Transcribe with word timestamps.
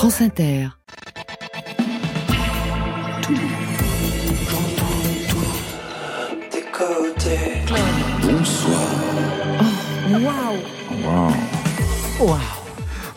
France 0.00 0.22
Inter. 0.22 0.70
Bonsoir. 8.22 8.80
Waouh 10.08 10.56
Wow. 12.18 12.59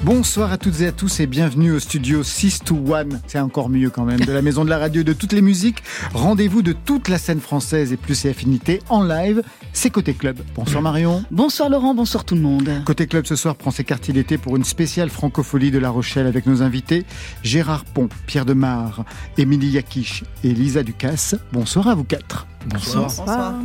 Bonsoir 0.03 0.51
à 0.51 0.57
toutes 0.57 0.81
et 0.81 0.87
à 0.87 0.91
tous 0.91 1.21
et 1.21 1.27
bienvenue 1.27 1.71
au 1.71 1.79
studio 1.79 2.23
6 2.23 2.59
to 2.65 2.93
1. 2.93 3.19
C'est 3.25 3.39
encore 3.39 3.69
mieux 3.69 3.89
quand 3.89 4.03
même. 4.03 4.19
De 4.19 4.33
la 4.33 4.41
maison 4.41 4.65
de 4.65 4.69
la 4.69 4.77
radio 4.77 4.99
et 4.99 5.05
de 5.05 5.13
toutes 5.13 5.31
les 5.31 5.41
musiques. 5.41 5.81
Rendez-vous 6.13 6.61
de 6.61 6.73
toute 6.73 7.07
la 7.07 7.17
scène 7.17 7.39
française 7.39 7.93
et 7.93 7.97
plus 7.97 8.13
ses 8.13 8.29
affinités 8.29 8.81
en 8.89 9.01
live. 9.01 9.41
C'est 9.71 9.91
Côté 9.91 10.13
Club. 10.13 10.41
Bonsoir 10.55 10.81
Marion. 10.81 11.23
Bonsoir 11.31 11.69
Laurent, 11.69 11.95
bonsoir 11.95 12.25
tout 12.25 12.35
le 12.35 12.41
monde. 12.41 12.69
Côté 12.83 13.07
Club 13.07 13.25
ce 13.25 13.37
soir 13.37 13.55
prend 13.55 13.71
ses 13.71 13.85
quartiers 13.85 14.13
d'été 14.13 14.37
pour 14.37 14.57
une 14.57 14.65
spéciale 14.65 15.09
francophonie 15.09 15.71
de 15.71 15.79
La 15.79 15.89
Rochelle 15.89 16.27
avec 16.27 16.47
nos 16.47 16.61
invités 16.61 17.05
Gérard 17.41 17.85
Pont, 17.85 18.09
Pierre 18.27 18.45
Demar, 18.45 19.05
Émilie 19.37 19.69
Yakish 19.69 20.25
et 20.43 20.53
Lisa 20.53 20.83
Ducasse. 20.83 21.35
Bonsoir 21.53 21.87
à 21.87 21.95
vous 21.95 22.03
quatre. 22.03 22.45
Bonsoir. 22.65 23.55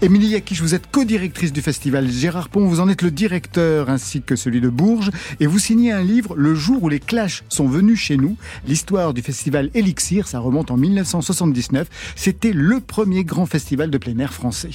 Émilie 0.00 0.28
Yakish, 0.28 0.60
vous 0.60 0.74
êtes 0.74 0.90
co-directrice 0.90 1.52
du 1.52 1.60
festival. 1.60 2.08
Gérard 2.08 2.48
Pont, 2.48 2.66
vous 2.66 2.80
en 2.80 2.88
êtes 2.88 3.02
le 3.02 3.10
directeur 3.10 3.90
ainsi 3.90 4.22
que 4.22 4.36
celui 4.36 4.60
de 4.60 4.68
Bourges. 4.68 5.10
Et 5.40 5.46
vous 5.46 5.58
signez 5.58 5.92
un 5.92 6.02
livre, 6.02 6.34
Le 6.36 6.54
jour 6.54 6.82
où 6.82 6.88
les 6.88 7.00
Clash 7.00 7.42
sont 7.48 7.66
venus 7.66 7.98
chez 7.98 8.16
nous. 8.16 8.36
L'histoire 8.66 9.12
du 9.12 9.22
festival 9.22 9.70
Elixir, 9.74 10.28
ça 10.28 10.38
remonte 10.38 10.70
en 10.70 10.76
1979. 10.76 11.88
C'était 12.14 12.52
le 12.52 12.80
premier 12.80 13.24
grand 13.24 13.46
festival 13.46 13.90
de 13.90 13.98
plein 13.98 14.18
air 14.18 14.32
français. 14.32 14.70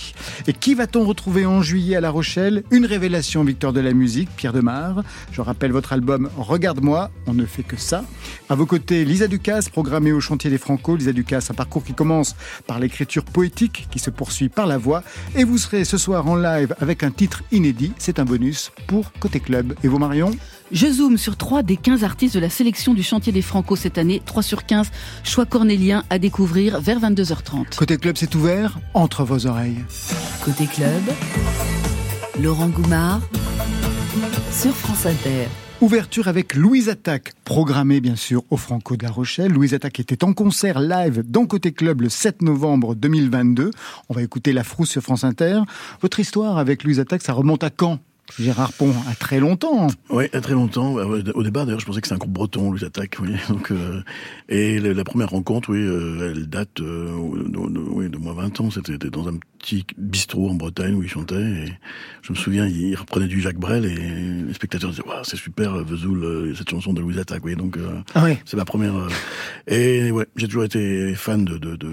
Et 0.47 0.53
qui 0.53 0.75
va-t-on 0.75 1.05
retrouver 1.05 1.45
en 1.45 1.61
juillet 1.61 1.95
à 1.95 2.01
La 2.01 2.09
Rochelle? 2.09 2.63
Une 2.71 2.85
révélation, 2.85 3.43
Victor 3.43 3.71
de 3.71 3.79
la 3.79 3.93
musique, 3.93 4.29
Pierre 4.35 4.53
Demar. 4.53 5.03
Je 5.31 5.41
rappelle 5.41 5.71
votre 5.71 5.93
album 5.93 6.29
Regarde-moi, 6.37 7.11
on 7.27 7.33
ne 7.33 7.45
fait 7.45 7.63
que 7.63 7.77
ça. 7.77 8.03
À 8.49 8.55
vos 8.55 8.65
côtés, 8.65 9.05
Lisa 9.05 9.27
Ducasse, 9.27 9.69
programmée 9.69 10.11
au 10.11 10.19
chantier 10.19 10.49
des 10.49 10.57
Franco. 10.57 10.95
Lisa 10.95 11.13
Ducasse, 11.13 11.51
un 11.51 11.53
parcours 11.53 11.83
qui 11.83 11.93
commence 11.93 12.35
par 12.67 12.79
l'écriture 12.79 13.23
poétique, 13.23 13.68
qui 13.71 13.99
se 13.99 14.09
poursuit 14.09 14.49
par 14.49 14.67
la 14.67 14.77
voix. 14.77 15.03
Et 15.35 15.43
vous 15.43 15.57
serez 15.57 15.85
ce 15.85 15.97
soir 15.97 16.27
en 16.27 16.35
live 16.35 16.75
avec 16.79 17.03
un 17.03 17.11
titre 17.11 17.43
inédit. 17.51 17.91
C'est 17.97 18.19
un 18.19 18.25
bonus 18.25 18.71
pour 18.87 19.11
Côté 19.19 19.39
Club. 19.39 19.75
Et 19.83 19.87
vous, 19.87 19.99
Marion? 19.99 20.31
Je 20.71 20.87
zoome 20.87 21.17
sur 21.17 21.35
3 21.35 21.63
des 21.63 21.77
15 21.77 22.03
artistes 22.03 22.35
de 22.35 22.39
la 22.39 22.49
sélection 22.49 22.93
du 22.93 23.01
chantier 23.01 23.31
des 23.31 23.41
Franco 23.41 23.75
cette 23.75 23.97
année. 23.97 24.21
3 24.25 24.43
sur 24.43 24.65
15, 24.65 24.91
choix 25.23 25.45
cornélien 25.45 26.03
à 26.09 26.19
découvrir 26.19 26.79
vers 26.79 26.99
22h30. 26.99 27.75
Côté 27.75 27.97
Club, 27.97 28.17
c'est 28.17 28.35
ouvert 28.35 28.79
entre 28.93 29.23
vos 29.23 29.47
oreilles. 29.47 29.83
Côté 30.43 30.67
club, 30.67 31.01
Laurent 32.39 32.69
Goumard 32.69 33.21
sur 34.51 34.75
France 34.75 35.05
Inter. 35.05 35.47
Ouverture 35.81 36.27
avec 36.27 36.55
Louise 36.55 36.89
Attaque, 36.89 37.31
programmée 37.45 38.01
bien 38.01 38.17
sûr 38.17 38.43
au 38.49 38.57
Franco 38.57 38.97
de 38.97 39.03
la 39.03 39.11
Rochelle. 39.11 39.53
Louise 39.53 39.73
Attaque 39.73 40.01
était 40.01 40.25
en 40.25 40.33
concert 40.33 40.77
live 40.77 41.23
dans 41.25 41.45
Côté 41.45 41.71
Club 41.71 42.01
le 42.01 42.09
7 42.09 42.41
novembre 42.41 42.95
2022. 42.95 43.71
On 44.09 44.13
va 44.13 44.21
écouter 44.21 44.51
La 44.51 44.65
Frousse 44.65 44.89
sur 44.89 45.01
France 45.01 45.23
Inter. 45.23 45.61
Votre 46.01 46.19
histoire 46.19 46.57
avec 46.57 46.83
Louise 46.83 46.99
Attaque, 46.99 47.21
ça 47.21 47.31
remonte 47.31 47.63
à 47.63 47.69
quand? 47.69 47.99
Gérard 48.37 48.73
Pont, 48.73 48.93
à 49.09 49.15
très 49.15 49.39
longtemps. 49.39 49.87
Oui, 50.09 50.25
à 50.33 50.41
très 50.41 50.53
longtemps. 50.53 50.95
Au 50.95 51.43
départ, 51.43 51.65
d'ailleurs, 51.65 51.79
je 51.79 51.85
pensais 51.85 52.01
que 52.01 52.07
c'était 52.07 52.15
un 52.15 52.19
groupe 52.19 52.33
breton, 52.33 52.71
Louise 52.71 52.83
Attaque. 52.83 53.17
Oui. 53.21 53.35
Euh, 53.71 54.01
et 54.47 54.79
la, 54.79 55.03
première 55.03 55.29
rencontre, 55.29 55.69
oui, 55.69 55.79
euh, 55.79 56.31
elle 56.31 56.47
date 56.47 56.81
euh, 56.81 57.11
de, 57.35 57.69
de, 57.69 57.79
oui, 57.79 58.09
de 58.09 58.17
moins 58.17 58.33
20 58.33 58.61
ans. 58.61 58.71
C'était 58.71 58.97
dans 59.09 59.27
un 59.27 59.35
petit 59.59 59.85
bistrot 59.97 60.49
en 60.49 60.55
Bretagne 60.55 60.95
où 60.95 61.03
il 61.03 61.09
chantait. 61.09 61.35
Et 61.35 61.65
je 62.21 62.31
me 62.33 62.37
souviens, 62.37 62.65
il 62.65 62.95
reprenait 62.95 63.27
du 63.27 63.41
Jacques 63.41 63.57
Brel 63.59 63.85
et 63.85 63.95
les 64.47 64.53
spectateurs 64.53 64.89
disaient 64.91 65.03
"Waouh, 65.05 65.23
c'est 65.23 65.37
super, 65.37 65.73
Vesoul, 65.83 66.23
euh, 66.23 66.55
cette 66.55 66.69
chanson 66.69 66.93
de 66.93 67.01
Louise 67.01 67.19
Attaque." 67.19 67.43
Oui, 67.45 67.55
donc 67.55 67.77
euh, 67.77 67.99
Ah 68.15 68.23
ouais. 68.23 68.39
c'est 68.45 68.57
ma 68.57 68.65
première. 68.65 68.95
euh, 68.95 69.09
et 69.67 70.11
ouais, 70.11 70.25
j'ai 70.35 70.47
toujours 70.47 70.63
été 70.63 71.13
fan 71.15 71.45
de 71.45 71.57
de, 71.57 71.75
de, 71.75 71.89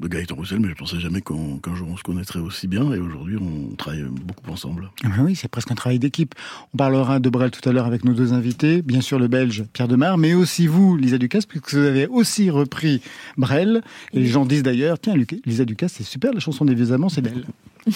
de 0.00 0.08
Gaëtan 0.08 0.34
Roussel, 0.36 0.60
mais 0.60 0.68
je 0.68 0.74
pensais 0.74 1.00
jamais 1.00 1.20
qu'un 1.22 1.74
jour 1.74 1.88
on 1.90 1.96
se 1.96 2.02
connaîtrait 2.02 2.40
aussi 2.40 2.66
bien. 2.68 2.92
Et 2.92 2.98
aujourd'hui, 2.98 3.36
on 3.40 3.74
travaille 3.76 4.04
beaucoup 4.04 4.50
ensemble. 4.50 4.90
Ah 5.04 5.08
ben 5.16 5.24
oui, 5.24 5.34
c'est 5.34 5.48
presque 5.48 5.70
un 5.70 5.74
travail 5.74 5.98
d'équipe. 5.98 6.34
On 6.74 6.76
parlera 6.76 7.18
de 7.20 7.28
Brel 7.30 7.50
tout 7.50 7.66
à 7.68 7.72
l'heure 7.72 7.86
avec 7.86 8.04
nos 8.04 8.12
deux 8.12 8.32
invités, 8.32 8.82
bien 8.82 9.00
sûr 9.00 9.18
le 9.18 9.28
Belge 9.28 9.64
Pierre 9.72 9.88
Demar, 9.88 10.18
mais 10.18 10.34
aussi 10.34 10.66
vous, 10.66 10.96
Lisa 10.96 11.18
Ducasse, 11.18 11.46
puisque 11.46 11.72
vous 11.72 11.78
avez 11.84 12.06
aussi 12.06 12.50
repris 12.50 13.00
Brel. 13.36 13.82
Et 14.12 14.20
les 14.20 14.26
gens 14.26 14.44
disent 14.44 14.62
d'ailleurs, 14.62 14.98
tiens, 15.00 15.14
Lisa 15.46 15.64
Ducasse, 15.64 15.94
c'est 15.96 16.04
super, 16.04 16.32
la 16.32 16.40
chanson 16.40 16.64
des 16.64 16.74
vieux 16.74 16.92
c'est 17.08 17.22
d'elle. 17.22 17.44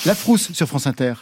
La 0.07 0.15
frousse 0.15 0.53
sur 0.53 0.69
France 0.69 0.87
Inter. 0.87 1.15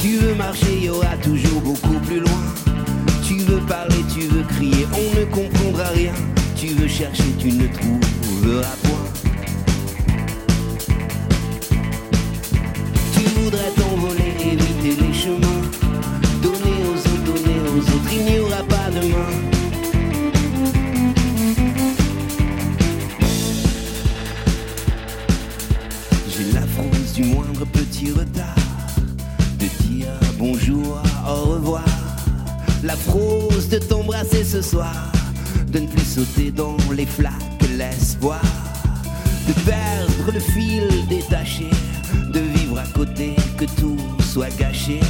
Tu 0.00 0.16
veux 0.18 0.34
marcher, 0.34 0.76
il 0.76 0.84
y 0.84 0.88
aura 0.88 1.16
toujours 1.22 1.60
beaucoup 1.60 1.98
plus 2.06 2.20
loin. 2.20 2.42
Tu 3.26 3.38
veux 3.38 3.60
parler, 3.66 3.96
tu 4.14 4.20
veux 4.28 4.44
crier, 4.44 4.86
on 4.92 5.20
ne 5.20 5.24
comprendra 5.24 5.88
rien. 5.88 6.12
Tu 6.56 6.68
veux 6.68 6.88
chercher, 6.88 7.30
tu 7.38 7.48
ne 7.48 7.66
trouveras 7.66 8.76
point. 8.84 9.06
Tu 13.12 13.20
voudrais 13.40 13.70
t'envoler, 13.76 14.52
éviter 14.52 15.02
les 15.02 15.12
chemins. 15.12 15.62
Donner 16.42 16.78
aux 16.90 16.98
autres, 16.98 17.24
donner 17.24 17.58
aux 17.74 17.80
autres, 17.80 18.12
il 18.12 18.24
n'y 18.24 18.38
aura 18.38 18.62
pas 18.62 18.90
demain. 18.90 19.47
Retard 28.06 28.54
de 29.58 29.66
dire 29.86 30.08
bonjour, 30.38 31.02
au 31.26 31.54
revoir. 31.54 31.84
La 32.84 32.94
frousse 32.94 33.68
de 33.68 33.78
t'embrasser 33.78 34.44
ce 34.44 34.62
soir, 34.62 34.94
de 35.72 35.80
ne 35.80 35.86
plus 35.88 36.04
sauter 36.04 36.50
dans 36.52 36.76
les 36.94 37.06
flaques, 37.06 37.32
l'espoir. 37.76 38.40
De 39.48 39.52
perdre 39.64 40.32
le 40.32 40.40
fil 40.40 40.84
détaché, 41.08 41.68
de 42.32 42.38
vivre 42.38 42.78
à 42.78 42.86
côté, 42.96 43.34
que 43.56 43.64
tout 43.64 43.98
soit 44.20 44.54
gâché. 44.56 45.00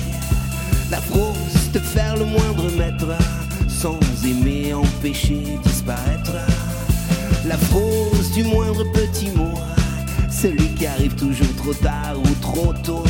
La 0.91 1.01
frousse 1.01 1.71
de 1.73 1.79
faire 1.79 2.17
le 2.17 2.25
moindre 2.25 2.71
mètre, 2.77 3.19
sans 3.69 3.99
aimer, 4.25 4.73
empêcher 4.73 5.59
disparaître. 5.65 6.33
La 7.47 7.59
frousse 7.59 8.33
du 8.33 8.45
moindre 8.45 8.85
petit 8.93 9.31
mot, 9.37 9.59
celui 10.41 10.69
qui 10.75 10.87
arrive 10.87 11.17
toujours 11.17 11.53
trop 11.57 11.75
tard 11.75 12.17
ou 12.17 12.29
trop 12.41 12.73
tôt. 12.85 13.03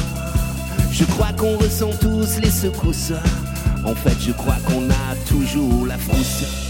Je 0.90 1.04
crois 1.04 1.32
qu'on 1.36 1.58
ressent 1.58 1.90
tous 2.00 2.38
les 2.40 2.50
secousses. 2.50 3.12
En 3.84 3.94
fait, 3.94 4.16
je 4.18 4.32
crois 4.32 4.56
qu'on 4.66 4.88
a 4.88 5.14
toujours 5.28 5.86
la 5.86 5.98
frousse. 5.98 6.67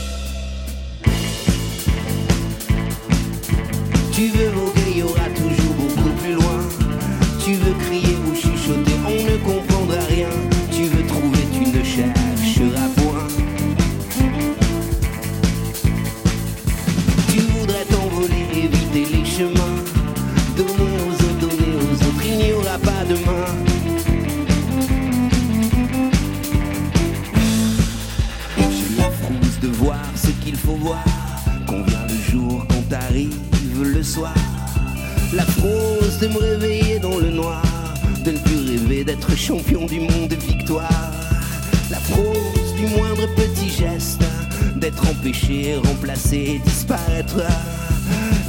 Remplacé, 45.84 46.58
disparaître. 46.64 47.36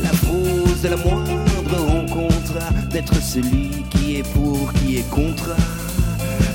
La 0.02 0.10
frousse 0.10 0.81
de 0.81 0.88
la 0.88 0.96
moindre 0.96 1.78
rencontre. 1.78 2.58
D'être 2.90 3.22
celui 3.22 3.84
qui 3.90 4.16
est 4.16 4.24
pour, 4.34 4.72
qui 4.74 4.98
est 4.98 5.10
contre. 5.10 5.58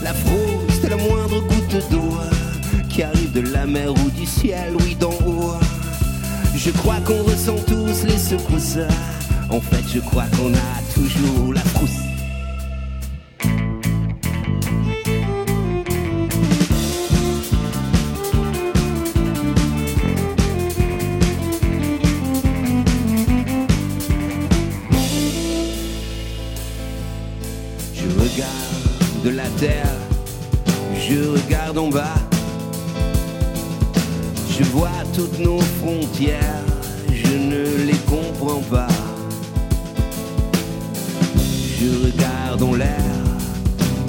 La 0.03 0.15
frousse 0.15 0.81
de 0.83 0.89
la 0.89 0.97
moindre 0.97 1.41
goutte 1.41 1.91
d'eau 1.91 2.17
qui 2.89 3.03
arrive 3.03 3.33
de 3.33 3.53
la 3.53 3.67
mer 3.67 3.93
ou 3.93 4.11
du 4.19 4.25
ciel, 4.25 4.75
oui 4.81 4.97
d'en 4.99 5.11
haut. 5.27 5.59
Je 6.57 6.71
crois 6.71 7.01
qu'on 7.05 7.23
ressent 7.25 7.57
tous 7.67 8.05
les 8.07 8.17
secousses. 8.17 8.79
En 9.51 9.61
fait, 9.61 9.85
je 9.93 10.01
crois 10.01 10.25
qu'on 10.39 10.55
a 10.55 10.95
toujours 10.95 11.53
la 11.53 11.61
frousse. 11.61 12.04
Regarde 42.55 42.73
en 42.73 42.77
l'air, 42.77 43.03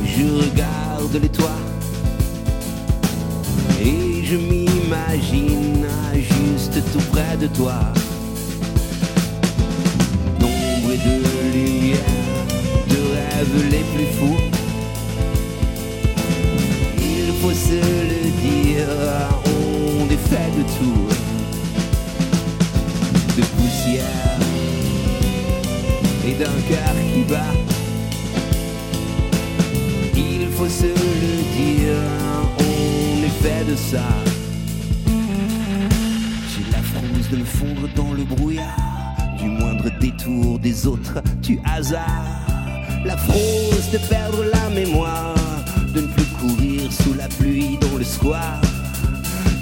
je 0.05 0.23
regarde 0.23 1.19
les 1.19 1.29
toits, 1.29 1.61
et 3.81 4.23
je 4.23 4.35
m'imagine 4.35 5.85
juste 6.19 6.81
tout 6.91 7.03
près 7.11 7.37
de 7.37 7.47
toi. 7.47 7.73
D'ombre 10.39 10.91
et 10.93 10.97
de 10.97 11.15
lumière, 11.53 11.99
de 12.87 12.99
rêves 13.15 13.71
les 13.71 13.83
plus 13.93 14.09
fous. 14.17 14.41
Il 16.97 17.33
faut 17.41 17.53
se 17.53 17.81
le 18.11 18.23
dire, 18.45 18.87
on 19.45 20.05
est 20.05 20.23
fait 20.29 20.51
de 20.57 20.63
tout. 20.77 21.07
De 23.37 23.43
poussière 23.57 24.39
et 26.27 26.33
d'un 26.33 26.57
cœur 26.69 26.95
qui 27.13 27.23
bat. 27.23 27.84
Faut 30.57 30.69
se 30.69 30.83
le 30.85 31.35
dire, 31.57 31.97
on 32.59 33.23
est 33.23 33.37
fait 33.43 33.69
de 33.69 33.75
ça. 33.75 34.07
J'ai 36.47 36.71
la 36.71 36.81
frousse 36.81 37.29
de 37.29 37.37
me 37.37 37.43
fondre 37.43 37.89
dans 37.93 38.13
le 38.13 38.23
brouillard, 38.23 39.17
du 39.37 39.49
moindre 39.49 39.89
détour 39.99 40.57
des 40.59 40.87
autres, 40.87 41.21
du 41.41 41.59
hasard. 41.65 42.23
La 43.03 43.17
frousse 43.17 43.91
de 43.91 43.97
perdre 44.07 44.45
la 44.45 44.69
mémoire, 44.69 45.35
de 45.93 46.01
ne 46.01 46.07
plus 46.07 46.25
courir 46.39 46.91
sous 46.91 47.13
la 47.15 47.27
pluie 47.27 47.77
dans 47.81 47.97
le 47.97 48.05
square, 48.05 48.61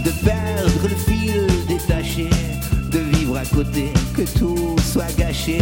de 0.05 0.11
perdre 0.23 0.83
le 0.83 0.95
fil 0.95 1.47
détaché, 1.67 2.29
de 2.91 2.99
vivre 3.17 3.37
à 3.37 3.45
côté, 3.45 3.91
que 4.15 4.21
tout 4.37 4.75
soit 4.79 5.11
gâché. 5.17 5.57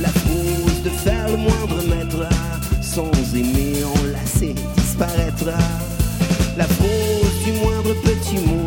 La 0.00 0.10
frousse 0.10 0.82
de 0.84 0.90
faire 0.90 1.26
le 1.30 1.38
moindre 1.38 1.82
mètre, 1.88 2.28
sans 2.82 3.10
aimer, 3.34 3.65
La 4.98 6.64
frousse 6.64 7.44
du 7.44 7.52
moindre 7.52 7.94
petit 8.02 8.38
mot, 8.46 8.64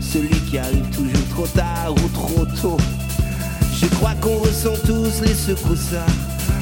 celui 0.00 0.40
qui 0.42 0.56
arrive 0.56 0.88
toujours 0.90 1.28
trop 1.30 1.46
tard 1.48 1.92
ou 1.92 2.08
trop 2.10 2.46
tôt. 2.62 2.76
Je 3.80 3.86
crois 3.96 4.14
qu'on 4.20 4.38
ressent 4.38 4.74
tous 4.86 5.20
les 5.22 5.34
secousses. 5.34 5.96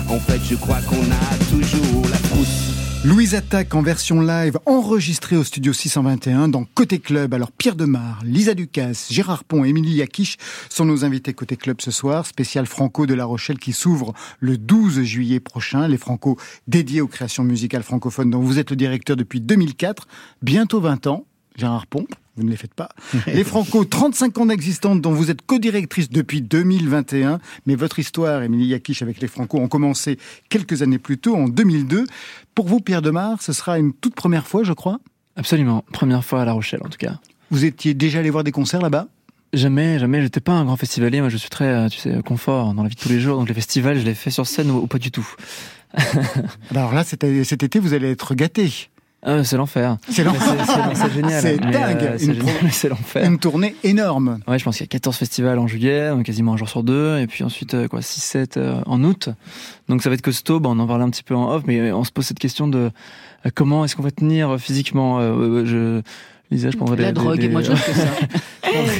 En 0.08 0.18
fait, 0.18 0.40
je 0.48 0.54
crois 0.54 0.80
qu'on 0.88 0.96
a 0.96 1.44
toujours 1.50 2.08
la 2.10 2.16
frousse. 2.16 2.65
Louise 3.06 3.36
Attaque 3.36 3.72
en 3.76 3.82
version 3.82 4.20
live 4.20 4.58
enregistrée 4.66 5.36
au 5.36 5.44
studio 5.44 5.72
621 5.72 6.48
dans 6.48 6.64
Côté 6.64 6.98
Club. 6.98 7.34
Alors 7.34 7.52
Pierre 7.52 7.76
Demar, 7.76 8.18
Lisa 8.24 8.52
Ducasse, 8.52 9.12
Gérard 9.12 9.44
Pont, 9.44 9.62
Émilie 9.62 9.98
Yakish 9.98 10.36
sont 10.68 10.84
nos 10.84 11.04
invités 11.04 11.32
Côté 11.32 11.56
Club 11.56 11.80
ce 11.80 11.92
soir. 11.92 12.26
Spécial 12.26 12.66
Franco 12.66 13.06
de 13.06 13.14
La 13.14 13.24
Rochelle 13.24 13.60
qui 13.60 13.72
s'ouvre 13.72 14.12
le 14.40 14.58
12 14.58 15.02
juillet 15.02 15.38
prochain. 15.38 15.86
Les 15.86 15.98
Franco 15.98 16.36
dédiés 16.66 17.00
aux 17.00 17.06
créations 17.06 17.44
musicales 17.44 17.84
francophones 17.84 18.30
dont 18.30 18.40
vous 18.40 18.58
êtes 18.58 18.70
le 18.70 18.76
directeur 18.76 19.14
depuis 19.14 19.40
2004. 19.40 20.08
Bientôt 20.42 20.80
20 20.80 21.06
ans. 21.06 21.26
Gérard 21.56 21.86
Pont, 21.86 22.06
vous 22.36 22.44
ne 22.44 22.50
les 22.50 22.56
faites 22.56 22.74
pas. 22.74 22.90
Les 23.26 23.44
Franco, 23.44 23.84
35 23.84 24.38
ans 24.38 24.46
d'existence 24.46 25.00
dont 25.00 25.12
vous 25.12 25.30
êtes 25.30 25.42
co-directrice 25.42 26.10
depuis 26.10 26.42
2021. 26.42 27.40
Mais 27.64 27.74
votre 27.74 27.98
histoire, 27.98 28.42
Émilie 28.42 28.66
Yakish, 28.66 29.02
avec 29.02 29.20
les 29.20 29.28
Franco, 29.28 29.58
ont 29.58 29.68
commencé 29.68 30.18
quelques 30.50 30.82
années 30.82 30.98
plus 30.98 31.18
tôt, 31.18 31.34
en 31.34 31.48
2002. 31.48 32.04
Pour 32.54 32.66
vous, 32.66 32.80
Pierre 32.80 33.02
Demar, 33.02 33.40
ce 33.40 33.52
sera 33.52 33.78
une 33.78 33.94
toute 33.94 34.14
première 34.14 34.46
fois, 34.46 34.64
je 34.64 34.74
crois? 34.74 35.00
Absolument. 35.36 35.84
Première 35.92 36.24
fois 36.24 36.42
à 36.42 36.44
La 36.44 36.52
Rochelle, 36.52 36.80
en 36.84 36.88
tout 36.88 36.98
cas. 36.98 37.18
Vous 37.50 37.64
étiez 37.64 37.94
déjà 37.94 38.18
allé 38.18 38.30
voir 38.30 38.44
des 38.44 38.52
concerts 38.52 38.82
là-bas? 38.82 39.06
Jamais, 39.52 39.98
jamais. 39.98 40.20
J'étais 40.20 40.40
pas 40.40 40.52
un 40.52 40.64
grand 40.64 40.76
festivalier. 40.76 41.20
Moi, 41.20 41.30
je 41.30 41.36
suis 41.38 41.48
très, 41.48 41.66
euh, 41.66 41.88
tu 41.88 41.98
sais, 41.98 42.20
confort 42.22 42.74
dans 42.74 42.82
la 42.82 42.88
vie 42.88 42.96
de 42.96 43.00
tous 43.00 43.08
les 43.08 43.20
jours. 43.20 43.38
Donc, 43.38 43.48
les 43.48 43.54
festivals, 43.54 43.98
je 43.98 44.04
les 44.04 44.14
fais 44.14 44.30
sur 44.30 44.46
scène 44.46 44.70
ou, 44.70 44.78
ou 44.78 44.86
pas 44.86 44.98
du 44.98 45.10
tout. 45.10 45.26
Alors 46.70 46.92
là, 46.92 47.04
cet, 47.04 47.24
cet 47.44 47.62
été, 47.62 47.78
vous 47.78 47.94
allez 47.94 48.10
être 48.10 48.34
gâté. 48.34 48.90
Ah, 49.28 49.42
c'est 49.42 49.56
l'enfer. 49.56 49.96
C'est 50.08 50.22
l'enfer. 50.22 50.54
C'est 50.94 51.12
génial. 51.12 51.42
C'est 51.42 51.56
dingue. 51.58 51.72
euh, 52.02 52.14
c'est 52.16 52.26
Une 52.26 52.34
génial, 52.34 52.56
l'enfer. 52.90 53.24
Une 53.24 53.38
tournée 53.38 53.74
énorme. 53.82 54.38
Ouais, 54.46 54.58
je 54.58 54.64
pense 54.64 54.76
qu'il 54.76 54.84
y 54.84 54.88
a 54.88 54.88
14 54.88 55.16
festivals 55.16 55.58
en 55.58 55.66
juillet, 55.66 56.10
donc 56.10 56.24
quasiment 56.24 56.52
un 56.52 56.56
jour 56.56 56.68
sur 56.68 56.84
deux, 56.84 57.18
et 57.18 57.26
puis 57.26 57.42
ensuite 57.42 57.74
euh, 57.74 57.88
quoi 57.88 58.02
6 58.02 58.20
7 58.20 58.56
euh, 58.56 58.80
en 58.86 59.02
août. 59.02 59.28
Donc 59.88 60.02
ça 60.02 60.08
va 60.08 60.14
être 60.14 60.22
costaud, 60.22 60.60
Bon, 60.60 60.76
on 60.76 60.78
en 60.78 60.86
parlait 60.86 61.04
un 61.04 61.10
petit 61.10 61.24
peu 61.24 61.34
en 61.34 61.50
off, 61.50 61.64
mais 61.66 61.90
on 61.92 62.04
se 62.04 62.12
pose 62.12 62.24
cette 62.24 62.38
question 62.38 62.68
de 62.68 62.90
euh, 63.46 63.50
comment 63.54 63.84
est-ce 63.84 63.96
qu'on 63.96 64.02
va 64.04 64.10
tenir 64.12 64.50
euh, 64.50 64.58
physiquement 64.58 65.18
euh, 65.20 65.64
je 65.66 66.02
Lisa, 66.50 66.70
je 66.70 66.76
prendrais 66.76 66.96
La 66.96 67.08
des, 67.08 67.12
drogue, 67.12 67.38
des, 67.40 67.48
moi 67.48 67.60
je 67.62 67.72
que 67.72 67.76
ça. 67.76 68.08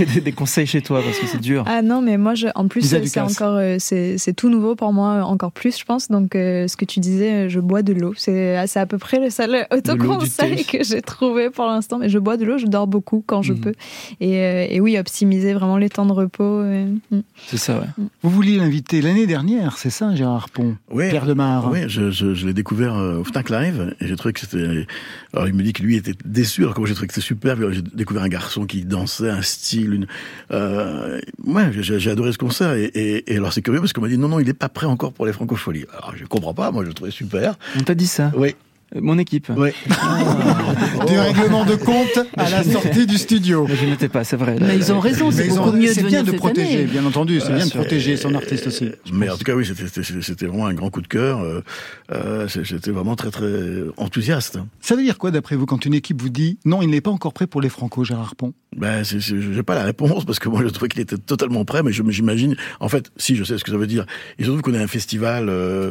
des- 0.15 0.21
des 0.21 0.33
conseils 0.33 0.67
chez 0.67 0.81
toi 0.83 1.01
parce 1.03 1.19
que 1.19 1.27
c'est 1.27 1.41
dur. 1.41 1.65
Ah 1.67 1.83
non, 1.83 2.01
mais 2.03 2.17
moi, 2.19 2.35
je, 2.35 2.49
en 2.55 2.67
plus, 2.67 2.83
c'est 2.83 3.21
encore, 3.21 3.57
euh, 3.57 3.77
c'est 3.79 4.19
c'est 4.19 4.33
tout 4.33 4.49
nouveau 4.49 4.75
pour 4.75 4.93
moi, 4.93 5.23
encore 5.25 5.53
plus, 5.53 5.79
je 5.79 5.85
pense. 5.85 6.09
Donc, 6.09 6.35
euh, 6.35 6.67
ce 6.67 6.77
que 6.77 6.85
tu 6.85 6.99
disais, 7.01 7.33
euh, 7.33 7.49
je 7.49 7.61
bois 7.61 7.83
de 7.83 7.93
l'eau. 7.93 8.15
C'est 8.17 8.57
c'est 8.67 8.81
à 8.81 8.87
peu 8.87 8.99
près 8.99 9.21
le 9.21 9.31
seul 9.31 9.67
autoconseil 9.71 10.65
que 10.65 10.83
j'ai 10.83 11.03
trouvé 11.03 11.51
pour 11.51 11.67
l'instant. 11.67 11.99
Mais 11.99 12.09
je 12.09 12.19
bois 12.19 12.37
de 12.37 12.45
l'eau, 12.45 12.59
je 12.59 12.67
dors 12.67 12.87
beaucoup 12.87 13.23
quand 13.27 13.43
je 13.43 13.53
Mhm. 13.53 13.61
peux. 13.61 13.75
Et, 14.21 14.39
euh, 14.43 14.67
et 14.69 14.81
oui, 14.81 14.99
optimiser 14.99 15.53
vraiment 15.55 15.77
les 15.77 15.89
temps 15.89 16.07
de 16.07 16.13
repos. 16.13 16.43
euh, 16.63 16.87
mm. 17.13 17.21
C'est 17.47 17.59
ça, 17.59 17.79
ouais. 17.79 18.05
Vous 18.23 18.31
vouliez 18.31 18.57
l'inviter 18.57 19.01
l'année 19.03 19.27
dernière, 19.27 19.79
c'est 19.79 19.91
ça, 19.91 20.15
Gérard 20.15 20.51
Pont? 20.51 20.77
Oui, 20.91 21.09
Pierre 21.11 21.27
Demar. 21.27 21.71
Oui, 21.71 21.81
je, 21.87 22.11
je, 22.11 22.35
je 22.35 22.47
l'ai 22.47 22.55
découvert 22.55 22.95
euh, 22.97 23.19
au 23.21 23.25
Fnac 23.25 23.51
Live 23.51 23.95
et 24.01 24.07
j'ai 24.09 24.17
trouvé 24.17 24.33
que 24.33 24.41
c'était. 24.41 24.87
Alors 25.33 25.47
il 25.49 25.55
me 25.55 25.63
dit 25.63 25.73
que 25.73 25.83
lui 25.83 25.97
était 25.97 26.15
déçu, 26.25 26.63
alors 26.63 26.75
que 26.75 26.81
moi 26.81 26.89
j'ai 26.89 26.95
trouvé 26.95 27.07
que 27.09 27.15
c'était 27.15 27.25
super. 27.27 27.36
Puis, 27.37 27.51
J'ai 27.71 27.83
découvert 27.83 28.23
un 28.23 28.29
garçon 28.29 28.67
qui 28.67 28.85
dansait, 28.85 29.31
un 29.31 29.43
style, 29.43 29.95
une. 29.95 30.07
Euh, 30.51 31.21
ouais, 31.45 31.71
j'ai 31.73 32.11
adoré 32.11 32.33
ce 32.33 32.39
concert 32.39 32.73
et, 32.73 32.85
et, 32.85 33.33
et 33.33 33.37
alors 33.37 33.53
c'est 33.53 33.63
curieux 33.63 33.81
parce 33.81 33.93
qu'on 33.93 34.01
m'a 34.01 34.09
dit 34.09 34.19
non 34.19 34.29
non 34.29 34.41
il 34.41 34.49
est 34.49 34.55
pas 34.55 34.69
prêt 34.69 34.87
encore 34.87 35.13
pour 35.13 35.27
les 35.27 35.33
francopholies. 35.33 35.85
Alors 35.93 36.15
je 36.17 36.25
comprends 36.25 36.55
pas, 36.55 36.71
moi 36.71 36.83
je 36.83 36.89
le 36.89 36.95
trouvais 36.95 37.11
super. 37.11 37.57
On 37.79 37.83
t'a 37.83 37.95
dit 37.95 38.07
ça? 38.07 38.33
Oui, 38.37 38.55
Mon 38.95 39.19
équipe. 39.19 39.49
oui. 39.57 39.71
Du 41.09 41.19
règlement 41.19 41.65
de 41.65 41.75
compte 41.75 42.19
à 42.37 42.49
la 42.49 42.63
sortie 42.65 43.07
du 43.07 43.19
studio. 43.19 43.67
Mais 43.69 43.77
je 43.77 43.85
n'étais 43.85 44.09
pas, 44.09 44.25
c'est 44.25 44.37
vrai. 44.37 44.57
Mais 44.61 44.77
ils 44.77 44.93
ont 44.93 45.01
raison, 45.01 45.31
c'est 45.31 45.47
ils 45.47 45.53
ont- 45.59 45.65
beaucoup 45.67 45.77
mieux 45.77 45.95
de 45.95 46.03
bien 46.03 46.23
de 46.23 46.33
protéger, 46.33 46.85
bien 46.85 47.05
entendu, 47.05 47.35
c'est 47.41 47.47
Voilà, 47.47 47.57
bien 47.57 47.67
de 47.67 47.71
c'est- 47.71 47.79
protéger 47.79 48.17
son 48.17 48.35
artiste 48.35 48.67
aussi. 48.69 48.91
Mais 49.13 49.29
en 49.29 49.37
tout 49.37 49.45
cas 49.45 49.55
oui, 49.55 49.67
c'était- 50.23 50.47
vraiment 50.47 50.67
un 50.67 50.75
grand 50.75 50.91
coup 50.91 51.03
de 51.03 51.09
cœur. 51.09 51.41
Euh, 51.41 51.63
euh, 52.13 52.47
J'étais 52.63 52.91
vraiment 52.93 53.17
très 53.17 53.31
très 53.31 53.83
enthousiaste. 53.97 54.59
Ça 54.81 54.95
veut 54.97 55.03
dire 55.03 55.19
quoi, 55.19 55.31
d'après 55.31 55.57
vous, 55.57 55.67
quand 55.67 55.85
une 55.85 55.95
équipe 55.95 56.21
vous 56.23 56.29
dit 56.29 56.59
non, 56.65 56.81
il 56.83 56.89
n'est 56.91 57.01
pas 57.01 57.11
encore 57.11 57.33
prêt 57.33 57.47
pour 57.47 57.61
les 57.61 57.69
Franco, 57.69 58.05
Gérard 58.05 58.37
Pont? 58.37 58.53
Ben, 58.77 59.03
j'ai 59.05 59.63
pas 59.63 59.75
la 59.75 59.85
réponse 59.85 60.25
parce 60.25 60.39
que 60.39 60.49
moi 60.49 60.61
je 60.63 60.69
trouvais 60.69 60.89
qu'il 60.89 61.01
était 61.01 61.17
totalement 61.19 61.65
prêt, 61.65 61.83
mais 61.83 61.93
je 61.93 62.03
j'imagine, 62.09 62.57
en 62.81 62.89
fait, 62.89 63.11
si 63.17 63.35
je 63.37 63.43
sais 63.45 63.59
ce 63.59 63.65
que 63.65 63.71
ça 63.73 63.77
veut 63.79 63.87
dire. 63.87 64.07
Il 64.39 64.45
se 64.45 64.51
trouve 64.51 64.63
qu'on 64.63 64.75
est 64.75 64.83
un 64.83 64.87
festival 64.87 65.49
euh, 65.49 65.91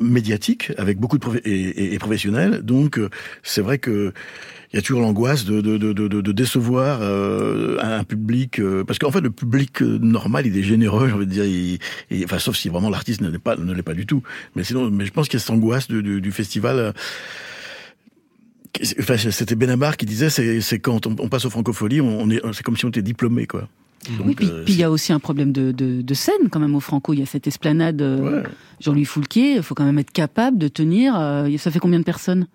médiatique 0.00 0.72
avec 0.78 0.98
beaucoup 0.98 1.16
de 1.18 1.22
prof- 1.22 1.40
et, 1.44 1.50
et- 1.50 1.94
et 1.94 1.98
professionnels, 1.98 2.19
donc 2.28 2.98
euh, 2.98 3.08
c'est 3.42 3.60
vrai 3.60 3.78
que 3.78 4.12
il 4.72 4.76
y 4.76 4.78
a 4.78 4.82
toujours 4.82 5.00
l'angoisse 5.00 5.44
de, 5.44 5.60
de, 5.60 5.78
de, 5.78 5.92
de, 5.92 6.32
décevoir 6.32 7.00
euh, 7.02 7.76
un 7.80 8.04
public, 8.04 8.60
euh, 8.60 8.84
parce 8.84 9.00
qu'en 9.00 9.10
fait 9.10 9.20
le 9.20 9.30
public 9.30 9.80
normal 9.80 10.46
il 10.46 10.56
est 10.56 10.62
généreux, 10.62 11.08
j'ai 11.08 11.14
envie 11.14 11.26
de 11.26 11.32
dire, 11.32 11.78
enfin 12.24 12.38
sauf 12.38 12.56
si 12.56 12.68
vraiment 12.68 12.88
l'artiste 12.88 13.20
ne 13.20 13.28
l'est 13.28 13.40
pas, 13.40 13.56
ne 13.56 13.72
l'est 13.72 13.82
pas 13.82 13.94
du 13.94 14.06
tout. 14.06 14.22
Mais 14.54 14.62
sinon, 14.62 14.88
mais 14.88 15.06
je 15.06 15.10
pense 15.10 15.26
qu'il 15.28 15.38
y 15.38 15.42
a 15.42 15.44
cette 15.44 15.50
angoisse 15.50 15.88
du, 15.88 16.30
festival. 16.30 16.94
Enfin, 19.00 19.16
c'était 19.16 19.56
Benabar 19.56 19.96
qui 19.96 20.06
disait, 20.06 20.30
c'est 20.30 20.78
quand 20.78 21.04
on, 21.08 21.28
passe 21.28 21.44
aux 21.46 21.50
francopholies, 21.50 22.00
on, 22.00 22.20
on 22.20 22.30
est, 22.30 22.40
c'est 22.52 22.62
comme 22.62 22.76
si 22.76 22.84
on 22.84 22.90
était 22.90 23.02
diplômé, 23.02 23.48
quoi. 23.48 23.68
Donc, 24.18 24.26
Oui, 24.26 24.34
puis 24.34 24.48
euh, 24.48 24.64
puis 24.64 24.74
il 24.74 24.80
y 24.80 24.82
a 24.82 24.90
aussi 24.90 25.12
un 25.12 25.18
problème 25.18 25.52
de, 25.52 25.72
de, 25.72 26.00
de 26.00 26.14
scène 26.14 26.48
quand 26.50 26.58
même 26.60 26.74
au 26.74 26.80
Franco. 26.80 27.12
Il 27.12 27.20
y 27.20 27.22
a 27.22 27.26
cette 27.26 27.46
esplanade 27.46 28.00
euh, 28.00 28.42
Ouais. 28.42 28.48
Jean-Louis 28.80 29.04
Foulquier. 29.04 29.56
Il 29.56 29.62
faut 29.62 29.74
quand 29.74 29.84
même 29.84 29.98
être 29.98 30.10
capable 30.12 30.56
de 30.58 30.68
tenir. 30.68 31.14
euh, 31.18 31.54
ça 31.58 31.70
fait 31.70 31.78
combien 31.80 31.98
de 31.98 32.04
personnes? 32.04 32.46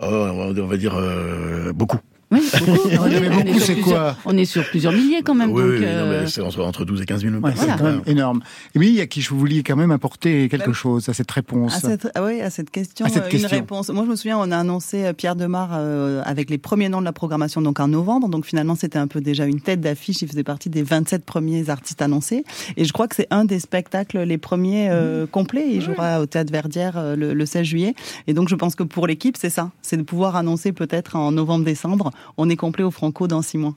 Oh, 0.00 0.04
on 0.06 0.66
va 0.66 0.76
dire 0.76 0.94
euh, 0.96 1.72
beaucoup. 1.72 1.98
Oui, 2.30 2.40
beaucoup. 2.66 2.88
on 3.00 3.06
est 3.06 3.28
beaucoup, 3.30 3.58
sur 3.58 3.66
c'est 3.66 3.72
plusieurs- 3.74 3.84
quoi 3.84 4.16
On 4.24 4.36
est 4.36 4.44
sur 4.44 4.64
plusieurs 4.68 4.92
milliers 4.92 5.22
quand 5.22 5.34
même. 5.34 5.50
oui, 5.50 5.62
donc, 5.62 5.70
oui, 5.72 5.80
non, 5.80 5.86
euh, 5.86 6.26
mais 6.36 6.42
entre, 6.42 6.62
entre 6.64 6.84
12 6.84 7.02
et 7.02 7.04
15 7.04 7.22
000 7.22 7.34
Ouais, 7.34 7.40
personnes. 7.40 7.68
C'est 7.70 7.78
quand 7.78 7.84
même 7.84 8.02
énorme. 8.06 8.40
Et 8.74 8.78
oui, 8.78 9.00
à 9.00 9.06
qui 9.06 9.20
je 9.20 9.30
vouliez 9.34 9.62
quand 9.62 9.76
même 9.76 9.90
apporter 9.90 10.48
quelque 10.48 10.68
Bah, 10.68 10.72
chose 10.72 11.08
à 11.08 11.14
cette 11.14 11.30
réponse. 11.30 11.74
À 11.76 11.80
cette, 11.80 12.08
ah 12.14 12.24
oui, 12.24 12.40
à 12.40 12.50
cette 12.50 12.70
question, 12.70 13.06
À 13.06 13.08
cette 13.08 13.24
euh, 13.24 13.28
question. 13.28 13.48
une 13.48 13.54
réponse. 13.54 13.88
Moi, 13.90 14.04
je 14.04 14.10
me 14.10 14.16
souviens, 14.16 14.38
on 14.38 14.50
a 14.50 14.58
annoncé 14.58 15.04
euh, 15.04 15.12
Pierre 15.12 15.36
Demar 15.36 15.70
euh, 15.74 16.22
avec 16.24 16.50
les 16.50 16.58
premiers 16.58 16.88
noms 16.88 17.00
de 17.00 17.04
la 17.04 17.12
programmation, 17.12 17.60
donc 17.62 17.78
en 17.80 17.88
novembre. 17.88 18.28
Donc 18.28 18.46
finalement, 18.46 18.74
c'était 18.74 18.98
un 18.98 19.06
peu 19.06 19.20
déjà 19.20 19.44
une 19.46 19.60
tête 19.60 19.80
d'affiche. 19.80 20.22
Il 20.22 20.28
faisait 20.28 20.44
partie 20.44 20.70
des 20.70 20.82
27 20.82 21.24
premiers 21.24 21.68
artistes 21.70 22.02
annoncés. 22.02 22.44
Et 22.76 22.84
je 22.84 22.92
crois 22.92 23.06
que 23.08 23.14
c'est 23.16 23.28
un 23.30 23.44
des 23.44 23.60
spectacles 23.60 24.20
les 24.22 24.38
premiers 24.38 24.88
euh, 24.90 25.26
complets. 25.26 25.66
Il 25.70 25.82
jouera 25.82 26.20
au 26.20 26.26
Théâtre 26.26 26.52
Verdière 26.52 26.94
euh, 26.96 27.16
le, 27.16 27.34
le 27.34 27.46
16 27.46 27.64
juillet. 27.64 27.94
Et 28.26 28.34
donc, 28.34 28.48
je 28.48 28.54
pense 28.54 28.74
que 28.74 28.82
pour 28.82 29.06
l'équipe, 29.06 29.36
c'est 29.38 29.50
ça. 29.50 29.70
C'est 29.82 29.96
de 29.96 30.02
pouvoir 30.02 30.36
annoncer 30.36 30.72
peut-être 30.72 31.16
en 31.16 31.32
novembre-décembre, 31.32 32.10
on 32.36 32.48
est 32.48 32.56
complet 32.56 32.84
au 32.84 32.90
Franco 32.90 33.26
dans 33.26 33.42
six 33.42 33.58
mois. 33.58 33.74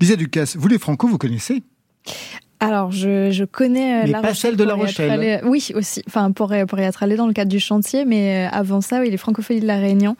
Lisa 0.00 0.16
Ducasse, 0.16 0.56
vous 0.56 0.68
les 0.68 0.78
Franco, 0.78 1.06
vous 1.08 1.18
connaissez? 1.18 1.62
Alors, 2.60 2.90
je, 2.90 3.30
je 3.30 3.44
connais 3.44 4.00
euh, 4.00 4.02
mais 4.06 4.10
La 4.12 4.20
pas 4.20 4.28
Rochelle. 4.28 4.36
celle 4.50 4.56
de 4.56 4.64
La 4.64 4.74
Rochelle. 4.74 5.40
Oui, 5.44 5.70
aussi. 5.74 6.02
Enfin, 6.08 6.32
pour, 6.32 6.52
y- 6.54 6.66
pour 6.66 6.78
y 6.78 6.82
être 6.82 7.02
allé 7.02 7.14
dans 7.16 7.26
le 7.28 7.32
cadre 7.32 7.50
du 7.50 7.60
chantier. 7.60 8.04
Mais 8.04 8.46
euh, 8.46 8.50
avant 8.50 8.80
ça, 8.80 9.00
oui, 9.00 9.10
les 9.10 9.16
Francophonies 9.16 9.60
de 9.60 9.66
La 9.66 9.76
Réunion, 9.76 10.16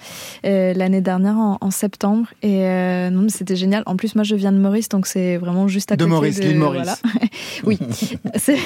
euh, 0.46 0.72
l'année 0.74 1.00
dernière 1.00 1.36
en, 1.36 1.58
en 1.60 1.70
septembre. 1.70 2.28
Et 2.42 2.62
euh, 2.64 3.10
non, 3.10 3.22
mais 3.22 3.28
c'était 3.30 3.56
génial. 3.56 3.82
En 3.86 3.96
plus, 3.96 4.14
moi, 4.14 4.22
je 4.24 4.34
viens 4.36 4.52
de 4.52 4.58
Maurice, 4.58 4.88
donc 4.88 5.06
c'est 5.06 5.36
vraiment 5.36 5.66
juste 5.68 5.90
à 5.92 5.96
De 5.96 6.04
côté. 6.04 6.10
Maurice, 6.14 6.38
l'île 6.40 6.58
Maurice. 6.58 6.82
voilà. 6.82 6.96
oui, 7.64 7.78
c'est 8.36 8.56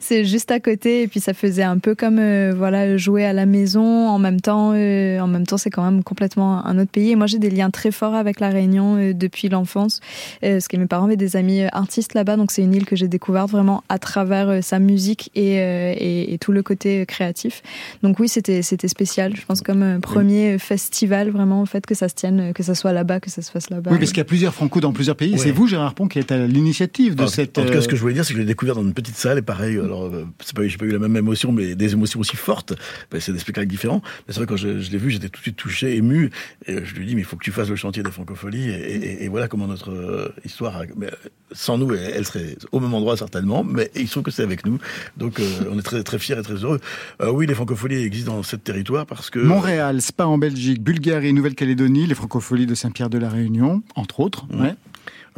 c'est 0.00 0.24
juste 0.24 0.50
à 0.50 0.60
côté. 0.60 1.02
Et 1.02 1.08
puis, 1.08 1.20
ça 1.20 1.34
faisait 1.34 1.62
un 1.62 1.78
peu 1.78 1.94
comme 1.94 2.18
euh, 2.18 2.52
voilà 2.56 2.96
jouer 2.96 3.24
à 3.26 3.32
la 3.32 3.44
maison. 3.46 4.08
En 4.08 4.18
même 4.18 4.40
temps, 4.40 4.72
euh, 4.74 5.20
en 5.20 5.26
même 5.26 5.46
temps, 5.46 5.58
c'est 5.58 5.70
quand 5.70 5.84
même 5.84 6.02
complètement 6.02 6.64
un 6.64 6.78
autre 6.78 6.90
pays. 6.90 7.10
Et 7.10 7.16
moi, 7.16 7.26
j'ai 7.26 7.38
des 7.38 7.50
liens 7.50 7.70
très 7.70 7.90
forts 7.90 8.14
avec 8.14 8.40
La 8.40 8.48
Réunion 8.48 8.96
euh, 8.96 9.12
depuis 9.12 9.48
l'enfance. 9.50 10.00
Euh, 10.42 10.52
parce 10.54 10.68
que 10.68 10.76
mes 10.78 10.86
parents 10.86 11.04
avaient 11.04 11.16
des 11.16 11.36
amis 11.36 11.60
euh, 11.62 11.68
artistes 11.72 12.14
là-bas, 12.14 12.36
donc 12.36 12.50
c'est 12.50 12.62
une 12.62 12.74
île 12.74 12.86
que 12.86 12.96
j'ai 12.96 13.08
découverte 13.10 13.50
vraiment 13.50 13.84
à 13.90 13.98
travers 13.98 14.48
euh, 14.48 14.60
sa 14.62 14.78
musique 14.78 15.30
et, 15.34 15.60
euh, 15.60 15.92
et, 15.96 16.32
et 16.32 16.38
tout 16.38 16.52
le 16.52 16.62
côté 16.62 17.02
euh, 17.02 17.04
créatif. 17.04 17.62
Donc 18.02 18.18
oui, 18.18 18.28
c'était 18.28 18.62
c'était 18.62 18.88
spécial, 18.88 19.36
je 19.36 19.44
pense 19.44 19.60
comme 19.60 20.00
premier 20.00 20.58
festival 20.58 21.28
vraiment, 21.30 21.60
en 21.60 21.66
fait, 21.66 21.84
que 21.84 21.94
ça 21.94 22.08
se 22.08 22.14
tienne, 22.14 22.52
que 22.54 22.62
ça 22.62 22.74
soit 22.74 22.92
là-bas, 22.92 23.20
que 23.20 23.28
ça 23.28 23.42
se 23.42 23.50
fasse 23.50 23.68
là-bas. 23.68 23.90
Oui, 23.92 23.98
parce 23.98 24.10
qu'il 24.12 24.18
y 24.18 24.22
a 24.22 24.24
plusieurs 24.24 24.54
franco 24.54 24.80
dans 24.80 24.92
plusieurs 24.92 25.16
pays. 25.16 25.32
Ouais. 25.32 25.38
C'est 25.38 25.50
vous, 25.52 25.66
Gérard 25.66 25.94
Pont, 25.94 26.08
qui 26.08 26.18
êtes 26.18 26.32
à 26.32 26.46
l'initiative 26.46 27.14
de 27.16 27.24
En, 27.24 27.26
cette. 27.26 27.58
en 27.58 27.64
tout 27.66 27.72
cas, 27.72 27.80
ce 27.82 27.88
que 27.88 27.96
je 27.96 28.00
voulais 28.00 28.14
dire, 28.14 28.24
c'est 28.24 28.32
que 28.32 28.36
je 28.38 28.42
l'ai 28.42 28.46
découvert 28.48 28.74
dans 28.76 28.82
une 28.82 28.94
petite 28.94 29.16
salle, 29.16 29.38
et 29.38 29.42
pareil, 29.42 29.76
alors, 29.78 30.10
c'est 30.42 30.54
pas, 30.56 30.66
j'ai 30.66 30.78
pas 30.78 30.86
eu 30.86 30.92
la 30.92 30.98
même 30.98 31.16
émotion, 31.16 31.52
mais 31.52 31.74
des 31.74 31.92
émotions 31.92 32.20
aussi 32.20 32.36
fortes. 32.36 32.72
Ben, 33.10 33.20
c'est 33.20 33.32
des 33.32 33.38
spectacles 33.40 33.66
différents. 33.68 34.00
Mais 34.28 34.32
c'est 34.32 34.38
vrai, 34.40 34.46
quand 34.46 34.56
je, 34.56 34.80
je 34.80 34.90
l'ai 34.90 34.98
vu, 34.98 35.10
j'étais 35.10 35.28
tout 35.28 35.40
de 35.40 35.42
suite 35.42 35.56
touché, 35.56 35.96
ému, 35.96 36.30
et 36.66 36.84
je 36.84 36.94
lui 36.94 37.06
dis, 37.06 37.14
mais 37.14 37.22
il 37.22 37.24
faut 37.24 37.36
que 37.36 37.44
tu 37.44 37.50
fasses 37.52 37.68
le 37.68 37.76
chantier 37.76 38.02
des 38.02 38.10
francopholies, 38.12 38.68
et, 38.70 38.94
et- 38.96 39.24
et 39.24 39.28
voilà 39.28 39.48
comment 39.48 39.66
notre 39.66 40.32
histoire, 40.44 40.76
a- 40.76 40.84
mais, 40.96 41.08
sans 41.52 41.78
nous, 41.78 41.92
elle, 41.94 42.24
serait 42.24 42.56
au 42.70 42.78
même 42.80 42.94
endroit 43.00 43.16
certainement, 43.16 43.64
mais 43.64 43.90
il 43.96 44.06
se 44.06 44.12
trouve 44.12 44.24
que 44.24 44.30
c'est 44.30 44.42
avec 44.42 44.64
nous. 44.66 44.78
Donc, 45.16 45.40
euh, 45.40 45.44
on 45.72 45.78
est 45.78 45.82
très, 45.82 46.02
très 46.02 46.18
fiers 46.18 46.38
et 46.38 46.42
très 46.42 46.54
heureux. 46.54 46.80
Euh, 47.20 47.30
oui, 47.30 47.46
les 47.46 47.54
francopholies 47.54 48.02
existent 48.04 48.36
dans 48.36 48.42
ce 48.42 48.56
territoire 48.56 49.06
parce 49.06 49.30
que... 49.30 49.38
Montréal, 49.38 50.00
Spa 50.00 50.26
en 50.26 50.38
Belgique, 50.38 50.82
Bulgarie, 50.82 51.32
Nouvelle-Calédonie, 51.32 52.06
les 52.06 52.14
francopholies 52.14 52.66
de 52.66 52.74
Saint-Pierre 52.74 53.10
de 53.10 53.18
la 53.18 53.28
Réunion, 53.28 53.82
entre 53.96 54.20
autres. 54.20 54.46
Ouais. 54.52 54.74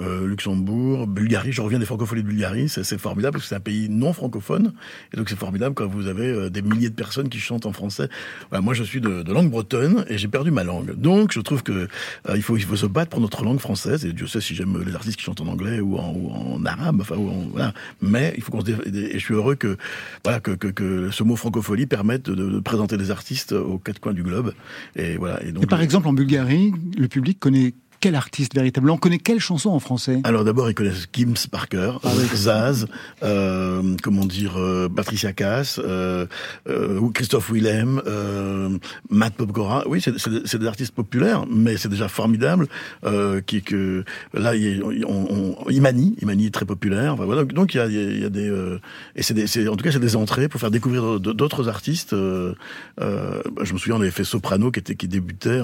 Euh, 0.01 0.27
Luxembourg, 0.27 1.07
Bulgarie. 1.07 1.53
Je 1.53 1.61
reviens 1.61 1.79
des 1.79 1.85
francophonies 1.85 2.23
de 2.23 2.27
Bulgarie. 2.29 2.69
C'est 2.69 2.99
formidable 2.99 3.35
parce 3.35 3.45
que 3.45 3.49
c'est 3.51 3.55
un 3.55 3.61
pays 3.61 3.89
non 3.89 4.13
francophone. 4.13 4.73
Et 5.13 5.17
donc 5.17 5.29
c'est 5.29 5.39
formidable 5.39 5.75
quand 5.75 5.87
vous 5.87 6.07
avez 6.07 6.27
euh, 6.27 6.51
des 6.51 6.63
milliers 6.63 6.91
de 6.91 6.95
personnes 6.95 7.29
qui 7.29 7.39
chantent 7.39 7.67
en 7.67 7.73
français. 7.73 8.09
Voilà, 8.51 8.63
moi 8.63 8.75
je 8.75 8.83
suis 8.83 9.01
de, 9.01 9.23
de 9.23 9.33
langue 9.33 9.51
bretonne 9.51 10.05
et 10.09 10.19
j'ai 10.19 10.29
perdu 10.29 10.51
ma 10.51 10.65
langue. 10.65 10.95
Donc 10.97 11.33
je 11.33 11.41
trouve 11.41 11.63
que 11.63 11.73
euh, 11.73 12.37
il 12.37 12.43
faut 12.43 12.57
il 12.57 12.63
faut 12.65 12.77
se 12.77 12.87
battre 12.87 13.11
pour 13.11 13.21
notre 13.21 13.45
langue 13.45 13.59
française. 13.61 14.05
Et 14.05 14.13
Dieu 14.13 14.27
sait 14.27 14.41
si 14.41 14.55
j'aime 14.55 14.83
les 14.85 14.95
artistes 14.95 15.19
qui 15.19 15.25
chantent 15.25 15.41
en 15.41 15.47
anglais 15.49 15.81
ou 15.81 15.97
en, 15.99 16.13
ou 16.15 16.31
en 16.31 16.65
arabe. 16.65 17.01
Enfin 17.01 17.17
ou 17.17 17.29
en- 17.29 17.49
voilà. 17.53 17.75
Mais 18.01 18.33
il 18.37 18.43
faut 18.43 18.53
qu'on 18.53 18.61
se 18.61 18.67
dé- 18.67 19.11
et 19.13 19.19
je 19.19 19.25
suis 19.25 19.35
heureux 19.35 19.55
que 19.55 19.77
voilà 20.25 20.41
que, 20.41 20.53
que, 20.53 20.69
que 20.69 21.11
ce 21.11 21.23
mot 21.23 21.37
francophonie 21.37 21.87
permette 21.87 22.31
de, 22.31 22.35
de 22.35 22.61
présenter 22.61 22.97
des 22.97 23.11
artistes 23.11 23.53
aux 23.53 23.79
quatre 23.79 23.99
coins 24.01 24.15
du 24.15 24.23
globe. 24.23 24.53
Et 24.97 25.17
voilà. 25.17 25.43
Et 25.45 25.53
donc 25.53 25.65
Et 25.65 25.67
par 25.67 25.81
exemple, 25.83 26.09
en 26.09 26.13
Bulgarie, 26.13 26.73
le 26.97 27.09
public 27.09 27.39
connaît 27.41 27.75
quel 28.03 28.17
artiste 28.17 28.55
véritablement 28.55 28.95
On 28.95 28.99
connaît 28.99 29.19
quelle 29.19 29.39
chanson 29.39 29.71
en 29.71 29.79
français? 29.79 30.21
Alors 30.25 30.43
d'abord, 30.45 30.69
ils 30.69 30.75
connaissent 30.75 31.07
Gims 31.13 31.47
par 31.51 31.69
cœur, 31.69 32.01
Ah 32.05 32.09
oui. 32.19 32.25
Zaz, 32.35 32.87
euh, 33.23 33.95
comment 34.03 34.27
dire, 34.27 34.59
euh, 34.59 34.89
Patricia 34.89 35.33
Cass, 35.33 35.81
euh, 35.83 36.27
euh, 36.69 37.01
Christophe 37.15 37.51
Willem, 37.53 38.03
euh, 38.09 38.71
Matt 39.09 39.35
Popgora. 39.35 39.85
Oui, 39.87 40.01
c'est- 40.03 40.59
des- 40.59 40.67
artistes 40.67 40.95
populaires, 40.95 41.45
mais 41.49 41.77
c'est 41.77 41.89
déjà 41.89 42.09
formidable. 42.09 42.67
Euh, 43.05 43.41
qui 43.41 43.63
que 43.63 44.05
là, 44.35 44.57
il 44.57 44.83
on, 45.07 45.57
on- 45.67 45.71
Imani, 45.71 46.17
Imani 46.23 46.47
est 46.47 46.51
très 46.55 46.65
populaire. 46.65 47.15
Enfin, 47.15 47.25
voilà. 47.25 47.45
Donc 47.45 47.75
il 47.75 47.77
y 47.77 47.81
a, 47.81 47.87
il 47.87 48.21
y 48.21 48.25
a- 48.25 48.31
des 48.31 48.49
euh, 48.49 48.81
et 49.15 49.23
c'est 49.23 49.69
en 49.69 49.77
tout 49.77 49.85
cas 49.85 49.93
c'est 49.93 50.01
des 50.01 50.17
entrées 50.17 50.49
pour 50.49 50.61
faire 50.61 50.73
découvrir 50.73 51.21
d'autres 51.21 51.69
artistes. 51.69 52.15
Euh, 52.15 52.55
euh, 53.01 53.43
bah, 53.55 53.63
je 53.65 53.73
me 53.75 53.79
souviens, 53.79 53.97
on 53.97 54.01
avait 54.01 54.11
fait 54.11 54.25
Soprano 54.25 54.73
qui 54.73 54.81
était 54.81 54.97
qui 54.97 55.07
débutait 55.07 55.61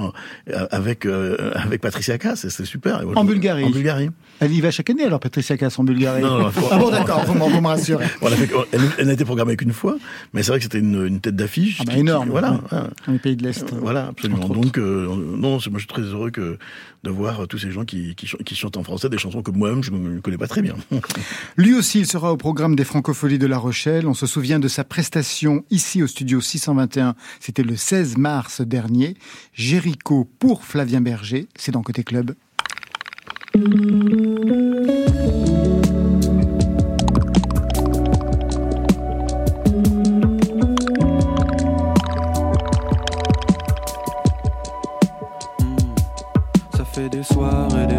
avec 0.70 1.04
euh, 1.04 1.50
avec 1.54 1.80
Patricia 1.80 2.16
Cass. 2.16 2.27
Et 2.32 2.50
C'était 2.50 2.64
super. 2.64 3.02
Moi, 3.04 3.12
En 3.16 3.22
je- 3.22 3.28
Bulgarie. 3.28 3.64
En 3.64 3.70
Bulgarie. 3.70 4.10
Elle 4.40 4.52
y 4.52 4.60
va 4.60 4.70
chaque 4.70 4.88
année 4.90 5.02
alors, 5.04 5.18
Patricia 5.18 5.56
Cass 5.56 5.78
en 5.80 5.84
Bulgarie 5.84 6.22
Non, 6.22 6.38
non, 6.38 6.50
Ah 6.70 6.78
bon, 6.78 6.90
d'accord, 6.90 7.24
vous, 7.24 7.34
me- 7.34 7.50
vous 7.52 7.60
me 7.60 7.66
rassurez. 7.66 8.06
Elle, 8.72 8.80
elle 8.98 9.06
n'a 9.08 9.12
été 9.14 9.24
programmée 9.24 9.56
qu'une 9.56 9.72
fois, 9.72 9.96
mais 10.32 10.42
c'est 10.44 10.50
vrai 10.52 10.58
que 10.58 10.64
c'était 10.64 10.78
une, 10.78 11.06
une 11.06 11.20
tête 11.20 11.34
d'affiche. 11.34 11.78
Ah 11.80 11.84
bah, 11.86 11.92
qui- 11.94 12.00
énorme. 12.00 12.28
Voilà. 12.30 12.52
ouais. 12.52 12.78
Dans 13.06 13.12
les 13.12 13.18
pays 13.18 13.34
de 13.36 13.42
l'Est. 13.42 13.72
Voilà, 13.74 14.06
absolument. 14.08 14.46
Donc, 14.48 14.78
euh, 14.78 15.08
non, 15.36 15.58
c'est- 15.58 15.70
moi 15.70 15.78
je 15.80 15.84
suis 15.86 15.92
très 15.92 16.02
heureux 16.02 16.30
que, 16.30 16.56
de 17.04 17.10
voir 17.10 17.46
tous 17.48 17.58
ces 17.58 17.70
gens 17.70 17.84
qui, 17.84 18.14
qui, 18.14 18.26
ch- 18.28 18.42
qui 18.44 18.54
chantent 18.54 18.76
en 18.76 18.82
français 18.84 19.08
des 19.08 19.18
chansons 19.18 19.42
que 19.42 19.50
moi-même 19.50 19.82
je 19.82 19.90
ne 19.90 20.20
connais 20.20 20.36
pas 20.38 20.46
très 20.48 20.62
bien. 20.62 20.74
Lui 21.56 21.74
aussi, 21.74 22.00
il 22.00 22.06
sera 22.06 22.32
au 22.32 22.36
programme 22.36 22.76
des 22.76 22.84
Francopholies 22.84 23.38
de 23.38 23.46
La 23.46 23.58
Rochelle. 23.58 24.06
On 24.06 24.14
se 24.14 24.26
souvient 24.26 24.58
de 24.60 24.68
sa 24.68 24.84
prestation 24.84 25.64
ici 25.70 26.02
au 26.02 26.06
studio 26.06 26.40
621. 26.40 27.14
C'était 27.40 27.62
le 27.62 27.76
16 27.76 28.16
mars 28.18 28.60
dernier. 28.60 29.16
Jéricho 29.52 30.28
pour 30.38 30.64
Flavien 30.64 31.00
Berger. 31.00 31.48
C'est 31.56 31.72
dans 31.72 31.82
Côté 31.82 32.04
Club. 32.04 32.17
Ça 46.76 46.84
fait 46.84 47.08
des 47.08 47.22
soirs 47.22 47.68
et 47.78 47.86
des 47.86 47.97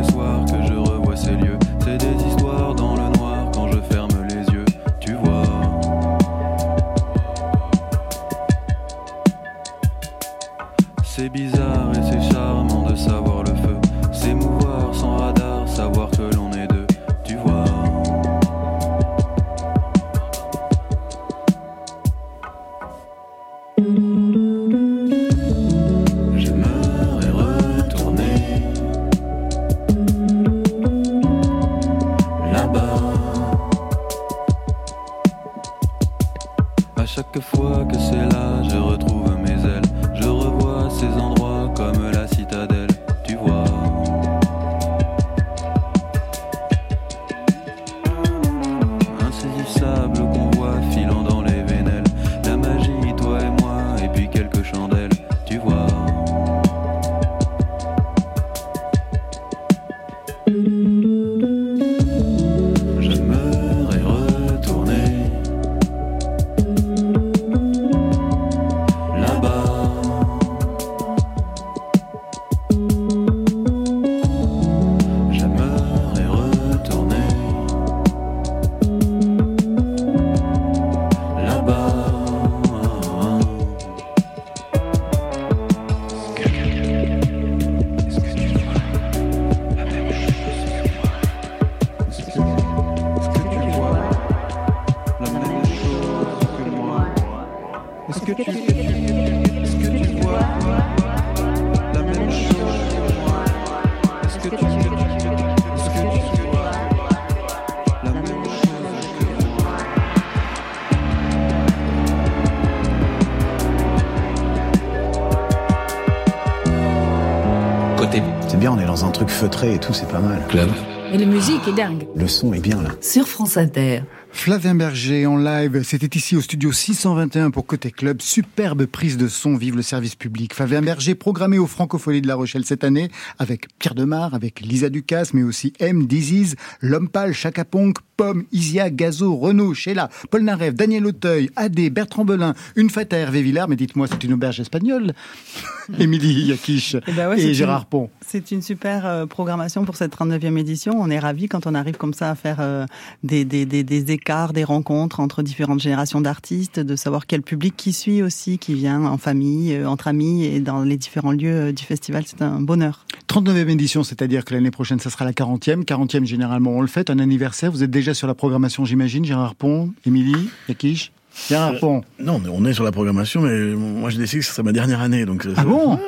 feutré 119.40 119.76
et 119.76 119.80
tout, 119.80 119.94
c'est 119.94 120.08
pas 120.10 120.20
mal. 120.20 120.46
club. 120.50 120.70
Et 121.14 121.18
la 121.18 121.26
musique 121.26 121.66
est 121.68 121.72
dingue. 121.74 122.06
Le 122.16 122.28
son 122.28 122.54
est 122.54 122.60
bien 122.60 122.82
là. 122.82 122.90
Sur 123.00 123.26
France 123.28 123.56
Inter. 123.56 124.02
Flavien 124.32 124.76
Berger 124.76 125.26
en 125.26 125.38
live, 125.38 125.82
c'était 125.84 126.16
ici 126.16 126.36
au 126.36 126.42
studio 126.42 126.72
621 126.72 127.50
pour 127.50 127.66
Côté 127.66 127.90
Club. 127.90 128.22
Superbe 128.22 128.86
prise 128.86 129.18
de 129.18 129.28
son, 129.28 129.56
vive 129.58 129.76
le 129.76 129.82
service 129.82 130.14
public. 130.14 130.54
Flavien 130.54 130.84
Berger, 130.84 131.16
programmé 131.16 131.58
au 131.58 131.66
Francopholies 131.66 132.22
de 132.22 132.28
La 132.28 132.36
Rochelle 132.36 132.64
cette 132.64 132.84
année, 132.84 133.10
avec 133.40 133.66
Pierre 133.80 133.96
Demar, 133.96 134.36
avec 134.36 134.60
Lisa 134.62 134.90
Ducasse, 134.90 135.34
mais 135.34 135.42
aussi 135.42 135.74
M, 135.80 136.06
Diziz, 136.06 136.56
L'Homme 136.82 137.10
Pâle, 137.10 137.34
Chaka 137.34 137.66
Ponk, 137.66 137.98
Pomme, 138.18 138.44
Isia, 138.52 138.92
Gazo, 138.92 139.36
Renaud, 139.36 139.74
Sheila, 139.74 140.10
Paul 140.30 140.44
Narev, 140.44 140.76
Daniel 140.76 141.08
Auteuil, 141.08 141.50
Adé, 141.56 141.90
Bertrand 141.90 142.24
Belin, 142.26 142.54
une 142.76 142.92
fête 142.92 143.14
à 143.14 143.18
Hervé 143.18 143.42
Villard, 143.42 143.68
mais 143.68 143.78
dites-moi, 143.78 144.06
c'est 144.12 144.24
une 144.24 144.34
auberge 144.34 144.60
espagnole 144.60 145.14
Émilie 146.00 146.46
Yakish 146.46 146.98
Eh 147.08 147.12
ben 147.14 147.30
ouais, 147.30 147.42
et 147.42 147.54
Gérard 147.56 147.82
une- 147.82 147.90
Pont. 147.90 148.10
C'est 148.32 148.52
une 148.52 148.62
super 148.62 149.08
euh, 149.08 149.26
programmation 149.26 149.86
pour 149.86 149.96
cette 149.96 150.16
39e 150.16 150.56
édition. 150.60 150.94
On 150.96 151.10
est 151.10 151.18
ravis 151.18 151.48
quand 151.48 151.66
on 151.66 151.74
arrive 151.74 151.98
comme 151.98 152.14
ça 152.14 152.30
à 152.30 152.36
faire 152.36 152.58
euh, 152.60 152.86
des, 153.24 153.44
des, 153.44 153.66
des, 153.66 153.84
des 153.84 154.12
écarts, 154.12 154.54
des 154.54 154.64
rencontres 154.64 155.20
entre 155.20 155.42
différentes 155.42 155.80
générations 155.80 156.22
d'artistes, 156.22 156.80
de 156.80 156.96
savoir 156.96 157.26
quel 157.26 157.42
public 157.42 157.74
qui 157.76 157.92
suit 157.92 158.22
aussi, 158.22 158.60
qui 158.60 158.76
vient 158.76 159.04
en 159.04 159.18
famille, 159.18 159.74
euh, 159.74 159.90
entre 159.90 160.08
amis 160.10 160.46
et 160.46 160.60
dans 160.60 160.84
les 160.84 160.96
différents 160.96 161.32
lieux 161.32 161.70
euh, 161.70 161.72
du 161.72 161.84
festival. 161.84 162.24
C'est 162.28 162.44
un 162.44 162.62
bonheur. 162.62 163.04
39e 163.30 163.68
édition, 163.68 164.04
c'est-à-dire 164.04 164.46
que 164.46 164.54
l'année 164.54 164.70
prochaine, 164.70 165.00
ça 165.00 165.10
sera 165.10 165.26
la 165.26 165.32
40e. 165.32 165.84
40e, 165.84 166.26
généralement, 166.26 166.74
on 166.74 166.82
le 166.82 166.88
fait, 166.88 167.10
un 167.10 167.18
anniversaire. 167.18 167.72
Vous 167.72 167.82
êtes 167.82 167.90
déjà 167.90 168.14
sur 168.14 168.28
la 168.28 168.36
programmation, 168.36 168.86
j'imagine, 168.86 169.26
Gérard 169.26 169.56
Pont, 169.56 169.92
Émilie, 170.06 170.52
Yakish 170.68 171.12
Gérard 171.48 171.80
Pont. 171.80 172.04
Non, 172.20 172.40
on 172.54 172.64
est 172.66 172.74
sur 172.74 172.84
la 172.84 172.92
programmation, 172.92 173.42
mais 173.42 173.74
moi 173.74 174.12
j'ai 174.12 174.20
décidé 174.20 174.42
que 174.42 174.46
ce 174.46 174.52
serait 174.52 174.62
ma 174.62 174.72
dernière 174.72 175.02
année. 175.02 175.26
Donc, 175.26 175.48
Ah 175.58 175.64
bon? 175.64 175.96
Ouais. 175.96 176.00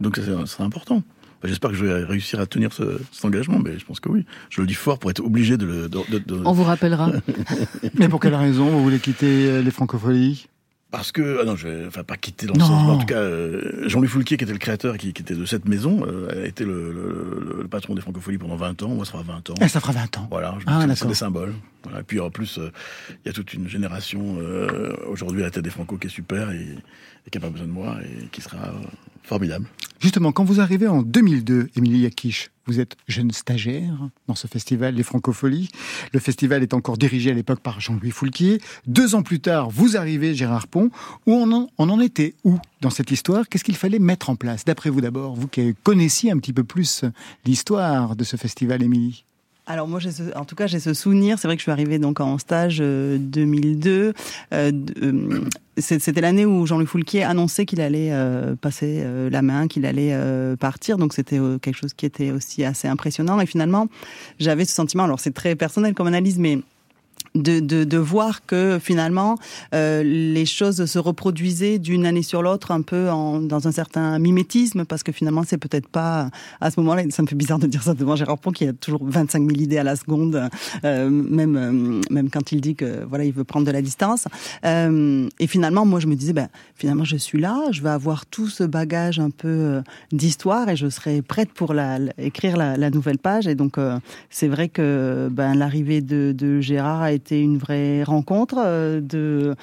Donc 0.00 0.16
ça, 0.16 0.22
c'est- 0.46 0.62
important. 0.62 1.02
J'espère 1.42 1.70
que 1.70 1.76
je 1.76 1.86
vais 1.86 2.04
réussir 2.04 2.38
à 2.38 2.44
tenir 2.46 2.70
ce, 2.72 3.00
cet 3.12 3.24
engagement, 3.24 3.58
mais 3.60 3.78
je 3.78 3.84
pense 3.86 3.98
que 3.98 4.10
oui. 4.10 4.26
Je 4.50 4.60
le 4.60 4.66
dis 4.66 4.74
fort 4.74 4.98
pour 4.98 5.10
être 5.10 5.20
obligé 5.24 5.56
de 5.56 5.64
le. 5.64 5.88
de- 5.88 6.10
de- 6.10 6.18
de- 6.18 6.42
On 6.44 6.52
vous 6.52 6.64
rappellera. 6.64 7.10
Mais 7.98 8.08
pour 8.10 8.20
quelle 8.20 8.34
raison 8.34 8.68
vous 8.68 8.82
voulez 8.82 8.98
quitter 8.98 9.48
euh, 9.48 9.62
les 9.62 9.70
francopholies? 9.70 10.48
Parce 10.90 11.12
que, 11.12 11.38
ah 11.40 11.44
non, 11.44 11.54
je 11.54 11.68
vais, 11.68 11.86
enfin, 11.86 12.02
pas 12.02 12.16
quitter 12.16 12.46
dans 12.46 12.54
le 12.54 12.60
sens, 12.60 12.84
mais 12.84 12.90
en 12.92 12.98
tout 12.98 13.06
cas, 13.06 13.14
euh, 13.20 13.88
Jean-Louis 13.88 14.08
Foulquier, 14.08 14.36
qui 14.36 14.42
était 14.42 14.52
le 14.52 14.58
créateur, 14.58 14.98
qui, 14.98 15.12
qui 15.12 15.22
était 15.22 15.36
de 15.36 15.44
cette 15.44 15.68
maison, 15.68 16.04
euh, 16.04 16.42
a 16.42 16.46
été 16.48 16.64
le, 16.64 16.92
le- 16.92 17.40
le- 17.48 17.62
le 17.62 17.68
patron 17.68 17.94
des 17.94 18.00
francopholies 18.00 18.38
pendant 18.38 18.56
20 18.56 18.82
ans. 18.82 18.88
Moi, 18.88 19.04
ça 19.04 19.12
fera 19.12 19.22
20 19.22 19.50
ans. 19.50 19.54
Eh, 19.62 19.68
Ça 19.68 19.78
fera 19.78 19.92
20 19.92 20.18
ans. 20.18 20.26
Voilà, 20.32 20.56
je 20.58 20.64
Ah, 20.66 20.84
c'est 20.96 21.06
des 21.06 21.14
symboles. 21.14 21.54
Voilà. 21.84 22.00
Et 22.00 22.02
puis 22.02 22.18
en 22.18 22.28
plus, 22.30 22.58
euh, 22.58 22.72
il 23.24 23.28
y 23.28 23.30
a 23.30 23.32
toute 23.32 23.54
une 23.54 23.68
génération 23.68 24.38
euh, 24.40 24.92
aujourd'hui 25.06 25.42
à 25.42 25.44
la 25.44 25.50
tête 25.52 25.62
des 25.62 25.70
Franco 25.70 25.96
qui 25.96 26.08
est 26.08 26.10
super 26.10 26.50
et, 26.50 26.66
et 27.24 27.30
qui 27.30 27.38
n'a 27.38 27.42
pas 27.42 27.50
besoin 27.50 27.68
de 27.68 27.72
moi 27.72 27.96
et 28.02 28.26
qui 28.32 28.40
sera 28.40 28.56
euh, 28.58 28.72
Justement, 30.00 30.32
quand 30.32 30.44
vous 30.44 30.60
arrivez 30.60 30.88
en 30.88 31.02
2002, 31.02 31.68
Émilie 31.76 32.00
Yakish, 32.00 32.50
vous 32.64 32.80
êtes 32.80 32.96
jeune 33.06 33.30
stagiaire 33.32 34.08
dans 34.28 34.34
ce 34.34 34.46
festival, 34.46 34.94
les 34.94 35.02
Francopholies. 35.02 35.68
Le 36.14 36.20
festival 36.20 36.62
est 36.62 36.72
encore 36.72 36.96
dirigé 36.96 37.30
à 37.30 37.34
l'époque 37.34 37.60
par 37.60 37.80
Jean-Louis 37.80 38.10
Foulquier. 38.10 38.60
Deux 38.86 39.14
ans 39.14 39.22
plus 39.22 39.40
tard, 39.40 39.68
vous 39.68 39.98
arrivez, 39.98 40.34
Gérard 40.34 40.68
Pont. 40.68 40.90
Où 41.26 41.34
on 41.34 41.52
en, 41.52 41.68
en 41.76 42.00
était 42.00 42.34
où 42.44 42.58
dans 42.80 42.90
cette 42.90 43.10
histoire? 43.10 43.48
Qu'est-ce 43.48 43.64
qu'il 43.64 43.76
fallait 43.76 43.98
mettre 43.98 44.30
en 44.30 44.36
place? 44.36 44.64
D'après 44.64 44.88
vous 44.88 45.02
d'abord, 45.02 45.34
vous 45.34 45.48
qui 45.48 45.74
connaissiez 45.82 46.30
un 46.30 46.38
petit 46.38 46.54
peu 46.54 46.64
plus 46.64 47.04
l'histoire 47.44 48.16
de 48.16 48.24
ce 48.24 48.36
festival, 48.36 48.82
Émilie? 48.82 49.24
Alors 49.70 49.86
moi, 49.86 50.00
en 50.34 50.44
tout 50.44 50.56
cas, 50.56 50.66
j'ai 50.66 50.80
ce 50.80 50.92
souvenir. 50.94 51.38
C'est 51.38 51.46
vrai 51.46 51.54
que 51.56 51.60
je 51.60 51.62
suis 51.64 51.70
arrivée 51.70 52.00
donc 52.00 52.18
en 52.18 52.38
stage 52.38 52.78
euh, 52.80 53.18
2002. 53.18 54.14
Euh, 54.52 54.72
euh, 55.02 55.40
c'est- 55.78 56.00
C'était 56.00 56.20
l'année 56.20 56.44
où 56.44 56.66
Jean-Louis 56.66 56.86
Foulquier 56.86 57.22
annonçait 57.22 57.66
qu'il 57.66 57.80
allait 57.80 58.08
euh, 58.10 58.56
passer 58.56 59.00
euh, 59.04 59.30
la 59.30 59.42
main, 59.42 59.68
qu'il 59.68 59.86
allait 59.86 60.10
euh, 60.12 60.56
partir. 60.56 60.98
Donc 60.98 61.12
c'était 61.12 61.38
euh, 61.38 61.58
quelque 61.58 61.76
chose 61.76 61.94
qui 61.94 62.04
était 62.04 62.32
aussi 62.32 62.64
assez 62.64 62.88
impressionnant. 62.88 63.40
Et 63.40 63.46
finalement, 63.46 63.86
j'avais 64.40 64.64
ce 64.64 64.74
sentiment. 64.74 65.04
Alors 65.04 65.20
c'est 65.20 65.30
très 65.34 65.54
personnel 65.54 65.94
comme 65.94 66.08
analyse, 66.08 66.38
mais 66.40 66.58
de, 67.34 67.60
de, 67.60 67.84
de 67.84 67.96
voir 67.96 68.44
que 68.44 68.78
finalement 68.82 69.36
euh, 69.74 70.02
les 70.02 70.46
choses 70.46 70.84
se 70.84 70.98
reproduisaient 70.98 71.78
d'une 71.78 72.06
année 72.06 72.22
sur 72.22 72.42
l'autre 72.42 72.72
un 72.72 72.82
peu 72.82 73.08
en, 73.10 73.40
dans 73.40 73.68
un 73.68 73.72
certain 73.72 74.18
mimétisme 74.18 74.84
parce 74.84 75.02
que 75.02 75.12
finalement 75.12 75.44
c'est 75.46 75.58
peut-être 75.58 75.88
pas 75.88 76.30
à 76.60 76.70
ce 76.70 76.80
moment-là 76.80 77.04
ça 77.10 77.22
me 77.22 77.28
fait 77.28 77.36
bizarre 77.36 77.58
de 77.58 77.66
dire 77.66 77.82
ça 77.82 77.94
devant 77.94 78.16
Gérard 78.16 78.38
Pont 78.38 78.50
qui 78.50 78.66
a 78.66 78.72
toujours 78.72 79.02
25 79.04 79.46
000 79.48 79.60
idées 79.60 79.78
à 79.78 79.84
la 79.84 79.96
seconde 79.96 80.48
euh, 80.84 81.10
même 81.10 81.56
euh, 81.56 82.00
même 82.10 82.30
quand 82.30 82.52
il 82.52 82.60
dit 82.60 82.74
que 82.74 83.04
voilà 83.04 83.24
il 83.24 83.32
veut 83.32 83.44
prendre 83.44 83.66
de 83.66 83.70
la 83.72 83.82
distance. 83.82 84.26
Euh, 84.64 85.28
et 85.38 85.46
finalement 85.46 85.86
moi 85.86 86.00
je 86.00 86.06
me 86.06 86.16
disais 86.16 86.32
ben 86.32 86.48
finalement 86.74 87.04
je 87.04 87.16
suis 87.16 87.40
là 87.40 87.70
je 87.70 87.82
vais 87.82 87.90
avoir 87.90 88.26
tout 88.26 88.48
ce 88.48 88.64
bagage 88.64 89.20
un 89.20 89.30
peu 89.30 89.48
euh, 89.48 89.82
d'histoire 90.12 90.68
et 90.68 90.76
je 90.76 90.88
serai 90.88 91.22
prête 91.22 91.52
pour 91.52 91.74
la, 91.74 91.98
écrire 92.18 92.56
la, 92.56 92.76
la 92.76 92.90
nouvelle 92.90 93.18
page. 93.18 93.46
Et 93.46 93.54
donc 93.54 93.78
euh, 93.78 93.98
c'est 94.30 94.48
vrai 94.48 94.68
que 94.68 95.28
ben 95.30 95.54
l'arrivée 95.54 96.00
de, 96.00 96.32
de 96.36 96.60
Gérard 96.60 97.06
une 97.30 97.58
vraie 97.58 98.02
rencontre 98.02 98.56
euh, 98.58 99.00
de 99.00 99.54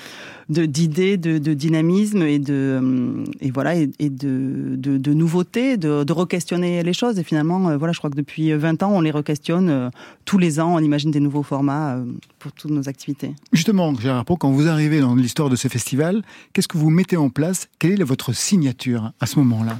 de- 0.49 0.65
d'idées, 0.65 1.17
de, 1.17 1.37
de 1.39 1.53
dynamisme 1.53 2.21
et 2.21 2.39
de 2.39 2.53
euh, 2.81 3.23
et 3.41 3.51
voilà 3.51 3.75
et, 3.75 3.89
et 3.99 4.09
de, 4.09 4.75
de, 4.77 4.97
de 4.97 5.13
nouveautés, 5.13 5.77
de, 5.77 6.03
de 6.03 6.13
re-questionner 6.13 6.83
les 6.83 6.93
choses. 6.93 7.17
Et 7.19 7.23
finalement, 7.23 7.69
euh, 7.69 7.77
voilà, 7.77 7.91
je 7.93 7.97
crois 7.99 8.09
que 8.09 8.15
depuis 8.15 8.51
20 8.53 8.83
ans, 8.83 8.91
on 8.93 9.01
les 9.01 9.11
re-questionne 9.11 9.91
tous 10.25 10.37
les 10.37 10.59
ans. 10.59 10.75
On 10.75 10.79
imagine 10.79 11.11
des 11.11 11.19
nouveaux 11.19 11.43
formats 11.43 11.97
pour 12.39 12.51
toutes 12.53 12.71
nos 12.71 12.87
activités. 12.87 13.33
Justement, 13.51 13.93
Gérard 13.95 14.25
Pont, 14.25 14.35
quand 14.37 14.51
vous 14.51 14.67
arrivez 14.67 14.99
dans 15.01 15.15
l'histoire 15.15 15.49
de 15.49 15.55
ce 15.55 15.67
festival, 15.67 16.21
qu'est-ce 16.53 16.67
que 16.67 16.77
vous 16.77 16.89
mettez 16.89 17.17
en 17.17 17.29
place? 17.29 17.67
Quelle 17.79 17.99
est 18.01 18.05
votre 18.05 18.33
signature 18.33 19.11
à 19.19 19.25
ce 19.25 19.39
moment-là? 19.39 19.79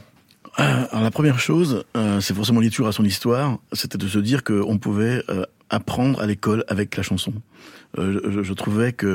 Alors 0.59 1.03
la 1.03 1.11
première 1.11 1.39
chose, 1.39 1.83
euh, 1.95 2.19
c'est 2.19 2.33
forcément 2.33 2.59
lié 2.61 2.71
toujours 2.71 2.87
à 2.87 2.91
son 2.91 3.03
histoire, 3.05 3.59
c'était 3.73 3.99
de 3.99 4.07
se 4.07 4.17
dire 4.17 4.43
qu'on 4.43 4.79
pouvait 4.79 5.21
euh, 5.29 5.43
apprendre 5.69 6.21
à 6.21 6.25
l'école 6.25 6.63
avec 6.67 6.95
la 6.97 7.03
chanson. 7.03 7.33
Euh, 7.97 8.19
je, 8.29 8.43
je 8.43 8.53
trouvais 8.53 8.91
que 8.91 9.07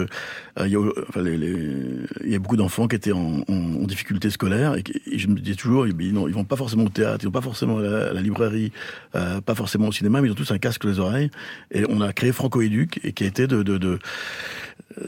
euh, 0.58 0.66
il 0.66 0.72
y, 0.72 0.76
a, 0.76 0.80
enfin, 1.08 1.22
y 1.22 2.34
a 2.34 2.38
beaucoup 2.38 2.56
d'enfants 2.56 2.88
qui 2.88 2.96
étaient 2.96 3.12
en, 3.12 3.42
en, 3.46 3.52
en 3.52 3.86
difficulté 3.86 4.30
scolaire 4.30 4.76
et, 4.76 4.82
et 5.10 5.18
je 5.18 5.28
me 5.28 5.38
disais 5.38 5.56
toujours, 5.56 5.84
bien, 5.86 6.12
non, 6.12 6.26
ils 6.26 6.34
vont 6.34 6.44
pas 6.44 6.56
forcément 6.56 6.84
au 6.84 6.88
théâtre, 6.88 7.18
ils 7.22 7.26
vont 7.26 7.32
pas 7.32 7.42
forcément 7.42 7.78
à 7.78 7.82
la, 7.82 8.10
à 8.10 8.12
la 8.12 8.22
librairie, 8.22 8.72
euh, 9.14 9.40
pas 9.40 9.54
forcément 9.54 9.88
au 9.88 9.92
cinéma, 9.92 10.20
mais 10.20 10.28
ils 10.28 10.30
ont 10.32 10.34
tous 10.36 10.50
un 10.50 10.58
casque 10.58 10.84
les 10.84 10.98
oreilles. 10.98 11.30
Et 11.70 11.84
on 11.88 12.00
a 12.00 12.12
créé 12.12 12.32
Franco 12.32 12.62
Éduc 12.62 12.98
et 13.04 13.12
qui 13.12 13.24
a 13.24 13.26
été 13.26 13.46
de, 13.46 13.62
de, 13.62 13.78
de 13.78 13.98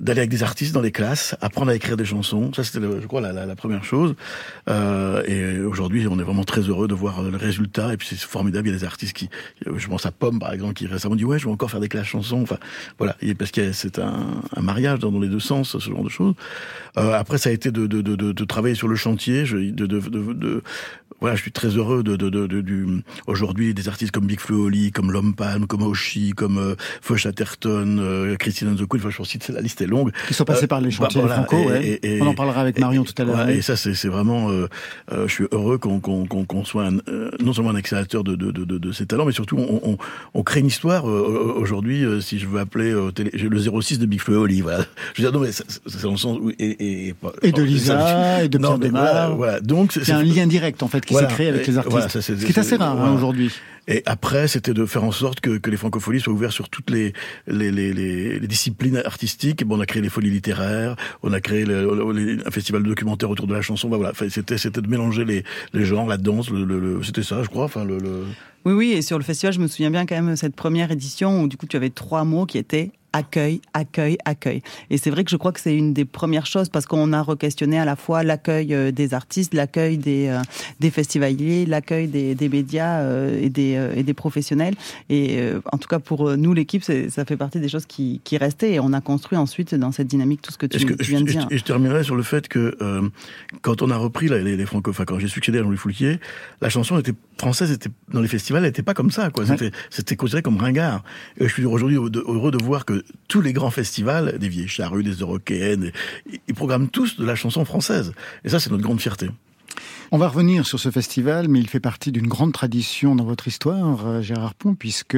d'aller 0.00 0.20
avec 0.20 0.30
des 0.30 0.42
artistes 0.42 0.74
dans 0.74 0.80
les 0.80 0.92
classes, 0.92 1.36
apprendre 1.40 1.70
à 1.70 1.74
écrire 1.74 1.96
des 1.96 2.04
chansons. 2.04 2.52
Ça, 2.52 2.64
c'était, 2.64 2.80
je 2.80 3.06
crois, 3.06 3.20
la, 3.20 3.32
la, 3.32 3.46
la 3.46 3.56
première 3.56 3.84
chose. 3.84 4.14
Euh, 4.68 5.22
et 5.26 5.60
aujourd'hui, 5.60 6.06
on 6.08 6.18
est 6.18 6.22
vraiment 6.22 6.44
très 6.44 6.62
heureux 6.62 6.88
de 6.88 6.94
voir 6.94 7.20
euh, 7.20 7.30
le 7.30 7.36
résultat. 7.36 7.92
Et 7.92 7.96
puis, 7.96 8.08
c'est 8.08 8.18
formidable. 8.18 8.68
Il 8.68 8.72
y 8.72 8.74
a 8.74 8.78
des 8.78 8.84
artistes 8.84 9.14
qui, 9.14 9.28
je 9.64 9.88
pense 9.88 10.06
à 10.06 10.10
Pomme, 10.12 10.38
par 10.38 10.52
exemple, 10.52 10.74
qui 10.74 10.86
récemment 10.86 11.16
dit, 11.16 11.24
ouais, 11.24 11.38
je 11.38 11.46
vais 11.46 11.52
encore 11.52 11.70
faire 11.70 11.80
des 11.80 11.88
classes 11.88 12.06
chansons. 12.06 12.42
Enfin, 12.42 12.58
voilà. 12.98 13.16
Et 13.20 13.34
parce 13.34 13.50
que 13.50 13.72
c'est 13.72 13.98
un, 13.98 14.42
un 14.54 14.62
mariage 14.62 14.98
dans, 15.00 15.10
dans 15.12 15.20
les 15.20 15.28
deux 15.28 15.40
sens, 15.40 15.78
ce 15.78 15.90
genre 15.90 16.04
de 16.04 16.08
choses. 16.08 16.34
Euh, 16.96 17.12
après, 17.12 17.38
ça 17.38 17.50
a 17.50 17.52
été 17.52 17.70
de, 17.70 17.86
de, 17.86 18.00
de, 18.02 18.14
de, 18.16 18.44
travailler 18.44 18.74
sur 18.74 18.88
le 18.88 18.96
chantier. 18.96 19.46
Je, 19.46 19.56
de, 19.56 20.62
voilà, 21.20 21.36
je 21.36 21.42
suis 21.42 21.52
très 21.52 21.68
heureux 21.68 22.02
de, 22.02 22.16
de, 22.16 22.28
de, 22.28 22.46
de- 22.46 22.60
du, 22.60 23.02
aujourd'hui, 23.26 23.72
des 23.72 23.88
artistes 23.88 24.12
comme 24.12 24.26
Big 24.26 24.40
Flo 24.40 24.66
Oli, 24.66 24.92
comme 24.92 25.34
Palme, 25.34 25.66
comme 25.66 25.82
Oshi, 25.82 26.32
comme 26.32 26.58
euh, 26.58 26.74
Feu 27.00 27.16
Chatterton, 27.16 27.98
euh, 27.98 28.36
Christine 28.36 28.68
and 28.68 28.74
the 28.76 28.86
Queen. 28.86 29.00
Enfin, 29.02 29.10
je 29.10 29.22
cite, 29.22 29.48
la 29.48 29.60
liste 29.60 29.73
est 29.82 29.86
longue. 29.86 30.12
Qui 30.28 30.34
sont 30.34 30.44
passés 30.44 30.64
Euh, 30.64 30.68
par 30.68 30.80
les 30.80 30.88
bah, 30.90 30.94
chantiers 30.96 31.20
voilà, 31.20 31.36
franco, 31.44 31.56
et- 31.56 31.66
ouais. 31.66 31.86
et- 32.02 32.16
et- 32.16 32.22
On 32.22 32.26
en 32.28 32.34
parlera 32.34 32.60
avec 32.60 32.78
Marion 32.78 33.04
tout 33.04 33.14
à 33.20 33.24
l'heure. 33.24 33.46
Ouais. 33.46 33.56
Et 33.56 33.62
ça, 33.62 33.76
c'est 33.76 34.08
vraiment. 34.08 34.50
Euh, 34.50 34.68
euh, 35.12 35.26
je 35.28 35.32
suis 35.32 35.44
heureux 35.52 35.78
qu'on 35.78 36.64
soit 36.64 36.86
un, 36.86 36.92
non 37.42 37.52
seulement 37.52 37.70
un 37.70 37.74
accélérateur 37.76 38.24
de, 38.24 38.34
de, 38.36 38.50
de, 38.50 38.64
de, 38.64 38.78
de 38.78 38.92
ces 38.92 39.06
talents, 39.06 39.24
mais 39.26 39.32
surtout 39.32 39.56
on, 39.58 39.80
on, 39.84 39.98
on 40.34 40.42
crée 40.42 40.60
une 40.60 40.66
histoire. 40.66 41.04
Aujourd'hui, 41.04 42.04
si 42.20 42.38
je 42.38 42.46
veux 42.46 42.60
appeler 42.60 42.94
j'ai 43.34 43.48
le 43.48 43.58
06 43.58 43.98
de 43.98 44.06
Big 44.06 44.20
Flo 44.20 44.34
et 44.34 44.38
Oli. 44.38 44.60
Voilà. 44.60 44.84
Je 45.14 45.22
veux 45.22 45.28
dire, 45.30 45.38
non, 45.38 45.44
mais 45.44 45.52
c'est 45.52 45.64
c'est 45.86 46.02
dans 46.02 46.12
le 46.12 46.16
sens 46.16 46.38
où 46.40 46.50
et 46.58 47.14
de 47.42 47.62
Lisa, 47.62 48.42
et 48.44 48.48
de 48.48 48.58
Pierre 48.58 48.78
Demar. 48.78 49.02
Voilà, 49.04 49.28
voilà. 49.30 49.60
Donc 49.60 49.92
c'est 49.92 50.12
un 50.12 50.22
lien 50.22 50.46
direct 50.46 50.82
en 50.82 50.88
fait 50.88 51.04
qui 51.04 51.14
s'est 51.14 51.26
créé 51.26 51.48
avec 51.48 51.66
les 51.66 51.78
artistes. 51.78 52.08
ça, 52.08 52.22
ce 52.22 52.32
qui 52.32 52.46
est 52.52 52.58
assez 52.58 52.76
rare 52.76 53.00
hein, 53.00 53.12
aujourd'hui. 53.14 53.50
Et 53.86 54.02
après, 54.06 54.48
c'était 54.48 54.72
de 54.72 54.86
faire 54.86 55.04
en 55.04 55.12
sorte 55.12 55.40
que, 55.40 55.60
les 55.68 55.76
francopholies 55.76 56.20
soient 56.20 56.32
ouvertes 56.32 56.52
sur 56.52 56.68
toutes 56.68 56.90
les, 56.90 57.12
disciplines 58.46 59.02
artistiques. 59.04 59.64
Bon, 59.64 59.76
on 59.76 59.80
a 59.80 59.86
créé 59.86 60.02
les 60.02 60.08
folies 60.08 60.30
littéraires, 60.30 60.96
on 61.22 61.32
a 61.32 61.40
créé 61.40 61.64
un 61.64 62.50
festival 62.50 62.82
documentaire 62.82 63.30
autour 63.30 63.46
de 63.46 63.54
la 63.54 63.62
chanson. 63.62 63.88
Voilà, 63.88 64.12
c'était 64.28 64.58
c'était 64.58 64.80
de 64.80 64.88
mélanger 64.88 65.24
les, 65.24 65.84
genres, 65.84 66.06
la 66.06 66.16
danse, 66.16 66.50
c'était 67.02 67.22
ça, 67.22 67.42
je 67.42 67.48
crois. 67.48 67.64
Enfin, 67.64 67.84
le... 67.84 67.98
Oui, 68.64 68.72
oui. 68.72 68.92
Et 68.92 69.02
sur 69.02 69.18
le 69.18 69.24
festival, 69.24 69.52
je 69.52 69.60
me 69.60 69.66
souviens 69.66 69.90
bien 69.90 70.06
quand 70.06 70.20
même 70.20 70.36
cette 70.36 70.56
première 70.56 70.90
édition 70.90 71.42
où 71.42 71.48
du 71.48 71.56
coup 71.56 71.66
tu 71.66 71.76
avais 71.76 71.90
trois 71.90 72.24
mots 72.24 72.46
qui 72.46 72.58
étaient 72.58 72.92
accueil, 73.14 73.60
accueil, 73.72 74.18
accueil. 74.24 74.60
Et 74.90 74.98
c'est 74.98 75.10
vrai 75.10 75.22
que 75.24 75.30
je 75.30 75.36
crois 75.36 75.52
que 75.52 75.60
c'est 75.60 75.76
une 75.76 75.94
des 75.94 76.04
premières 76.04 76.46
choses 76.46 76.68
parce 76.68 76.84
qu'on 76.84 77.12
a 77.12 77.22
re-questionné 77.22 77.78
à 77.78 77.84
la 77.84 77.94
fois 77.96 78.24
l'accueil 78.24 78.74
euh, 78.74 78.90
des 78.90 79.14
artistes, 79.14 79.54
l'accueil 79.54 79.98
des, 79.98 80.26
euh, 80.28 80.42
des 80.80 80.90
festivaliers, 80.90 81.64
l'accueil 81.64 82.08
des, 82.08 82.34
des 82.34 82.48
médias 82.48 82.98
euh, 83.00 83.40
et, 83.40 83.50
des, 83.50 83.76
euh, 83.76 83.94
et 83.94 84.02
des 84.02 84.14
professionnels. 84.14 84.74
Et 85.08 85.38
euh, 85.38 85.60
en 85.72 85.78
tout 85.78 85.88
cas, 85.88 86.00
pour 86.00 86.28
euh, 86.28 86.36
nous, 86.36 86.52
l'équipe, 86.54 86.82
ça 86.82 87.24
fait 87.24 87.36
partie 87.36 87.60
des 87.60 87.68
choses 87.68 87.86
qui, 87.86 88.20
qui 88.24 88.36
restaient 88.36 88.72
et 88.72 88.80
on 88.80 88.92
a 88.92 89.00
construit 89.00 89.38
ensuite 89.38 89.74
dans 89.76 89.92
cette 89.92 90.08
dynamique 90.08 90.42
tout 90.42 90.50
ce 90.50 90.58
que 90.58 90.66
tu, 90.66 90.76
Est-ce 90.76 90.86
que, 90.86 90.94
tu 90.94 91.10
viens 91.12 91.20
de 91.20 91.26
dire. 91.26 91.46
Et 91.50 91.58
je 91.58 91.64
terminerai 91.64 92.02
sur 92.02 92.16
le 92.16 92.24
fait 92.24 92.48
que 92.48 92.76
euh, 92.82 93.08
quand 93.62 93.80
on 93.80 93.90
a 93.90 93.96
repris 93.96 94.26
là, 94.26 94.38
les, 94.38 94.56
les 94.56 94.66
francophones, 94.66 95.06
quand 95.06 95.20
j'ai 95.20 95.28
succédé 95.28 95.58
à 95.58 95.62
Jean-Louis 95.62 95.76
Foulquier, 95.76 96.18
la 96.60 96.68
chanson 96.68 96.98
était 96.98 97.12
française 97.38 97.70
était 97.70 97.90
dans 98.12 98.20
les 98.20 98.28
festivals, 98.28 98.64
elle 98.64 98.70
n'était 98.70 98.82
pas 98.82 98.94
comme 98.94 99.10
ça. 99.12 99.30
quoi. 99.30 99.46
C'était 99.46 99.70
c'était 99.90 100.16
considéré 100.16 100.42
comme 100.42 100.56
ringard. 100.56 101.04
Et 101.38 101.46
je 101.46 101.52
suis 101.52 101.64
aujourd'hui 101.64 101.96
heureux 101.96 102.50
de 102.50 102.62
voir 102.62 102.84
que 102.84 103.03
tous 103.28 103.40
les 103.40 103.52
grands 103.52 103.70
festivals, 103.70 104.38
des 104.38 104.48
Vieilles 104.48 104.68
Charrues, 104.68 105.02
des 105.02 105.14
Européennes, 105.14 105.92
ils- 106.30 106.40
ils 106.48 106.54
programment 106.54 106.88
tous 106.88 107.16
de 107.16 107.24
la 107.24 107.34
chanson 107.34 107.64
française. 107.64 108.12
Et 108.44 108.48
ça, 108.48 108.60
c'est 108.60 108.70
notre 108.70 108.82
grande 108.82 109.00
fierté. 109.00 109.30
On 110.12 110.18
va 110.18 110.28
revenir 110.28 110.66
sur 110.66 110.78
ce 110.78 110.90
festival, 110.90 111.48
mais 111.48 111.58
il 111.58 111.68
fait 111.68 111.80
partie 111.80 112.12
d'une 112.12 112.26
grande 112.28 112.52
tradition 112.52 113.16
dans 113.16 113.24
votre 113.24 113.48
histoire, 113.48 114.06
euh, 114.06 114.22
Gérard 114.22 114.54
Pont, 114.54 114.74
puisque 114.74 115.16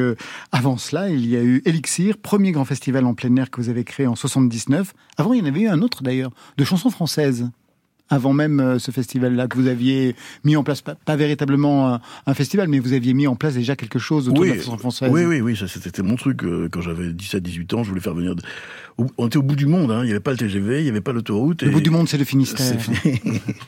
avant 0.53 0.79
cela, 0.79 1.11
il 1.11 1.27
y 1.27 1.37
a 1.37 1.43
eu 1.43 1.61
Elixir, 1.67 2.17
premier 2.17 2.53
grand 2.53 2.65
festival 2.65 3.05
en 3.05 3.13
plein 3.15 3.35
air 3.37 3.51
que 3.51 3.61
vous 3.61 3.69
avez 3.69 3.85
créé 3.85 4.07
en 4.07 4.15
79. 4.17 4.95
Avant, 5.19 5.35
il 5.35 5.41
y 5.41 5.43
en 5.43 5.47
avait 5.47 5.61
eu 5.63 5.69
un 5.69 5.83
autre 5.83 6.03
d'ailleurs, 6.03 6.31
de 6.57 6.65
chansons 6.65 6.91
françaises. 6.91 7.51
Avant 8.09 8.33
même 8.33 8.61
euh, 8.61 8.79
ce 8.79 8.91
festival-là 8.93 9.49
que 9.49 9.57
vous 9.59 9.67
aviez 9.67 10.15
mis 10.45 10.55
en 10.57 10.63
place, 10.63 10.81
pas, 10.81 10.95
pas 10.95 11.17
véritablement 11.17 11.93
un, 11.95 12.01
un 12.27 12.35
festival, 12.35 12.69
mais 12.69 12.79
vous 12.79 12.93
aviez 12.93 13.15
mis 13.15 13.27
en 13.27 13.35
place 13.35 13.55
déjà 13.55 13.75
quelque 13.75 13.99
chose 13.99 14.29
autour 14.29 14.45
de 14.45 14.51
la 14.51 14.79
française. 14.79 15.11
oui, 15.13 15.25
oui, 15.25 15.41
oui, 15.41 15.57
ça 15.57 15.67
c'était 15.67 16.03
mon 16.03 16.15
truc. 16.17 16.45
euh, 16.45 16.69
Quand 16.71 16.81
j'avais 16.83 17.09
17-18 17.11 17.75
ans, 17.75 17.83
je 17.83 17.89
voulais 17.89 18.01
faire 18.01 18.15
venir. 18.15 18.35
On 19.19 19.27
était 19.27 19.37
au 19.37 19.43
bout 19.43 19.57
du 19.57 19.67
monde, 19.67 19.91
hein. 19.91 20.01
il 20.03 20.07
n'y 20.07 20.11
avait 20.13 20.21
pas 20.21 20.31
le 20.31 20.39
TGV, 20.39 20.79
il 20.81 20.85
n'y 20.85 20.89
avait 20.89 21.03
pas 21.03 21.13
l'autoroute. 21.13 21.63
Le 21.63 21.69
et- 21.69 21.71
bout 21.71 21.81
du 21.83 21.91
monde, 21.91 22.09
c'est 22.09 22.17
le 22.17 22.25
Finistère. 22.25 22.75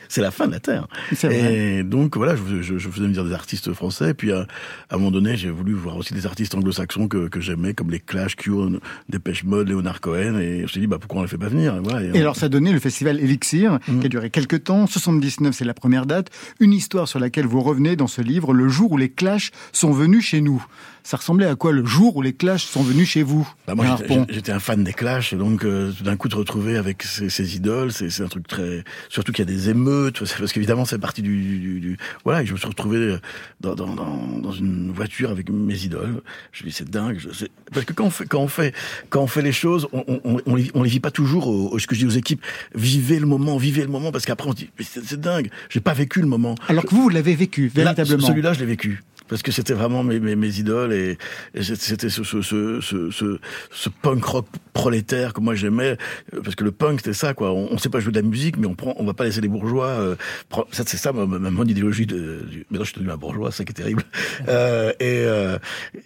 C'est 0.07 0.21
la 0.21 0.31
fin 0.31 0.47
de 0.47 0.53
la 0.53 0.59
Terre. 0.59 0.87
Et 1.29 1.83
donc 1.83 2.17
voilà, 2.17 2.35
je, 2.35 2.61
je, 2.63 2.77
je 2.79 2.89
faisais 2.89 3.05
venir 3.05 3.23
des 3.23 3.33
artistes 3.33 3.71
français. 3.73 4.13
Puis 4.15 4.31
à, 4.31 4.47
à 4.89 4.95
un 4.95 4.97
moment 4.97 5.11
donné, 5.11 5.37
j'ai 5.37 5.51
voulu 5.51 5.73
voir 5.73 5.97
aussi 5.97 6.15
des 6.15 6.25
artistes 6.25 6.55
anglo-saxons 6.55 7.07
que, 7.07 7.27
que 7.27 7.39
j'aimais, 7.41 7.75
comme 7.75 7.91
les 7.91 7.99
Clash, 7.99 8.35
Cure, 8.35 8.71
Dépêche 9.07 9.43
Mode, 9.43 9.69
Leonard 9.69 10.01
Cohen. 10.01 10.39
Et 10.39 10.57
je 10.57 10.61
me 10.63 10.67
suis 10.67 10.81
dit, 10.81 10.87
bah 10.87 10.97
pourquoi 10.99 11.19
on 11.19 11.23
les 11.23 11.29
fait 11.29 11.37
pas 11.37 11.49
venir 11.49 11.75
Et 11.75 11.79
voilà, 11.79 12.03
et 12.03 12.11
Et 12.17 12.21
alors 12.21 12.35
ça 12.35 12.47
a 12.47 12.49
donné 12.49 12.71
le 12.71 12.79
festival 12.79 13.19
Elixir, 13.19 13.77
Mm. 13.87 13.99
qui 13.99 14.05
a 14.07 14.09
duré 14.09 14.29
quelques 14.31 14.63
temps. 14.63 14.87
79, 14.87 15.53
c'est 15.55 15.63
la 15.65 15.73
première 15.75 16.05
date. 16.07 16.29
Une 16.59 16.73
histoire 16.73 17.07
sur 17.07 17.19
laquelle 17.19 17.45
vous 17.45 17.61
revenez 17.61 17.95
dans 17.95 18.07
ce 18.07 18.21
livre, 18.21 18.51
le 18.53 18.67
jour 18.67 18.91
où 18.93 18.97
les 18.97 19.09
Clash 19.09 19.51
sont 19.73 19.91
venus 19.91 20.25
chez 20.25 20.41
nous. 20.41 20.65
Ça 21.09 21.17
ressemblait 21.17 21.47
à 21.47 21.55
quoi 21.55 21.71
le 21.71 21.83
jour 21.87 22.15
où 22.17 22.21
les 22.21 22.33
Clash 22.33 22.65
sont 22.65 22.83
venus 22.83 23.09
chez 23.09 23.23
vous 23.23 23.51
Bah, 23.65 23.73
moi, 23.73 23.97
j'étais- 24.29 24.51
un 24.51 24.59
fan 24.59 24.83
des 24.83 24.93
Clash, 24.93 25.33
donc 25.33 25.65
euh, 25.65 25.91
tout 25.97 26.03
d'un 26.03 26.15
coup 26.15 26.27
de 26.29 26.35
retrouver 26.35 26.77
avec 26.77 27.01
ces, 27.01 27.29
ces 27.31 27.55
idoles, 27.55 27.91
c'est 27.91 28.11
c'est 28.11 28.21
un 28.21 28.27
truc 28.27 28.47
très. 28.47 28.83
Surtout 29.09 29.31
qu'il 29.31 29.43
y 29.43 29.51
a 29.51 29.51
des 29.51 29.71
émeutes, 29.71 30.19
parce 30.19 30.53
qu'évidemment 30.53 30.85
c'est 30.85 30.99
partie 30.99 31.23
du, 31.23 31.35
du, 31.57 31.79
du- 31.79 31.97
Voilà, 32.25 32.43
et 32.43 32.45
je 32.45 32.53
me 32.53 32.57
suis 32.59 32.67
retrouvé 32.67 33.17
dans, 33.59 33.73
dans, 33.73 33.87
dans, 33.95 34.37
dans 34.37 34.51
une 34.51 34.91
voiture 34.91 35.31
avec 35.31 35.49
mes 35.49 35.83
idoles. 35.83 36.21
Je 36.51 36.63
me 36.63 36.69
dis 36.69 36.75
c'est 36.75 36.87
dingue, 36.87 37.17
je, 37.17 37.45
parce 37.73 37.85
que 37.87 37.93
quand 37.93 38.05
on 38.05 38.09
fait 38.11 38.27
quand 38.27 38.41
on 38.41 38.47
fait 38.47 38.75
quand 39.09 39.23
on 39.23 39.27
fait 39.27 39.41
les 39.41 39.51
choses, 39.51 39.87
on 39.93 40.03
on, 40.23 40.37
on, 40.45 40.53
les, 40.55 40.69
les 40.75 40.89
vit 40.89 40.99
pas 40.99 41.09
toujours. 41.09 41.47
Au, 41.47 41.69
au- 41.71 41.79
ce 41.79 41.87
que 41.87 41.95
je 41.95 42.01
dis 42.01 42.05
aux 42.05 42.17
équipes, 42.19 42.43
vivez 42.75 43.17
le 43.19 43.25
moment, 43.25 43.57
vivez 43.57 43.81
le 43.81 43.87
moment, 43.89 44.11
parce 44.11 44.27
qu'après 44.27 44.47
on 44.47 44.51
se 44.51 44.57
dit 44.57 44.69
mais 44.77 44.85
c'est 44.87 45.19
dingue, 45.19 45.49
j'ai 45.71 45.79
pas 45.79 45.93
vécu 45.93 46.21
le 46.21 46.27
moment. 46.27 46.53
Alors 46.67 46.83
que 46.85 46.93
vous, 46.93 47.01
vous 47.01 47.09
l'avez 47.09 47.33
vécu, 47.33 47.67
véritablement. 47.73 48.27
Celui-là, 48.27 48.53
je 48.53 48.59
l'ai 48.59 48.67
vécu. 48.67 49.01
Parce 49.29 49.41
que 49.43 49.51
c'était 49.51 49.73
vraiment 49.73 50.03
mes, 50.03 50.19
mes, 50.19 50.35
mes 50.35 50.59
idoles 50.59 50.91
et, 50.93 51.17
et 51.53 51.63
c'était 51.63 52.09
ce, 52.09 52.23
ce, 52.23 52.41
ce, 52.41 52.81
ce, 52.81 53.11
ce, 53.11 53.39
ce 53.71 53.89
punk 54.01 54.23
rock 54.25 54.47
prolétaire 54.73 55.33
que 55.33 55.41
moi 55.41 55.55
j'aimais. 55.55 55.97
Euh, 56.33 56.41
Parce 56.43 56.55
que 56.55 56.63
le 56.63 56.71
punk, 56.71 56.99
c'était 56.99 57.13
ça, 57.13 57.33
quoi. 57.33 57.51
On, 57.51 57.69
on 57.71 57.77
sait 57.77 57.89
pas 57.89 57.99
jouer 57.99 58.11
de 58.11 58.19
la 58.19 58.27
musique, 58.27 58.57
mais 58.57 58.67
on 58.67 58.75
prend, 58.75 58.93
on 58.97 59.05
va 59.05 59.13
pas 59.13 59.25
laisser 59.25 59.41
les 59.41 59.47
bourgeois. 59.47 59.87
Euh, 59.87 60.15
prendre- 60.49 60.67
ça, 60.71 60.83
c'est 60.85 60.97
ça, 60.97 61.11
ma, 61.13 61.25
ma, 61.25 61.49
mon 61.51 61.65
idéologie 61.65 62.05
de. 62.05 62.45
Du, 62.49 62.65
maintenant, 62.69 62.83
je 62.85 62.89
suis 62.91 62.95
devenu 62.99 63.11
un 63.11 63.17
bourgeois, 63.17 63.51
ça 63.51 63.63
qui 63.63 63.71
est 63.71 63.75
terrible. 63.75 64.03
Euh, 64.47 64.91
et, 65.01 65.25
euh, 65.25 65.57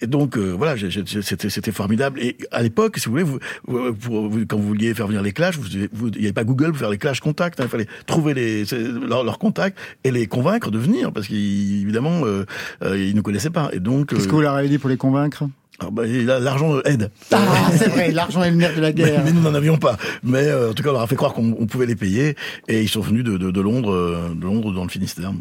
et 0.01 0.07
donc, 0.07 0.37
euh, 0.37 0.51
voilà, 0.51 0.75
c'était, 0.77 1.49
c'était 1.49 1.71
formidable. 1.71 2.19
Et 2.19 2.35
à 2.51 2.63
l'époque, 2.63 2.97
si 2.97 3.05
vous 3.05 3.11
voulez, 3.11 3.23
vous, 3.23 3.39
vous- 3.67 3.93
pour- 3.93 4.27
vous- 4.27 4.45
quand 4.47 4.57
vous 4.57 4.67
vouliez 4.67 4.93
faire 4.95 5.07
venir 5.07 5.21
les 5.21 5.31
clashs, 5.33 5.55
vous, 5.57 5.67
vous, 5.93 6.07
il 6.09 6.17
n'y 6.19 6.25
avait 6.25 6.33
pas 6.33 6.43
Google 6.43 6.69
pour 6.71 6.77
faire 6.79 6.89
les 6.89 6.97
clashs 6.97 7.19
contacts. 7.19 7.59
hein. 7.59 7.65
il 7.65 7.69
fallait 7.69 7.87
trouver 8.07 8.33
les, 8.33 8.63
leurs 9.07 9.37
contacts 9.39 9.77
et 10.03 10.11
les 10.11 10.25
convaincre 10.25 10.71
de 10.71 10.79
venir, 10.79 11.13
parce 11.13 11.27
qu'évidemment, 11.27 12.25
euh, 12.25 12.45
euh, 12.83 12.95
ils 13.13 13.17
ne 13.17 13.21
connaissaient 13.21 13.51
pas. 13.51 13.69
Et 13.73 13.79
donc, 13.79 14.09
Qu'est-ce 14.09 14.27
que 14.27 14.33
vous 14.33 14.41
leur 14.41 14.55
avez 14.55 14.67
dit 14.67 14.79
pour 14.79 14.89
les 14.89 14.97
convaincre? 14.97 15.43
Bah, 15.91 16.07
et 16.07 16.23
là, 16.23 16.39
l'argent 16.39 16.79
aide. 16.85 17.11
Ah, 17.31 17.71
c'est 17.77 17.89
vrai, 17.89 18.11
l'argent 18.11 18.43
est 18.43 18.51
le 18.51 18.57
nerf 18.57 18.75
de 18.75 18.81
la 18.81 18.91
guerre. 18.91 19.23
mais 19.23 19.31
nous 19.31 19.41
n'en 19.41 19.53
avions 19.53 19.77
pas. 19.77 19.97
Mais 20.23 20.47
euh, 20.47 20.71
en 20.71 20.73
tout 20.73 20.83
cas, 20.83 20.89
on 20.89 20.93
leur 20.93 21.01
a 21.01 21.07
fait 21.07 21.15
croire 21.15 21.33
qu'on 21.33 21.55
on 21.59 21.65
pouvait 21.65 21.85
les 21.85 21.95
payer, 21.95 22.35
et 22.67 22.81
ils 22.81 22.89
sont 22.89 23.01
venus 23.01 23.23
de, 23.23 23.37
de, 23.37 23.51
de 23.51 23.61
Londres, 23.61 23.91
euh, 23.91 24.33
de 24.35 24.43
Londres 24.43 24.73
dans 24.73 24.83
le 24.83 24.89
Finistère. 24.89 25.31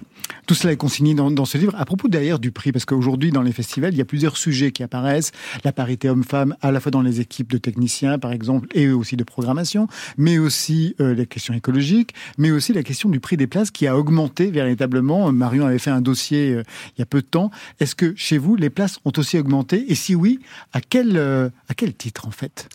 Tout 0.47 0.55
cela 0.55 0.73
est 0.73 0.77
consigné 0.77 1.15
dans, 1.15 1.31
dans 1.31 1.45
ce 1.45 1.59
livre. 1.59 1.75
À 1.77 1.85
propos 1.85 2.09
d'ailleurs 2.09 2.39
du 2.39 2.51
prix, 2.53 2.73
parce 2.73 2.85
qu'aujourd'hui 2.85 3.31
dans 3.31 3.43
les 3.43 3.53
festivals, 3.53 3.93
il 3.93 3.99
y 3.99 4.01
a 4.01 4.05
plusieurs 4.05 4.37
sujets 4.37 4.73
qui 4.73 4.83
apparaissent. 4.83 5.33
La 5.65 5.73
parité 5.73 6.09
homme-femme, 6.09 6.57
à 6.61 6.73
la 6.73 6.81
fois 6.81 6.91
dans 6.91 7.03
les 7.03 7.21
équipes 7.21 7.51
de 7.51 7.59
techniciens, 7.59 8.19
par 8.19 8.33
exemple, 8.33 8.69
et 8.75 8.91
aussi 8.91 9.17
de 9.17 9.25
programmation, 9.25 9.89
mais 10.17 10.39
aussi 10.39 10.95
euh, 11.01 11.15
les 11.15 11.27
questions 11.27 11.55
écologiques, 11.55 12.15
mais 12.39 12.51
aussi 12.51 12.73
la 12.73 12.83
question 12.83 13.09
du 13.09 13.21
prix 13.21 13.37
des 13.37 13.47
places 13.47 13.71
qui 13.71 13.87
a 13.87 13.97
augmenté 13.97 14.51
véritablement. 14.51 15.31
Marion 15.33 15.67
avait 15.67 15.79
fait 15.79 15.91
un 15.91 16.01
dossier 16.01 16.53
euh, 16.53 16.63
il 16.97 17.01
y 17.01 17.03
a 17.03 17.07
peu 17.07 17.21
de 17.21 17.27
temps. 17.27 17.51
Est-ce 17.81 17.95
que 17.95 18.15
chez 18.17 18.39
vous, 18.39 18.57
les 18.57 18.71
places 18.71 18.99
ont 19.05 19.13
aussi 19.17 19.39
augmenté? 19.39 19.91
Et 19.91 19.95
si 19.95 20.15
oui, 20.15 20.32
à 20.73 20.81
quel, 20.81 21.17
euh, 21.17 21.49
à 21.69 21.75
quel 21.75 21.95
titre 21.95 22.27
en 22.27 22.31
fait? 22.31 22.69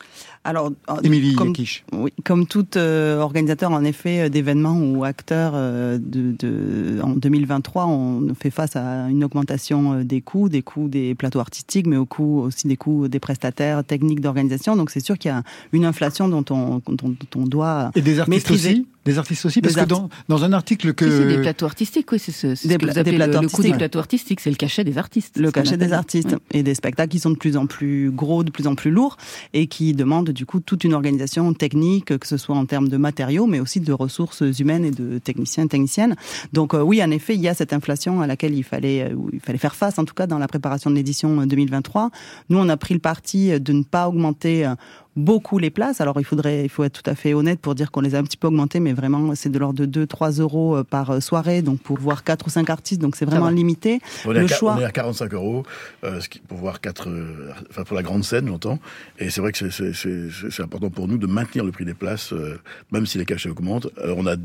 Alors, 0.48 0.72
euh, 0.90 0.96
Émilie 1.04 1.36
comme, 1.36 1.54
oui, 1.92 2.14
comme 2.24 2.48
tout 2.48 2.66
euh, 2.78 3.20
organisateur 3.20 3.70
en 3.72 3.84
effet 3.84 4.22
euh, 4.22 4.30
d'événements 4.30 4.80
ou 4.80 5.04
acteur 5.04 5.52
euh, 5.56 5.98
de, 6.02 6.32
de- 6.40 7.02
en 7.04 7.10
2023, 7.10 7.86
on 7.86 8.34
fait 8.34 8.50
face 8.50 8.78
à 8.78 9.10
une 9.10 9.26
augmentation 9.26 10.04
des 10.06 10.22
coûts, 10.22 10.48
des 10.48 10.62
coûts 10.62 10.88
des 10.88 11.16
plateaux 11.16 11.42
artistiques, 11.42 11.86
mais 11.86 11.98
au 11.98 12.06
coût 12.06 12.40
aussi 12.44 12.66
des 12.68 12.78
coûts 12.78 13.10
des 13.10 13.20
prestataires 13.20 13.84
techniques 13.84 14.22
d'organisation. 14.22 14.78
Donc 14.78 14.90
c'est 14.90 15.02
sûr 15.04 15.18
qu'il 15.18 15.32
y 15.32 15.34
a 15.34 15.44
une 15.74 15.84
inflation 15.84 16.30
dont 16.30 16.46
on, 16.50 16.82
dont, 16.88 17.10
dont 17.10 17.16
on 17.36 17.44
doit 17.44 17.92
Et 17.96 18.02
des 18.02 18.20
artistes 18.20 18.30
maîtriser. 18.30 18.70
aussi 18.72 18.88
Des 19.06 19.18
artistes 19.18 19.46
aussi 19.46 19.62
Parce 19.62 19.76
Des 19.76 19.82
que 19.82 19.86
dans, 19.86 20.08
dans 20.30 20.44
un 20.46 20.54
article 20.54 20.94
que... 20.94 21.10
Si, 21.10 21.18
c'est 21.18 21.28
des 21.28 21.42
plateaux 21.42 21.66
artistiques, 21.66 22.10
oui, 22.12 22.20
c'est 22.20 22.32
ce, 22.32 22.56
c'est 22.56 22.64
ce 22.64 22.68
Des 22.70 22.78
que 22.78 22.86
vous 22.86 22.94
des 22.94 23.00
appelez 23.00 23.18
le, 23.18 23.26
plateaux 23.26 23.42
le 23.42 23.48
coût 23.50 23.62
des 23.62 23.68
artistiques. 23.70 23.78
plateaux 23.78 24.00
artistiques, 24.00 24.40
c'est 24.40 24.50
le 24.50 24.56
cachet 24.56 24.84
des 24.86 24.98
artistes. 24.98 25.38
le 25.38 25.52
cachet 25.52 25.76
des 25.78 25.92
artistes 25.94 26.36
et 26.52 26.64
des 26.64 26.74
spectacles 26.76 27.12
qui 27.12 27.20
sont 27.20 27.32
de 27.32 27.38
plus 27.38 27.58
en 27.58 27.66
plus 27.68 28.12
gros, 28.12 28.44
de 28.46 28.52
plus 28.52 28.68
en 28.68 28.76
plus 28.76 28.92
lourds 28.92 29.18
et 29.54 29.68
qui 29.68 29.94
demandent 29.94 30.32
du 30.38 30.46
coup 30.46 30.60
toute 30.60 30.84
une 30.84 30.94
organisation 30.94 31.52
technique, 31.54 32.18
que 32.18 32.28
ce 32.28 32.38
soit 32.38 32.56
en 32.56 32.66
termes 32.68 32.90
de 32.90 32.98
matériaux, 32.98 33.48
mais 33.48 33.60
aussi 33.60 33.80
de 33.80 33.92
ressources 33.92 34.44
humaines 34.60 34.86
et 34.86 34.92
de 34.92 35.18
techniciens 35.18 35.66
et 35.66 35.68
techniciennes. 35.68 36.16
Donc 36.54 36.74
euh, 36.74 36.82
oui, 36.82 37.04
en 37.04 37.10
effet, 37.10 37.34
il 37.34 37.42
y 37.42 37.48
a 37.48 37.56
cette 37.56 37.74
inflation 37.74 38.22
à 38.22 38.28
laquelle 38.28 38.54
il 38.54 38.64
fallait, 38.64 39.02
euh, 39.02 39.16
il 39.34 39.40
fallait 39.40 39.58
faire 39.58 39.76
face, 39.76 39.98
en 39.98 40.06
tout 40.06 40.14
cas 40.14 40.28
dans 40.28 40.38
la 40.38 40.48
préparation 40.48 40.92
de 40.92 40.96
l'édition 40.96 41.42
euh, 41.42 41.46
2023. 41.46 42.12
Nous, 42.50 42.58
on 42.60 42.70
a 42.70 42.78
pris 42.78 42.94
le 42.94 43.00
parti 43.00 43.60
de 43.60 43.74
ne 43.74 43.84
pas 43.84 44.08
augmenter 44.08 44.66
euh, 44.66 44.76
beaucoup 45.18 45.58
les 45.58 45.70
places. 45.70 46.00
Alors 46.00 46.20
il 46.20 46.24
faudrait, 46.24 46.64
il 46.64 46.70
faut 46.70 46.84
être 46.86 47.02
tout 47.02 47.10
à 47.10 47.16
fait 47.16 47.34
honnête 47.34 47.60
pour 47.60 47.76
dire 47.76 47.92
qu'on 47.92 48.00
les 48.02 48.16
a 48.16 48.20
un 48.20 48.24
petit 48.24 48.38
peu 48.38 48.48
augmentées, 48.48 48.80
mais 48.80 48.94
vraiment 48.94 49.36
c'est 49.36 49.50
de 49.50 49.60
l'ordre 49.60 49.86
de 49.86 50.06
2-3 50.06 50.40
euros 50.40 50.78
euh, 50.78 50.84
par 50.84 51.22
soirée, 51.22 51.62
donc 51.62 51.82
pour 51.82 51.98
voir 51.98 52.24
quatre 52.24 52.46
ou 52.48 52.50
cinq 52.50 52.70
artistes, 52.70 53.02
donc 53.02 53.16
c'est 53.18 53.26
vraiment 53.26 53.50
limité. 53.50 54.00
On 54.26 54.32
est, 54.32 54.40
Le 54.40 54.46
à, 54.46 54.48
choix- 54.48 54.76
on 54.78 54.82
est 54.82 54.86
à 54.86 54.92
45 54.92 55.34
euros 55.34 55.64
euh, 56.04 56.22
pour 56.48 56.60
voir 56.60 56.80
quatre, 56.80 57.10
euh, 57.10 57.52
enfin 57.70 57.84
pour 57.84 57.96
la 57.96 58.04
grande 58.04 58.24
scène, 58.24 58.48
j'entends. 58.48 58.80
Et 59.20 59.30
c'est 59.30 59.42
vrai 59.42 59.52
que 59.52 59.70
c'est- 59.70 60.62
important 60.62 60.90
pour 60.90 61.08
nous 61.08 61.18
de 61.18 61.28
maintenir 61.28 61.66
le 61.66 61.72
prix 61.72 61.86
des 61.86 61.94
places, 61.94 62.32
euh, 62.34 62.60
même 62.92 63.06
si 63.06 63.18
les 63.18 63.26
cachets 63.26 63.50
augmentent. 63.50 63.88
Euh, 64.00 64.14
on 64.18 64.26
a 64.28 64.36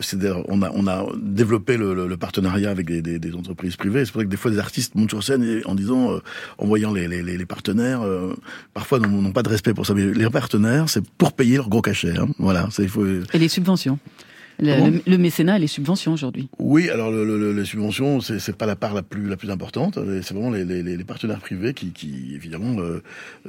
c'est-à-dire, 0.00 0.42
on 0.48 0.62
a, 0.62 0.70
on 0.74 0.86
a 0.86 1.06
développé 1.20 1.76
le, 1.76 1.94
le- 1.94 2.06
le 2.06 2.16
partenariat 2.16 2.70
avec 2.70 2.86
des, 2.86 3.02
des- 3.02 3.18
des 3.18 3.34
entreprises 3.34 3.76
privées. 3.76 4.04
C'est 4.04 4.12
pour 4.12 4.20
ça 4.20 4.24
que 4.24 4.30
des 4.30 4.36
fois, 4.36 4.50
des 4.50 4.58
artistes 4.58 4.94
montent 4.94 5.10
sur 5.10 5.22
scène 5.24 5.62
en 5.64 5.74
disant, 5.74 6.12
euh, 6.12 6.18
en 6.58 6.66
voyant 6.66 6.92
les, 6.92 7.08
les- 7.08 7.22
les- 7.22 7.46
partenaires, 7.46 8.02
euh, 8.02 8.34
parfois 8.74 8.98
n'ont 8.98 9.32
pas 9.32 9.42
de 9.42 9.48
respect 9.48 9.74
pour 9.74 9.86
ça. 9.86 9.94
Mais 9.94 10.06
les 10.12 10.30
partenaires, 10.30 10.88
c'est 10.88 11.04
pour 11.18 11.32
payer 11.32 11.56
leur 11.56 11.68
gros 11.68 11.82
cachet. 11.82 12.18
hein. 12.18 12.28
Voilà, 12.38 12.68
ça, 12.70 12.82
il 12.82 12.88
faut. 12.88 13.04
Et 13.06 13.38
les 13.38 13.48
subventions. 13.48 13.98
Le, 14.60 14.74
Comment 14.74 14.86
le- 14.88 15.02
le 15.06 15.18
mécénat 15.18 15.56
et 15.56 15.60
les 15.60 15.66
subventions 15.68 16.12
aujourd'hui. 16.12 16.48
Oui, 16.58 16.90
alors 16.90 17.10
le, 17.12 17.24
le- 17.24 17.38
le- 17.38 17.52
les 17.52 17.64
subventions, 17.64 18.20
c'est 18.20 18.38
c'est 18.40 18.56
pas 18.56 18.66
la 18.66 18.74
part 18.76 18.92
la 18.94 19.02
plus 19.02 19.28
la 19.28 19.36
plus 19.36 19.50
importante. 19.50 19.98
C'est 20.22 20.32
vraiment 20.34 20.50
les, 20.50 20.64
les- 20.64 20.82
les 20.82 21.04
partenaires 21.04 21.38
privés 21.40 21.74
qui, 21.74 21.90
qui 21.92 22.32
évidemment 22.34 22.80
euh, 22.80 23.02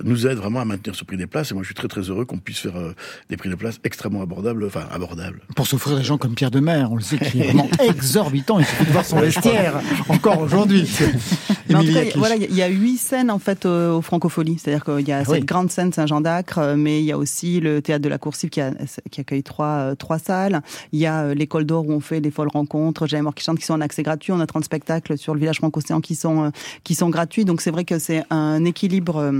nous 0.03 0.27
aident 0.27 0.37
vraiment 0.37 0.59
à 0.59 0.65
maintenir 0.65 0.95
ce 0.95 1.03
prix 1.03 1.17
des 1.17 1.25
places. 1.27 1.51
Et 1.51 1.53
moi, 1.55 1.63
je 1.63 1.67
suis 1.67 1.75
très 1.75 1.87
très 1.87 2.01
heureux 2.01 2.25
qu'on 2.25 2.37
puisse 2.37 2.59
faire 2.59 2.77
euh, 2.77 2.93
des 3.29 3.37
prix 3.37 3.49
des 3.49 3.55
places 3.55 3.79
extrêmement 3.83 4.21
abordables, 4.21 4.63
enfin 4.65 4.83
abordables. 4.91 5.41
Pour 5.55 5.65
s'offrir 5.67 5.97
des 5.97 6.03
gens 6.03 6.17
comme 6.17 6.35
Pierre 6.35 6.51
Demer, 6.51 6.85
on 6.91 6.95
le 6.95 7.01
sait, 7.01 7.17
qui 7.17 7.39
est 7.41 7.43
vraiment 7.45 7.69
exorbitant. 7.83 8.59
Il 8.59 8.65
suffit 8.65 8.85
de 8.85 8.91
voir 8.91 9.05
son 9.05 9.19
vestiaire 9.19 9.81
encore 10.09 10.39
aujourd'hui. 10.41 10.87
Mais 11.69 11.75
en 11.75 11.79
tout 11.79 11.85
Émilie 11.85 11.93
cas, 11.93 11.99
Yakish. 12.03 12.17
voilà, 12.17 12.35
il 12.35 12.55
y 12.55 12.61
a 12.63 12.67
huit 12.67 12.97
scènes 12.97 13.29
en 13.31 13.37
fait 13.39 13.65
euh, 13.65 13.91
au 13.93 14.01
Francofolie. 14.01 14.57
C'est-à-dire 14.59 14.83
qu'il 14.83 15.07
y 15.07 15.11
a 15.11 15.17
Ah 15.19 15.25
cette 15.25 15.33
oui. 15.41 15.45
grande 15.45 15.69
scène 15.71 15.93
Saint-Jean 15.93 16.21
d'Acre, 16.21 16.75
mais 16.77 16.99
il 17.01 17.05
y 17.05 17.11
a 17.11 17.17
aussi 17.17 17.59
le 17.59 17.81
théâtre 17.81 18.03
de 18.03 18.09
la 18.09 18.17
Coursive 18.17 18.49
qui, 18.49 18.61
a- 18.61 18.73
qui 19.11 19.21
accueille 19.21 19.43
trois, 19.43 19.65
euh, 19.91 19.95
trois 19.95 20.17
salles. 20.19 20.61
Il 20.91 20.98
y 20.99 21.05
a 21.05 21.23
euh, 21.23 21.33
l'école 21.33 21.65
d'or 21.65 21.87
où 21.87 21.91
on 21.91 21.99
fait 21.99 22.21
des 22.21 22.31
folles 22.31 22.49
rencontres, 22.51 23.07
J'aime 23.07 23.29
qui 23.33 23.43
chante 23.43 23.59
qui 23.59 23.65
sont 23.65 23.73
en 23.73 23.81
accès 23.81 24.03
gratuit. 24.03 24.31
On 24.31 24.39
a 24.39 24.47
30 24.47 24.63
spectacles 24.63 25.17
sur 25.17 25.33
le 25.33 25.39
village 25.39 25.57
franco-océan 25.57 26.01
qui 26.01 26.15
sont, 26.15 26.45
euh, 26.45 26.49
qui 26.83 26.95
sont 26.95 27.09
gratuits. 27.09 27.45
Donc 27.45 27.61
c'est 27.61 27.71
vrai 27.71 27.85
que 27.85 27.99
c'est 27.99 28.23
un 28.29 28.65
équilibre. 28.65 29.31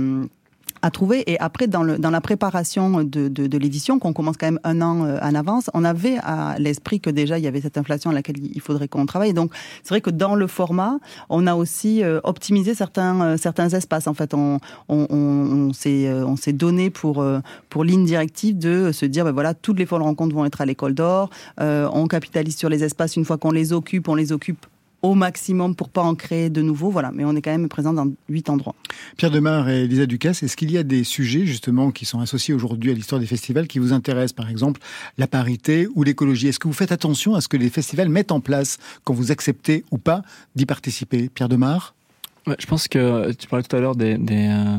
À 0.82 0.90
trouver. 0.90 1.30
Et 1.30 1.38
après, 1.40 1.66
dans, 1.66 1.82
le, 1.82 1.98
dans 1.98 2.10
la 2.10 2.20
préparation 2.20 3.02
de, 3.02 3.28
de, 3.28 3.46
de 3.46 3.58
l'édition, 3.58 3.98
qu'on 3.98 4.12
commence 4.12 4.36
quand 4.36 4.46
même 4.46 4.60
un 4.64 4.80
an 4.82 5.04
euh, 5.04 5.18
en 5.22 5.34
avance, 5.34 5.70
on 5.74 5.84
avait 5.84 6.18
à 6.22 6.56
l'esprit 6.58 7.00
que 7.00 7.10
déjà 7.10 7.38
il 7.38 7.44
y 7.44 7.48
avait 7.48 7.60
cette 7.60 7.78
inflation 7.78 8.10
à 8.10 8.14
laquelle 8.14 8.38
il 8.38 8.60
faudrait 8.60 8.88
qu'on 8.88 9.06
travaille. 9.06 9.34
Donc, 9.34 9.52
c'est 9.82 9.90
vrai 9.90 10.00
que 10.00 10.10
dans 10.10 10.34
le 10.34 10.46
format, 10.46 10.98
on 11.28 11.46
a 11.46 11.54
aussi 11.54 12.02
euh, 12.02 12.20
optimisé 12.24 12.74
certains, 12.74 13.20
euh, 13.20 13.36
certains 13.36 13.68
espaces. 13.70 14.06
En 14.06 14.14
fait, 14.14 14.34
on, 14.34 14.58
on, 14.88 15.06
on, 15.10 15.16
on 15.16 15.72
s'est 15.72 16.10
on 16.10 16.36
s'est 16.36 16.52
donné 16.52 16.90
pour, 16.90 17.24
pour 17.68 17.84
ligne 17.84 18.04
directive 18.04 18.58
de 18.58 18.92
se 18.92 19.06
dire, 19.06 19.24
ben 19.24 19.32
voilà, 19.32 19.54
toutes 19.54 19.78
les 19.78 19.86
fois 19.86 19.98
de 19.98 20.04
rencontre 20.04 20.34
vont 20.34 20.44
être 20.44 20.60
à 20.60 20.66
l'école 20.66 20.94
d'or. 20.94 21.30
Euh, 21.60 21.88
on 21.92 22.06
capitalise 22.06 22.56
sur 22.56 22.68
les 22.68 22.84
espaces 22.84 23.16
une 23.16 23.24
fois 23.24 23.38
qu'on 23.38 23.52
les 23.52 23.72
occupe, 23.72 24.08
on 24.08 24.14
les 24.14 24.32
occupe 24.32 24.66
au 25.02 25.14
maximum 25.14 25.74
pour 25.74 25.88
pas 25.88 26.02
en 26.02 26.14
créer 26.14 26.50
de 26.50 26.62
nouveaux. 26.62 26.90
Voilà, 26.90 27.10
mais 27.12 27.24
on 27.24 27.34
est 27.34 27.42
quand 27.42 27.50
même 27.50 27.68
présent 27.68 27.92
dans 27.92 28.10
huit 28.28 28.48
endroits. 28.50 28.74
Pierre 29.16 29.30
Demar 29.30 29.68
et 29.68 29.86
Lisa 29.86 30.06
Ducasse, 30.06 30.42
est-ce 30.42 30.56
qu'il 30.56 30.70
y 30.70 30.78
a 30.78 30.82
des 30.82 31.04
sujets 31.04 31.46
justement 31.46 31.90
qui 31.90 32.04
sont 32.04 32.20
associés 32.20 32.54
aujourd'hui 32.54 32.90
à 32.90 32.94
l'histoire 32.94 33.20
des 33.20 33.26
festivals 33.26 33.66
qui 33.66 33.78
vous 33.78 33.92
intéressent, 33.92 34.32
par 34.32 34.50
exemple 34.50 34.80
la 35.18 35.26
parité 35.26 35.88
ou 35.94 36.02
l'écologie? 36.02 36.48
Est-ce 36.48 36.58
que 36.58 36.68
vous 36.68 36.74
faites 36.74 36.92
attention 36.92 37.34
à 37.34 37.40
ce 37.40 37.48
que 37.48 37.56
les 37.56 37.70
festivals 37.70 38.08
mettent 38.08 38.32
en 38.32 38.40
place 38.40 38.78
quand 39.04 39.14
vous 39.14 39.30
acceptez 39.30 39.84
ou 39.90 39.98
pas 39.98 40.22
d'y 40.54 40.66
participer? 40.66 41.28
Pierre 41.28 41.48
Demar? 41.48 41.94
Ouais, 42.46 42.56
je 42.58 42.66
pense 42.66 42.88
que 42.88 43.32
tu 43.32 43.46
parlais 43.48 43.62
tout 43.62 43.76
à 43.76 43.80
l'heure 43.80 43.96
des, 43.96 44.16
des, 44.16 44.48
euh, 44.48 44.78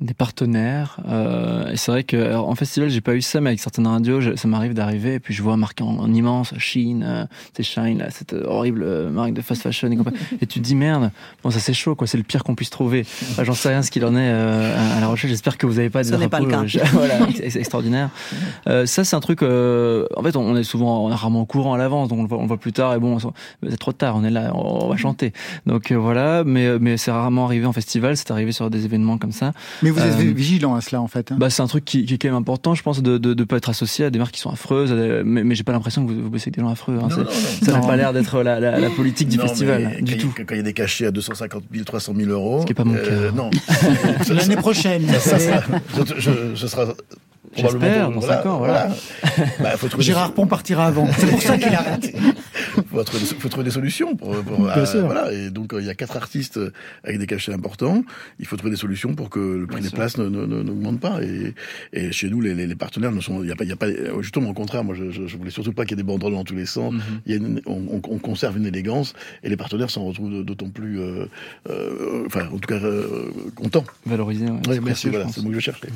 des 0.00 0.14
partenaires. 0.14 0.96
Euh, 1.08 1.70
et 1.72 1.76
c'est 1.76 1.90
vrai 1.92 2.04
que 2.04 2.16
alors, 2.16 2.48
en 2.48 2.54
festival, 2.54 2.88
j'ai 2.88 3.00
pas 3.02 3.14
eu 3.14 3.20
ça, 3.20 3.40
mais 3.40 3.50
avec 3.50 3.60
certaines 3.60 3.86
radios, 3.86 4.20
je- 4.20 4.34
ça 4.36 4.48
m'arrive 4.48 4.72
d'arriver 4.74 5.14
et 5.14 5.20
puis 5.20 5.34
je 5.34 5.42
vois 5.42 5.56
marqué 5.56 5.82
en, 5.84 5.98
en 5.98 6.12
immense 6.12 6.54
Chine, 6.58 7.04
euh, 7.06 7.24
c'est 7.54 7.62
Shine, 7.62 7.98
là, 7.98 8.10
cette 8.10 8.32
horrible 8.32 8.82
euh, 8.82 9.10
marque 9.10 9.32
de 9.34 9.42
fast 9.42 9.62
fashion 9.62 9.90
et 9.90 9.96
compagnie. 9.96 10.16
et 10.40 10.46
tu 10.46 10.58
te 10.60 10.64
dis 10.64 10.74
merde, 10.74 11.10
bon 11.44 11.50
ça 11.50 11.58
c'est 11.58 11.74
chaud 11.74 11.94
quoi, 11.94 12.06
c'est 12.06 12.16
le 12.16 12.22
pire 12.22 12.44
qu'on 12.44 12.54
puisse 12.54 12.70
trouver. 12.70 13.02
Enfin, 13.30 13.44
J'en 13.44 13.52
sais 13.52 13.68
rien 13.68 13.82
ce 13.82 13.90
qu'il 13.90 14.04
en 14.06 14.14
est 14.16 14.20
euh, 14.30 14.74
à- 14.76 14.96
à 14.96 15.00
La 15.00 15.06
Rochelle. 15.08 15.28
J'espère 15.30 15.58
que 15.58 15.66
vous 15.66 15.78
avez 15.78 15.90
pas 15.90 16.02
des 16.02 16.10
n'est 16.16 16.28
pas 16.28 16.40
le 16.40 16.46
drapeaux, 16.46 16.66
cas. 16.66 16.78
euh, 16.78 16.84
voilà, 16.92 17.18
c'est 17.36 17.56
extraordinaire. 17.58 18.08
Euh, 18.68 18.86
ça 18.86 19.04
c'est 19.04 19.16
un 19.16 19.20
truc. 19.20 19.42
euh, 19.42 20.06
en 20.16 20.22
fait, 20.22 20.34
on, 20.36 20.42
on 20.42 20.56
est 20.56 20.64
souvent, 20.64 21.04
on 21.04 21.10
est 21.10 21.14
rarement 21.14 21.42
au 21.42 21.46
courant 21.46 21.74
à 21.74 21.78
l'avance, 21.78 22.08
donc 22.08 22.20
on 22.20 22.22
le 22.22 22.28
voit, 22.28 22.38
on 22.38 22.42
le 22.42 22.48
voit 22.48 22.56
plus 22.58 22.72
tard 22.72 22.94
et 22.94 22.98
bon, 22.98 23.18
on- 23.22 23.32
c'est 23.68 23.76
trop 23.78 23.92
tard, 23.92 24.16
on 24.16 24.24
est 24.24 24.30
là, 24.30 24.50
on, 24.54 24.86
on 24.86 24.88
va 24.88 24.96
chanter. 24.96 25.32
Donc 25.66 25.90
euh, 25.92 25.96
voilà, 25.96 26.42
mais 26.44 26.78
mais 26.78 26.96
c'est 26.96 27.10
rarement 27.10 27.44
arrivé 27.44 27.66
en 27.66 27.72
festival, 27.72 28.16
c'est 28.16 28.30
arrivé 28.30 28.52
sur 28.52 28.70
des 28.70 28.86
événements 28.86 29.18
comme 29.18 29.32
ça. 29.32 29.52
Mais 29.82 29.89
vous 29.90 30.00
êtes 30.00 30.14
Euh, 30.18 30.32
vigilant 30.34 30.74
à 30.74 30.80
cela 30.80 31.00
en 31.00 31.08
fait. 31.08 31.32
hein 31.32 31.36
Bah, 31.38 31.50
c'est 31.50 31.62
un 31.62 31.66
truc 31.66 31.84
qui, 31.84 32.04
qui 32.06 32.14
est 32.14 32.18
quand 32.18 32.28
même 32.28 32.36
important, 32.36 32.74
je 32.74 32.82
pense, 32.82 33.02
de 33.02 33.18
de, 33.18 33.34
de 33.34 33.44
pas 33.44 33.56
être 33.56 33.68
associé 33.70 34.04
à 34.04 34.10
des 34.10 34.18
marques 34.18 34.32
qui 34.34 34.40
sont 34.40 34.50
affreuses. 34.50 34.90
des- 34.90 35.22
mais 35.24 35.44
mais 35.44 35.54
j'ai 35.54 35.62
pas 35.64 35.72
l'impression 35.72 36.06
que 36.06 36.12
vous, 36.12 36.22
vous 36.22 36.30
bossez 36.30 36.44
avec 36.48 36.56
des 36.56 36.62
gens 36.62 36.68
affreux. 36.70 36.94
hein. 36.98 37.08
Non, 37.08 37.10
C'est- 37.10 37.16
non, 37.18 37.24
non. 37.24 37.66
Ça 37.66 37.72
n'a 37.72 37.80
pas 37.86 37.96
l'air 37.96 38.12
d'être 38.12 38.42
la, 38.42 38.60
la, 38.60 38.78
la 38.78 38.90
politique 38.90 39.28
du 39.28 39.36
Non, 39.38 39.46
festival, 39.46 39.92
mais 39.96 40.02
du 40.02 40.14
quand 40.16 40.20
tout. 40.20 40.34
il- 40.38 40.44
Quand 40.46 40.54
il 40.54 40.58
y 40.58 40.60
a 40.60 40.64
des 40.64 40.72
cachets 40.72 41.06
à 41.06 41.10
250 41.10 41.62
000, 41.72 41.84
300 41.84 42.12
000 42.16 42.30
euros. 42.30 42.60
Ce 42.62 42.66
qui 42.66 42.72
est 42.72 42.74
pas 42.74 42.84
mon 42.84 42.94
cas. 42.94 43.00
Non. 43.34 43.50
L'année 44.30 44.56
prochaine. 44.56 45.06
Ça 45.18 45.38
sera, 45.38 45.60
je, 45.96 46.20
je- 46.20 46.54
ce 46.54 46.68
sera 46.68 46.86
probablement. 46.86 47.80
J'espère, 47.84 48.10
dans 48.12 48.20
cinq 48.20 48.46
ans, 48.46 48.58
voilà. 48.58 48.88
Bah, 49.60 49.76
faut 49.76 49.88
trouver 49.88 50.04
Gérard 50.04 50.32
Pont 50.32 50.46
partira 50.46 50.86
avant. 50.86 51.08
C'est 51.18 51.26
pour 51.26 51.42
ça 51.42 51.58
qu'il 51.58 51.74
arrête. 51.74 52.14
faut 52.90 53.02
trouver, 53.04 53.20
des- 53.22 53.34
faut 53.34 53.48
trouver 53.48 53.64
des 53.64 53.70
solutions. 53.70 54.16
Pour, 54.16 54.34
pour- 54.42 54.58
Bien 54.64 54.76
euh, 54.78 54.86
sûr. 54.86 55.04
Voilà. 55.06 55.32
Et 55.32 55.50
donc, 55.50 55.72
euh, 55.74 55.80
il 55.80 55.86
y 55.86 55.90
a 55.90 55.94
quatre 55.94 56.16
artistes 56.16 56.56
euh, 56.58 56.70
avec 57.04 57.18
des 57.18 57.26
cachets 57.26 57.52
importants. 57.52 58.02
Il 58.38 58.46
faut 58.46 58.56
trouver 58.56 58.70
des 58.70 58.76
solutions 58.76 59.14
pour 59.14 59.30
que 59.30 59.38
le 59.38 59.66
prix 59.66 59.76
Bien 59.76 59.82
des 59.84 59.88
sûr. 59.88 59.96
places 59.96 60.18
n'augmente 60.18 61.00
pas. 61.00 61.22
Et, 61.22 61.54
et 61.92 62.12
chez 62.12 62.28
nous, 62.30 62.40
les, 62.40 62.54
les, 62.54 62.66
les 62.66 62.74
partenaires 62.74 63.12
ne 63.12 63.20
sont. 63.20 63.42
Il 63.42 63.48
y 63.48 63.52
a 63.52 63.56
pas, 63.56 63.64
il 63.64 63.70
y 63.70 63.72
a 63.72 63.76
pas. 63.76 63.86
Justement, 64.20 64.50
au 64.50 64.54
contraire, 64.54 64.84
moi, 64.84 64.94
je, 64.94 65.10
je, 65.10 65.26
je 65.26 65.36
voulais 65.36 65.50
surtout 65.50 65.72
pas 65.72 65.84
qu'il 65.84 65.96
y 65.96 66.00
ait 66.00 66.02
des 66.02 66.06
banderoles 66.06 66.32
dans 66.34 66.44
tous 66.44 66.54
les 66.56 66.66
sens. 66.66 66.92
Mhm. 66.94 67.00
Il 67.26 67.32
y 67.32 67.34
a 67.34 67.38
une- 67.38 67.60
on, 67.66 67.72
on- 67.90 68.02
on 68.10 68.18
conserve 68.18 68.56
une 68.56 68.66
élégance 68.66 69.14
et 69.42 69.48
les 69.48 69.56
partenaires 69.56 69.90
s'en 69.90 70.04
retrouvent 70.04 70.44
d'autant 70.44 70.68
plus, 70.70 71.00
euh, 71.00 71.26
euh, 71.68 72.24
enfin, 72.26 72.46
en 72.46 72.58
tout 72.58 72.66
cas, 72.68 72.74
euh, 72.82 73.30
contents. 73.54 73.84
Valoriser, 74.06 74.46
ouais, 74.46 74.58
Ouais, 74.68 74.80
merci, 74.80 75.08
voilà, 75.08 75.26
c'est 75.28 75.38
le 75.38 75.42
mot 75.44 75.48
que 75.50 75.54
je 75.56 75.60
cherchais. 75.60 75.88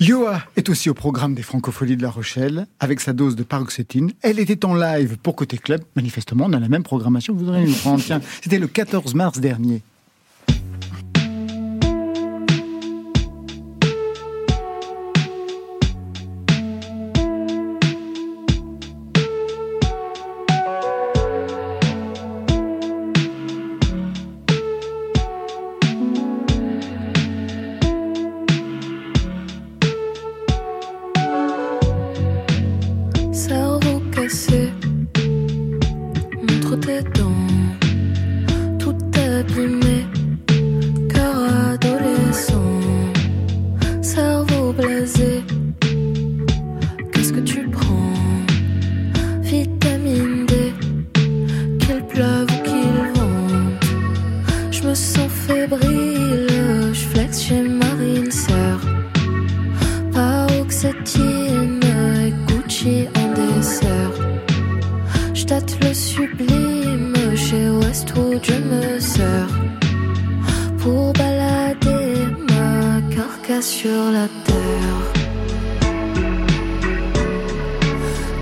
Yoa 0.00 0.42
est 0.56 0.68
aussi 0.68 0.90
au 0.90 0.94
programme 0.94 1.34
des 1.34 1.42
Francopholies 1.42 1.96
de 1.96 2.02
La 2.02 2.10
Rochelle 2.10 2.66
avec 2.80 3.00
sa 3.00 3.12
dose 3.12 3.36
de 3.36 3.42
paroxétine. 3.44 4.12
Elle 4.22 4.40
était 4.40 4.64
en 4.64 4.74
live 4.74 5.16
pour 5.22 5.36
Côté 5.36 5.58
Club. 5.58 5.82
Manifestement, 5.96 6.21
on 6.46 6.52
a 6.52 6.60
la 6.60 6.68
même 6.68 6.82
programmation 6.82 7.34
vous 7.34 7.48
aurez 7.48 7.64
nous 7.64 7.74
prendre. 7.74 8.02
C'était 8.42 8.58
le 8.58 8.66
14 8.66 9.14
mars 9.14 9.38
dernier. 9.38 9.82
Carcasse 73.52 73.70
sur 73.70 74.10
la 74.10 74.28
terre. 74.44 75.12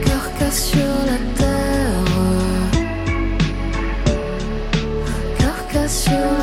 Carcasse 0.04 0.70
sur 0.70 0.78
la 0.78 1.18
terre. 1.36 2.04
Carcasse 5.38 6.02
sur 6.04 6.12
la 6.12 6.18
terre. 6.18 6.39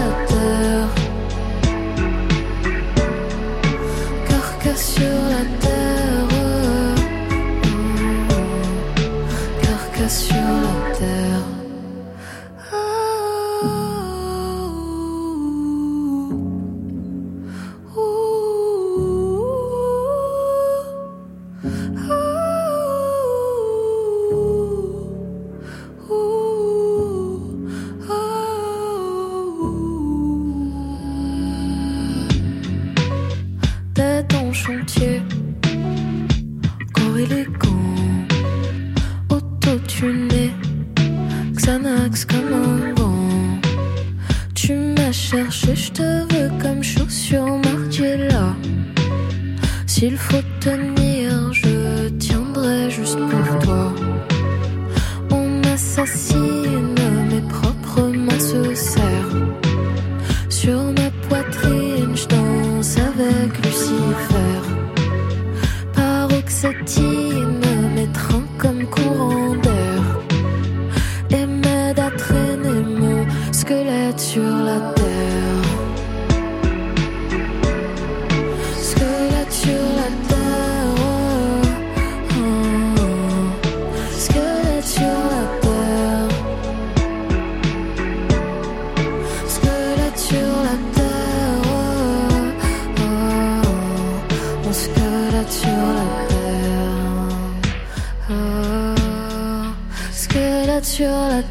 sure 100.97 101.43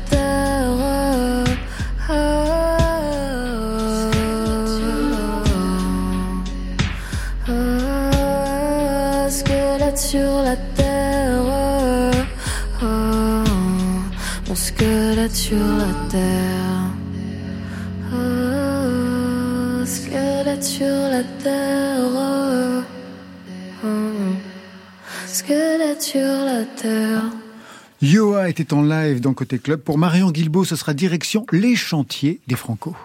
Yoa 28.16 28.48
était 28.48 28.72
en 28.72 28.80
live 28.80 29.20
dans 29.20 29.34
Côté 29.34 29.58
Club. 29.58 29.78
Pour 29.78 29.98
Marion 29.98 30.30
Guilbault, 30.30 30.64
ce 30.64 30.74
sera 30.74 30.94
direction 30.94 31.44
les 31.52 31.76
chantiers 31.76 32.40
des 32.46 32.56
Franco. 32.56 32.96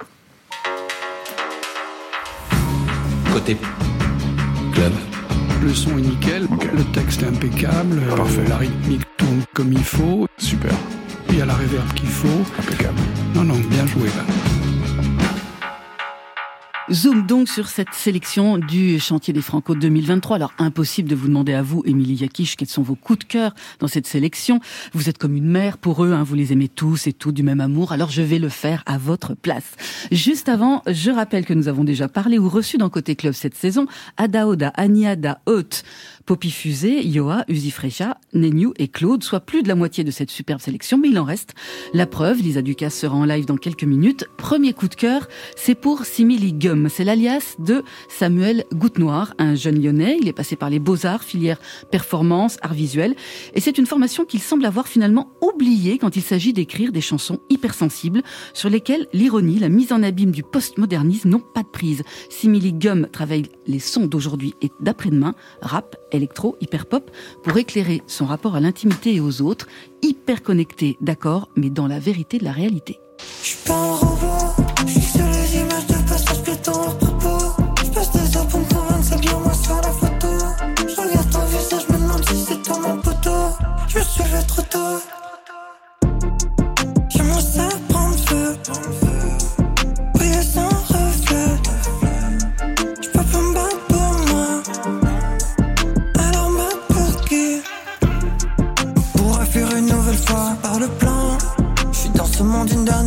Côté 3.33 3.57
club. 4.71 4.93
Le 5.61 5.73
son 5.73 5.97
est 5.97 6.01
nickel, 6.01 6.47
le 6.73 6.83
texte 6.93 7.23
est 7.23 7.27
impeccable, 7.27 7.99
euh, 7.99 8.47
la 8.47 8.55
rythmique 8.55 9.01
tourne 9.17 9.43
comme 9.53 9.73
il 9.73 9.83
faut. 9.83 10.27
Super. 10.37 10.71
Il 11.27 11.39
y 11.39 11.41
a 11.41 11.45
la 11.45 11.55
réverb 11.55 11.93
qu'il 11.93 12.07
faut. 12.07 12.45
Impeccable. 12.59 12.99
Non, 13.35 13.43
non, 13.43 13.59
bien 13.69 13.85
joué 13.87 14.07
là. 14.07 14.50
Zoom 16.91 17.25
donc 17.25 17.47
sur 17.47 17.69
cette 17.69 17.93
sélection 17.93 18.57
du 18.57 18.99
chantier 18.99 19.33
des 19.33 19.41
Franco 19.41 19.75
2023. 19.75 20.35
Alors 20.35 20.53
impossible 20.57 21.07
de 21.07 21.15
vous 21.15 21.27
demander 21.27 21.53
à 21.53 21.61
vous, 21.61 21.83
Émilie 21.85 22.15
Yakish, 22.15 22.57
quels 22.57 22.67
sont 22.67 22.81
vos 22.81 22.95
coups 22.95 23.19
de 23.19 23.23
cœur 23.23 23.55
dans 23.79 23.87
cette 23.87 24.07
sélection. 24.07 24.59
Vous 24.93 25.07
êtes 25.07 25.17
comme 25.17 25.35
une 25.35 25.47
mère 25.47 25.77
pour 25.77 26.03
eux, 26.03 26.11
hein, 26.11 26.23
vous 26.23 26.35
les 26.35 26.51
aimez 26.51 26.67
tous 26.67 27.07
et 27.07 27.13
tout 27.13 27.31
du 27.31 27.43
même 27.43 27.61
amour. 27.61 27.93
Alors 27.93 28.09
je 28.09 28.21
vais 28.21 28.39
le 28.39 28.49
faire 28.49 28.83
à 28.85 28.97
votre 28.97 29.35
place. 29.35 29.75
Juste 30.11 30.49
avant, 30.49 30.81
je 30.85 31.11
rappelle 31.11 31.45
que 31.45 31.53
nous 31.53 31.69
avons 31.69 31.85
déjà 31.85 32.09
parlé 32.09 32.37
ou 32.37 32.49
reçu 32.49 32.77
dans 32.77 32.89
Côté 32.89 33.15
Club 33.15 33.33
cette 33.33 33.55
saison 33.55 33.85
Adaoda, 34.17 34.69
Aniada, 34.75 35.39
Haute, 35.45 35.83
Poppy 36.25 36.51
Fusée, 36.51 37.05
Yoa, 37.05 37.43
Uzi 37.47 37.71
Frecha, 37.71 38.17
Nenu 38.33 38.69
et 38.77 38.87
Claude, 38.87 39.23
soit 39.23 39.39
plus 39.39 39.63
de 39.63 39.67
la 39.67 39.75
moitié 39.75 40.03
de 40.03 40.11
cette 40.11 40.31
superbe 40.31 40.61
sélection, 40.61 40.97
mais 40.97 41.09
il 41.09 41.19
en 41.19 41.23
reste. 41.23 41.53
La 41.93 42.05
preuve, 42.05 42.41
Lisa 42.41 42.61
Ducasse 42.61 42.97
sera 42.97 43.15
en 43.15 43.25
live 43.25 43.45
dans 43.45 43.57
quelques 43.57 43.83
minutes. 43.83 44.25
Premier 44.37 44.73
coup 44.73 44.87
de 44.87 44.95
cœur, 44.95 45.27
c'est 45.55 45.75
pour 45.75 46.05
Simili 46.05 46.53
Gum. 46.53 46.89
C'est 46.89 47.03
l'alias 47.03 47.55
de 47.59 47.83
Samuel 48.09 48.65
Goutte-Noir, 48.73 49.33
un 49.37 49.55
jeune 49.55 49.81
lyonnais. 49.81 50.17
Il 50.21 50.27
est 50.27 50.33
passé 50.33 50.55
par 50.55 50.69
les 50.69 50.79
beaux-arts, 50.79 51.23
filière 51.23 51.59
performance, 51.91 52.57
art 52.61 52.73
visuel. 52.73 53.15
Et 53.53 53.61
c'est 53.61 53.77
une 53.77 53.85
formation 53.85 54.25
qu'il 54.25 54.41
semble 54.41 54.65
avoir 54.65 54.87
finalement 54.87 55.31
oubliée 55.41 55.97
quand 55.97 56.15
il 56.15 56.21
s'agit 56.21 56.53
d'écrire 56.53 56.91
des 56.91 57.01
chansons 57.01 57.39
hypersensibles 57.49 58.21
sur 58.53 58.69
lesquelles 58.69 59.07
l'ironie, 59.13 59.59
la 59.59 59.69
mise 59.69 59.91
en 59.91 60.03
abîme 60.03 60.31
du 60.31 60.43
postmodernisme 60.43 61.29
n'ont 61.29 61.39
pas 61.39 61.63
de 61.63 61.67
prise. 61.67 62.03
Simili 62.29 62.73
Gum 62.73 63.07
travaille 63.11 63.45
les 63.67 63.79
sons 63.79 64.05
d'aujourd'hui 64.05 64.53
et 64.61 64.69
d'après-demain, 64.79 65.35
rap, 65.61 65.95
électro, 66.11 66.57
hyper-pop, 66.61 67.09
pour 67.43 67.57
éclairer 67.57 68.01
son 68.07 68.25
rapport 68.25 68.55
à 68.55 68.59
l'intimité 68.59 69.15
et 69.15 69.19
aux 69.19 69.41
autres, 69.41 69.67
hyper 70.01 70.43
connecté, 70.43 70.97
d'accord, 71.01 71.49
mais 71.55 71.69
dans 71.69 71.87
la 71.87 71.99
vérité 71.99 72.37
de 72.37 72.45
la 72.45 72.51
réalité. 72.51 72.99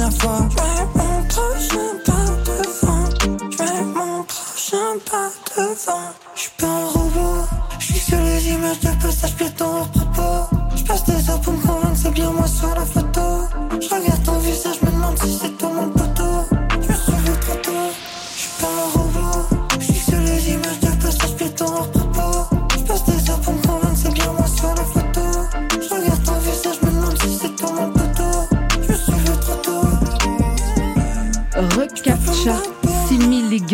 Dernière 0.05 0.21
fois. 0.21 0.49
Mon 0.95 1.25
prochain 1.29 1.90
pas 2.05 2.27
devant. 2.45 3.05
Je 3.51 3.85
mon 3.85 4.23
prochain 4.25 4.99
pas 5.11 5.31
devant. 5.57 6.12
Je 6.35 6.40
suis 6.40 6.51
pas 6.59 6.67
un 6.67 6.85
robot. 6.87 7.47
Je 7.79 7.85
suis 7.87 8.01
sur 8.01 8.19
les 8.19 8.49
images 8.49 8.81
de 8.81 9.03
passage 9.03 9.35
piéton 9.37 9.64
hors 9.64 9.88
propos. 9.88 10.57
Je 10.77 10.85
passe 10.85 11.05
des 11.05 11.31
heures 11.31 11.40
pour 11.40 11.53
me 11.53 11.62
convaincre, 11.62 11.97
c'est 11.97 12.11
bien 12.11 12.31
moi 12.31 12.47
sur 12.47 12.75
la 12.75 12.85
photo. 12.85 13.04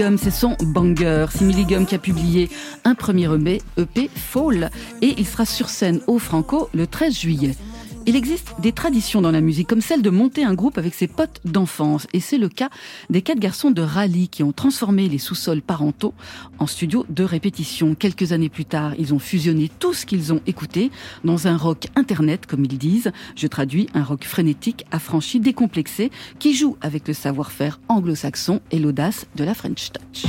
C'est 0.01 0.31
son 0.31 0.57
banger. 0.63 1.27
Similigum 1.31 1.85
qui 1.85 1.95
a 1.95 1.99
publié 1.99 2.49
un 2.85 2.95
premier 2.95 3.27
EP, 3.35 3.61
EP 3.77 4.09
Fall, 4.15 4.71
et 5.03 5.15
il 5.19 5.27
sera 5.27 5.45
sur 5.45 5.69
scène 5.69 6.01
au 6.07 6.19
Franco 6.19 6.71
le 6.73 6.87
13 6.87 7.19
juillet. 7.19 7.55
Il 8.11 8.17
existe 8.17 8.55
des 8.59 8.73
traditions 8.73 9.21
dans 9.21 9.31
la 9.31 9.41
musique, 9.41 9.69
comme 9.69 9.81
celle 9.81 10.03
de 10.03 10.11
monter 10.11 10.43
un 10.43 10.55
groupe 10.55 10.79
avec 10.79 10.95
ses 10.95 11.07
potes 11.07 11.41
d'enfance. 11.45 12.09
Et 12.13 12.19
c'est 12.19 12.39
le 12.39 12.49
cas 12.49 12.69
des 13.09 13.23
quatre 13.23 13.39
garçons 13.39 13.71
de 13.71 13.83
Rally 13.83 14.27
qui 14.27 14.43
ont 14.43 14.51
transformé 14.51 15.09
les 15.09 15.19
sous-sols 15.19 15.63
parentaux 15.63 16.13
en 16.59 16.67
studio 16.67 17.07
de 17.09 17.23
répétition. 17.23 17.95
Quelques 17.95 18.33
années 18.33 18.49
plus 18.49 18.65
tard, 18.65 18.95
ils 18.99 19.15
ont 19.15 19.21
fusionné 19.21 19.71
tout 19.79 19.95
ce 19.95 20.07
qu'ils 20.07 20.33
ont 20.33 20.41
écouté 20.49 20.91
dans 21.23 21.47
un 21.47 21.57
rock 21.57 21.87
internet, 21.95 22.47
comme 22.47 22.65
ils 22.65 22.79
disent. 22.79 23.13
Je 23.37 23.47
traduis 23.47 23.87
un 23.95 24.03
rock 24.03 24.25
frénétique, 24.25 24.87
affranchi, 24.91 25.39
décomplexé, 25.39 26.11
qui 26.41 26.53
joue 26.53 26.77
avec 26.81 27.07
le 27.07 27.15
savoir-faire 27.15 27.79
anglo-saxon 27.87 28.61
et 28.73 28.81
l'audace 28.81 29.27
de 29.37 29.45
la 29.45 29.55
French 29.55 29.93
Touch. 29.93 30.27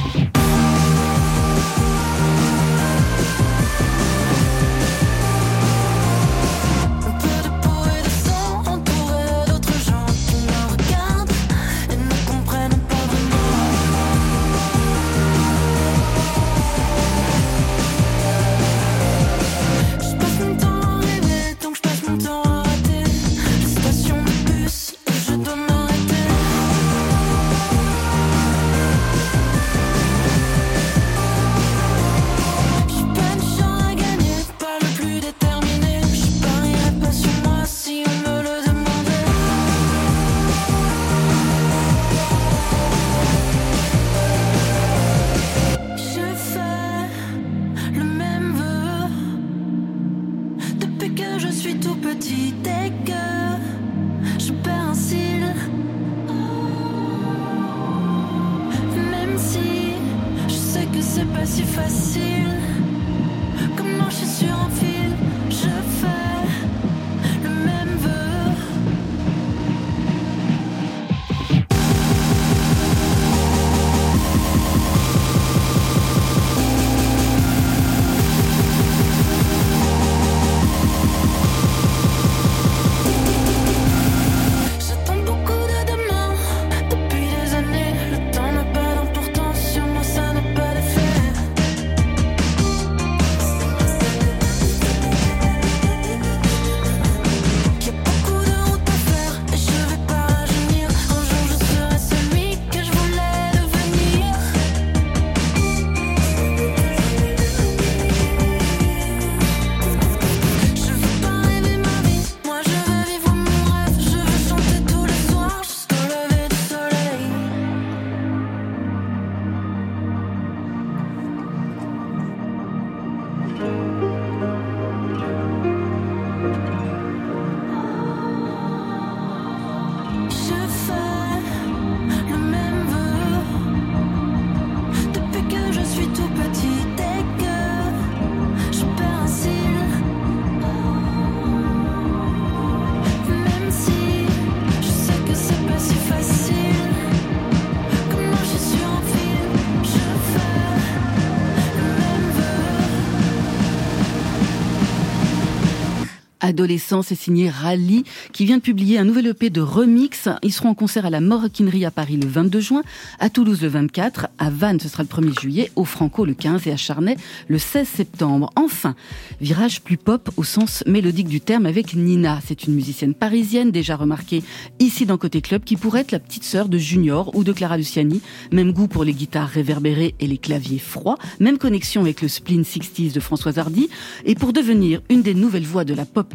Adolescence 156.52 157.14
est 157.14 157.16
signé 157.16 157.50
Rally, 157.50 158.04
qui 158.34 158.46
vient 158.46 158.58
de 158.58 158.62
publier 158.62 158.98
un 158.98 159.06
nouvel 159.06 159.28
EP 159.28 159.50
de 159.50 159.62
remix. 159.62 160.28
Ils 160.44 160.52
seront 160.52 160.68
en 160.68 160.74
concert 160.74 161.06
à 161.06 161.10
la 161.10 161.22
Maroquinerie 161.22 161.86
à 161.86 161.92
Paris 161.92 162.18
le 162.18 162.28
22 162.28 162.60
juin, 162.60 162.84
à 163.20 163.30
Toulouse 163.30 163.62
le 163.62 163.70
24, 163.70 164.28
à 164.38 164.50
Vannes 164.50 164.82
ce 164.82 164.90
sera 164.90 165.04
le 165.04 165.08
1er 165.08 165.40
juillet, 165.40 165.72
au 165.78 165.86
Franco 165.86 166.26
le 166.26 166.34
15 166.34 166.68
et 166.68 166.74
à 166.74 166.76
Charnay 166.76 167.16
le 167.48 167.58
16 167.58 167.88
septembre. 167.88 168.52
Enfin, 168.58 168.96
virage 169.40 169.82
plus 169.82 169.96
pop 169.96 170.30
au 170.36 170.44
sens 170.44 170.84
mélodique 170.86 171.30
du 171.30 171.40
terme 171.40 171.66
avec 171.66 171.94
Nina. 171.94 172.42
C'est 172.46 172.66
une 172.66 172.76
musicienne 172.76 173.14
parisienne 173.14 173.72
déjà 173.72 173.96
remarquée 173.96 174.44
ici 174.80 175.06
dans 175.06 175.18
Côté 175.18 175.40
Club 175.40 175.64
qui 175.64 175.78
pourrait 175.78 176.02
être 176.02 176.12
la 176.12 176.20
petite 176.20 176.44
sœur 176.44 176.68
de 176.68 176.78
Junior 176.78 177.34
ou 177.34 177.46
de 177.46 177.54
Clara 177.54 177.78
Luciani. 177.78 178.22
Même 178.52 178.74
goût 178.74 178.90
pour 178.90 179.06
les 179.06 179.14
guitares 179.14 179.48
réverbérées 179.48 180.16
et 180.20 180.28
les 180.28 180.38
claviers 180.38 180.80
froids. 180.80 181.18
Même 181.40 181.58
connexion 181.58 182.02
avec 182.02 182.22
le 182.22 182.28
spleen 182.28 182.64
60s 182.64 183.14
de 183.14 183.22
Françoise 183.22 183.58
Hardy. 183.58 183.90
Et 184.26 184.36
pour 184.36 184.52
devenir 184.52 185.02
une 185.10 185.22
des 185.22 185.34
nouvelles 185.34 185.64
voix 185.64 185.86
de 185.86 185.94
la 185.94 186.04
pop 186.04 186.34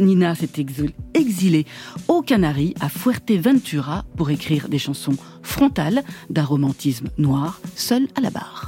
Nina 0.00 0.34
s'est 0.34 0.50
exilée 1.14 1.66
aux 2.08 2.22
Canaries, 2.22 2.74
à 2.80 2.88
Fuerteventura, 2.88 4.04
pour 4.16 4.30
écrire 4.30 4.68
des 4.68 4.78
chansons 4.78 5.16
frontales 5.42 6.02
d'un 6.30 6.44
romantisme 6.44 7.08
noir, 7.18 7.60
seul 7.74 8.08
à 8.16 8.20
la 8.20 8.30
barre. 8.30 8.64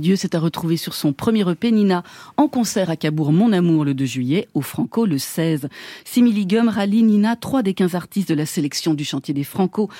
Adieu, 0.00 0.16
c'est 0.16 0.34
à 0.34 0.38
retrouver 0.38 0.78
sur 0.78 0.94
son 0.94 1.12
premier 1.12 1.46
EP. 1.46 1.70
Nina 1.70 2.04
en 2.38 2.48
concert 2.48 2.88
à 2.88 2.96
Cabourg, 2.96 3.34
Mon 3.34 3.52
Amour 3.52 3.84
le 3.84 3.92
2 3.92 4.06
juillet, 4.06 4.48
au 4.54 4.62
Franco 4.62 5.04
le 5.04 5.18
16. 5.18 5.68
Simili 6.06 6.46
Gum 6.46 6.70
rallie 6.70 7.02
Nina, 7.02 7.36
trois 7.36 7.62
des 7.62 7.74
15 7.74 7.94
artistes 7.96 8.30
de 8.30 8.34
la 8.34 8.46
sélection 8.46 8.94
du 8.94 9.04
chantier 9.04 9.34
des 9.34 9.44
Franco 9.44 9.90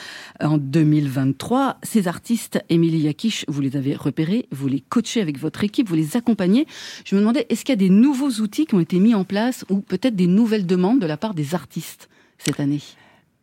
en 0.40 0.56
2023. 0.56 1.76
Ces 1.82 2.08
artistes, 2.08 2.64
Émilie 2.70 3.00
Yakish, 3.00 3.44
vous 3.46 3.60
les 3.60 3.76
avez 3.76 3.94
repérés, 3.94 4.46
vous 4.50 4.68
les 4.68 4.80
coachez 4.80 5.20
avec 5.20 5.38
votre 5.38 5.64
équipe, 5.64 5.90
vous 5.90 5.96
les 5.96 6.16
accompagnez. 6.16 6.66
Je 7.04 7.14
me 7.14 7.20
demandais, 7.20 7.44
est-ce 7.50 7.66
qu'il 7.66 7.74
y 7.74 7.74
a 7.74 7.76
des 7.76 7.90
nouveaux 7.90 8.40
outils 8.40 8.64
qui 8.64 8.74
ont 8.74 8.80
été 8.80 8.98
mis 9.00 9.14
en 9.14 9.24
place 9.24 9.66
ou 9.68 9.80
peut-être 9.80 10.16
des 10.16 10.28
nouvelles 10.28 10.64
demandes 10.64 11.00
de 11.00 11.06
la 11.06 11.18
part 11.18 11.34
des 11.34 11.54
artistes 11.54 12.08
cette 12.38 12.58
année 12.58 12.80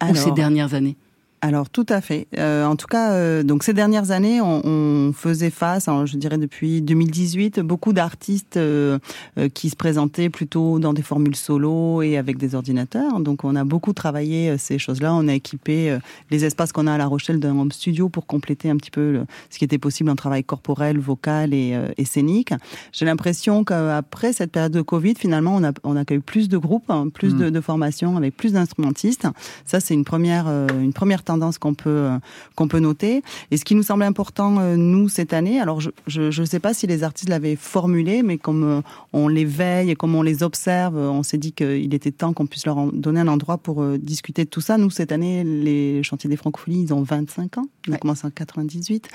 ou 0.10 0.16
ces 0.16 0.32
dernières 0.32 0.74
années? 0.74 0.97
Alors 1.41 1.69
tout 1.69 1.85
à 1.89 2.01
fait. 2.01 2.25
Euh, 2.39 2.65
en 2.65 2.75
tout 2.75 2.88
cas, 2.88 3.11
euh, 3.11 3.43
donc 3.43 3.63
ces 3.63 3.73
dernières 3.73 4.09
années, 4.09 4.41
on, 4.41 4.65
on 4.65 5.13
faisait 5.13 5.51
face, 5.51 5.88
je 6.05 6.17
dirais 6.17 6.39
depuis 6.39 6.81
2018, 6.81 7.59
beaucoup 7.59 7.93
d'artistes 7.93 8.57
euh, 8.57 8.97
euh, 9.38 9.47
qui 9.47 9.69
se 9.69 9.75
présentaient 9.75 10.31
plutôt 10.31 10.79
dans 10.79 10.93
des 10.93 11.03
formules 11.03 11.35
solo 11.35 12.01
et 12.01 12.17
avec 12.17 12.38
des 12.38 12.55
ordinateurs. 12.55 13.19
Donc 13.19 13.43
on 13.43 13.55
a 13.55 13.63
beaucoup 13.63 13.93
travaillé 13.93 14.49
euh, 14.49 14.57
ces 14.57 14.79
choses-là. 14.79 15.13
On 15.13 15.27
a 15.27 15.33
équipé 15.35 15.91
euh, 15.91 15.99
les 16.31 16.43
espaces 16.43 16.71
qu'on 16.71 16.88
a 16.88 16.93
à 16.93 16.97
La 16.97 17.05
Rochelle 17.05 17.39
d'un 17.39 17.55
home 17.55 17.71
studio 17.71 18.09
pour 18.09 18.25
compléter 18.25 18.71
un 18.71 18.77
petit 18.77 18.91
peu 18.91 19.11
le- 19.11 19.25
ce 19.51 19.59
qui 19.59 19.63
était 19.65 19.77
possible 19.77 20.09
en 20.09 20.15
travail 20.15 20.43
corporel, 20.43 20.97
vocal 20.97 21.53
et, 21.53 21.75
euh, 21.75 21.89
et 21.97 22.05
scénique. 22.05 22.51
J'ai 22.91 23.05
l'impression 23.05 23.63
qu'après 23.63 24.33
cette 24.33 24.51
période 24.51 24.71
de 24.73 24.81
Covid, 24.81 25.13
finalement, 25.15 25.55
on 25.55 25.63
a, 25.63 25.71
on 25.83 25.95
a 25.97 26.03
eu 26.09 26.19
plus 26.19 26.49
de 26.49 26.57
groupes, 26.57 26.89
hein, 26.89 27.09
plus 27.13 27.35
de, 27.35 27.51
de 27.51 27.61
formations 27.61 28.17
avec 28.17 28.35
plus 28.35 28.53
d'instrumentistes. 28.53 29.27
Ça, 29.65 29.79
c'est 29.79 29.93
une 29.93 30.03
première, 30.03 30.47
une 30.47 30.93
première 30.93 31.23
tendance 31.28 31.57
qu'on 31.57 31.73
peut, 31.73 31.89
euh, 31.89 32.17
qu'on 32.55 32.67
peut 32.67 32.80
noter. 32.80 33.21
Et 33.51 33.57
ce 33.57 33.65
qui 33.65 33.75
nous 33.75 33.84
semblait 33.84 34.05
important, 34.05 34.57
euh, 34.59 34.75
nous, 34.75 35.09
cette 35.09 35.34
année, 35.34 35.59
alors 35.59 35.80
je 35.82 36.41
ne 36.41 36.45
sais 36.45 36.59
pas 36.59 36.73
si 36.73 36.88
les 36.88 37.03
artistes 37.03 37.30
l'avaient 37.30 37.55
formulé, 37.55 38.23
mais 38.23 38.38
comme 38.38 38.63
euh, 38.63 38.82
on 39.13 39.28
les 39.28 39.45
veille 39.45 39.91
et 39.91 39.95
comme 39.95 40.15
on 40.15 40.21
les 40.21 40.41
observe, 40.41 40.97
on 40.97 41.23
s'est 41.23 41.38
dit 41.38 41.51
qu'il 41.51 41.93
était 41.93 42.11
temps 42.11 42.34
qu'on 42.34 42.47
puisse 42.47 42.65
leur 42.65 42.91
donner 42.91 43.19
un 43.19 43.28
endroit 43.28 43.57
pour 43.57 43.84
discuter 43.97 44.45
de 44.45 44.49
tout 44.49 44.61
ça. 44.61 44.78
Nous, 44.78 44.89
cette 44.89 45.11
année, 45.11 45.43
les 45.43 46.01
chantiers 46.03 46.30
des 46.30 46.38
francophonies, 46.38 46.84
ils 46.84 46.93
ont 46.93 47.03
25 47.03 47.57
ans. 47.57 47.67
On 47.89 47.93
a 47.93 47.97
commencé 47.97 48.25
en 48.25 48.30
98. 48.30 49.07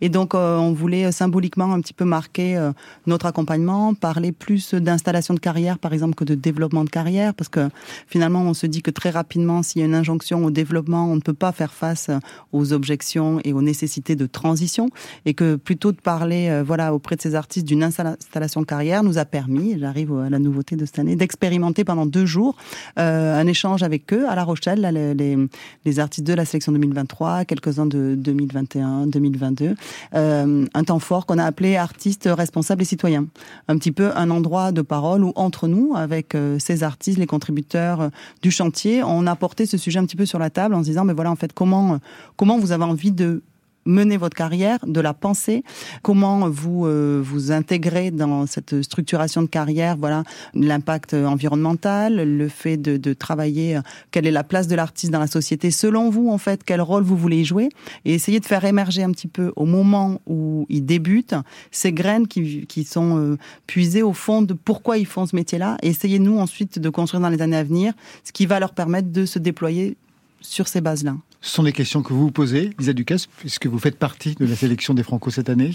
Et 0.00 0.08
donc, 0.08 0.34
on 0.34 0.72
voulait 0.72 1.12
symboliquement 1.12 1.72
un 1.72 1.80
petit 1.80 1.94
peu 1.94 2.04
marquer 2.04 2.70
notre 3.06 3.26
accompagnement, 3.26 3.94
parler 3.94 4.32
plus 4.32 4.74
d'installation 4.74 5.34
de 5.34 5.40
carrière, 5.40 5.78
par 5.78 5.92
exemple, 5.92 6.14
que 6.14 6.24
de 6.24 6.34
développement 6.34 6.84
de 6.84 6.90
carrière, 6.90 7.34
parce 7.34 7.48
que 7.48 7.68
finalement, 8.06 8.42
on 8.42 8.54
se 8.54 8.66
dit 8.66 8.82
que 8.82 8.90
très 8.90 9.10
rapidement, 9.10 9.62
s'il 9.62 9.80
y 9.80 9.82
a 9.82 9.86
une 9.86 9.94
injonction 9.94 10.44
au 10.44 10.50
développement, 10.50 11.10
on 11.10 11.16
ne 11.16 11.20
peut 11.20 11.34
pas 11.34 11.52
faire 11.58 11.72
face 11.72 12.08
euh, 12.08 12.18
aux 12.52 12.72
objections 12.72 13.40
et 13.44 13.52
aux 13.52 13.62
nécessités 13.62 14.16
de 14.16 14.26
transition, 14.26 14.88
et 15.26 15.34
que 15.34 15.56
plutôt 15.56 15.92
de 15.92 16.00
parler, 16.00 16.48
euh, 16.48 16.62
voilà, 16.64 16.94
auprès 16.94 17.16
de 17.16 17.20
ces 17.20 17.34
artistes 17.34 17.66
d'une 17.66 17.82
installa- 17.82 18.16
installation 18.20 18.64
carrière, 18.64 19.02
nous 19.02 19.18
a 19.18 19.24
permis, 19.24 19.78
j'arrive 19.78 20.12
à 20.16 20.30
la 20.30 20.38
nouveauté 20.38 20.76
de 20.76 20.86
cette 20.86 20.98
année, 20.98 21.16
d'expérimenter 21.16 21.84
pendant 21.84 22.06
deux 22.06 22.26
jours 22.26 22.56
euh, 22.98 23.38
un 23.38 23.46
échange 23.46 23.82
avec 23.82 24.12
eux 24.12 24.28
à 24.28 24.34
La 24.34 24.44
Rochelle, 24.44 24.80
les, 25.16 25.36
les, 25.84 25.98
artistes 25.98 26.26
de 26.26 26.34
la 26.34 26.44
sélection 26.44 26.72
2023, 26.72 27.44
quelques-uns 27.44 27.86
de 27.86 28.14
2021, 28.16 29.06
2022, 29.08 29.74
euh, 30.14 30.66
un 30.72 30.84
temps 30.84 30.98
fort 31.00 31.26
qu'on 31.26 31.38
a 31.38 31.44
appelé 31.44 31.76
artistes 31.76 32.28
responsables 32.30 32.82
et 32.82 32.84
citoyens. 32.84 33.26
Un 33.66 33.78
petit 33.78 33.92
peu 33.92 34.10
un 34.16 34.30
endroit 34.30 34.70
de 34.70 34.82
parole 34.82 35.24
où 35.24 35.32
entre 35.34 35.66
nous, 35.66 35.94
avec 35.96 36.36
ces 36.58 36.82
artistes, 36.84 37.18
les 37.18 37.26
contributeurs 37.26 38.10
du 38.42 38.50
chantier, 38.50 39.02
on 39.02 39.26
a 39.26 39.34
porté 39.34 39.66
ce 39.66 39.76
sujet 39.76 39.98
un 39.98 40.04
petit 40.04 40.16
peu 40.16 40.26
sur 40.26 40.38
la 40.38 40.50
table 40.50 40.74
en 40.74 40.80
disant, 40.80 41.04
mais 41.04 41.14
voilà, 41.14 41.30
en 41.30 41.36
fait, 41.36 41.47
comment, 41.52 41.94
euh, 41.94 41.98
comment 42.36 42.58
vous 42.58 42.72
avez 42.72 42.84
envie 42.84 43.12
de 43.12 43.42
mener 43.88 44.18
votre 44.18 44.36
carrière, 44.36 44.78
de 44.86 45.00
la 45.00 45.14
penser, 45.14 45.64
comment 46.02 46.48
vous 46.48 46.86
euh, 46.86 47.20
vous 47.24 47.50
intégrez 47.50 48.10
dans 48.10 48.46
cette 48.46 48.82
structuration 48.82 49.42
de 49.42 49.46
carrière, 49.46 49.96
voilà 49.96 50.24
l'impact 50.54 51.14
environnemental, 51.14 52.16
le 52.16 52.48
fait 52.48 52.76
de, 52.76 53.12
travailler, 53.14 53.76
euh, 53.76 53.80
quelle 54.10 54.26
est 54.26 54.30
la 54.30 54.44
place 54.44 54.68
de 54.68 54.76
l'artiste 54.76 55.10
dans 55.10 55.18
la 55.18 55.26
société, 55.26 55.70
selon 55.70 56.10
vous 56.10 56.28
en 56.28 56.38
fait, 56.38 56.62
quel 56.64 56.82
rôle 56.82 57.02
vous 57.02 57.16
voulez 57.16 57.44
jouer, 57.44 57.70
et 58.04 58.14
essayer 58.14 58.40
de 58.40 58.46
faire 58.46 58.64
émerger 58.64 59.02
un 59.02 59.10
petit 59.10 59.28
peu 59.28 59.52
au 59.56 59.64
moment 59.64 60.20
où 60.26 60.66
ils 60.68 60.84
débutent 60.84 61.34
ces 61.70 61.92
graines 61.92 62.28
qui, 62.28 62.84
sont 62.84 63.18
euh, 63.18 63.38
puisées 63.66 64.02
au 64.02 64.12
fond 64.12 64.42
de 64.42 64.52
pourquoi 64.52 64.98
ils 64.98 65.06
font 65.06 65.24
ce 65.24 65.34
métier-là, 65.34 65.78
et 65.82 65.88
essayer 65.88 66.18
nous 66.18 66.38
ensuite 66.38 66.78
de 66.78 66.90
construire 66.90 67.22
dans 67.22 67.30
les 67.30 67.40
années 67.40 67.56
à 67.56 67.64
venir 67.64 67.94
ce 68.22 68.32
qui 68.32 68.44
va 68.44 68.60
leur 68.60 68.74
permettre 68.74 69.10
de 69.10 69.24
se 69.24 69.38
déployer 69.38 69.96
sur 70.42 70.68
ces 70.68 70.82
bases-là. 70.82 71.16
Ce 71.40 71.54
sont 71.54 71.62
des 71.62 71.72
questions 71.72 72.02
que 72.02 72.12
vous 72.12 72.22
vous 72.22 72.30
posez, 72.32 72.70
Lisa 72.80 72.92
Ducasse, 72.92 73.26
puisque 73.26 73.66
vous 73.68 73.78
faites 73.78 73.96
partie 73.96 74.34
de 74.34 74.44
la 74.44 74.56
sélection 74.56 74.92
des 74.92 75.04
Franco 75.04 75.30
cette 75.30 75.48
année. 75.48 75.70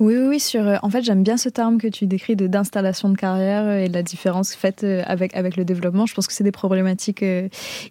Oui, 0.00 0.14
oui, 0.14 0.26
oui, 0.28 0.40
sur. 0.40 0.66
euh, 0.68 0.76
En 0.82 0.90
fait, 0.90 1.02
j'aime 1.02 1.22
bien 1.22 1.38
ce 1.38 1.48
terme 1.48 1.78
que 1.78 1.88
tu 1.88 2.06
décris 2.06 2.36
d'installation 2.36 3.08
de 3.08 3.16
carrière 3.16 3.64
euh, 3.64 3.78
et 3.78 3.88
la 3.88 4.02
différence 4.02 4.54
faite 4.54 4.84
euh, 4.84 5.02
avec 5.06 5.34
avec 5.34 5.56
le 5.56 5.64
développement. 5.64 6.04
Je 6.04 6.14
pense 6.14 6.26
que 6.26 6.34
c'est 6.34 6.44
des 6.44 6.52
problématiques 6.52 7.24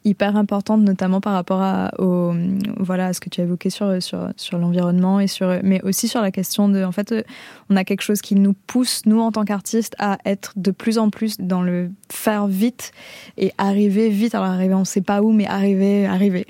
hyper 0.06 0.36
importantes, 0.38 0.82
notamment 0.84 1.20
par 1.20 1.34
rapport 1.34 1.60
à 1.62 1.92
au 1.98 2.34
voilà 2.78 3.14
ce 3.14 3.20
que 3.20 3.30
tu 3.30 3.42
as 3.42 3.46
évoqué 3.46 3.72
sur 3.72 4.02
sur 4.02 4.30
sur 4.38 4.60
l'environnement 4.60 5.20
et 5.20 5.28
sur 5.28 5.60
mais 5.64 5.82
aussi 5.82 6.08
sur 6.08 6.22
la 6.22 6.30
question 6.32 6.70
de 6.70 6.84
en 6.84 6.92
fait 6.92 7.14
on 7.70 7.76
a 7.76 7.84
quelque 7.84 8.02
chose 8.02 8.22
qui 8.22 8.36
nous 8.36 8.54
pousse 8.54 9.02
nous 9.06 9.20
en 9.22 9.32
tant 9.32 9.44
qu'artistes 9.44 9.96
à 9.98 10.20
être 10.26 10.54
de 10.56 10.70
plus 10.72 11.00
en 11.00 11.10
plus 11.10 11.38
dans 11.40 11.64
le 11.64 11.90
faire 12.12 12.48
vite 12.48 12.92
et 13.38 13.52
arriver 13.58 14.10
vite. 14.10 14.36
Alors 14.36 14.48
arriver, 14.48 14.76
on 14.76 14.86
sait 14.86 15.02
pas 15.02 15.22
où, 15.22 15.32
mais 15.32 15.46
arriver, 15.48 16.06
arriver. 16.06 16.46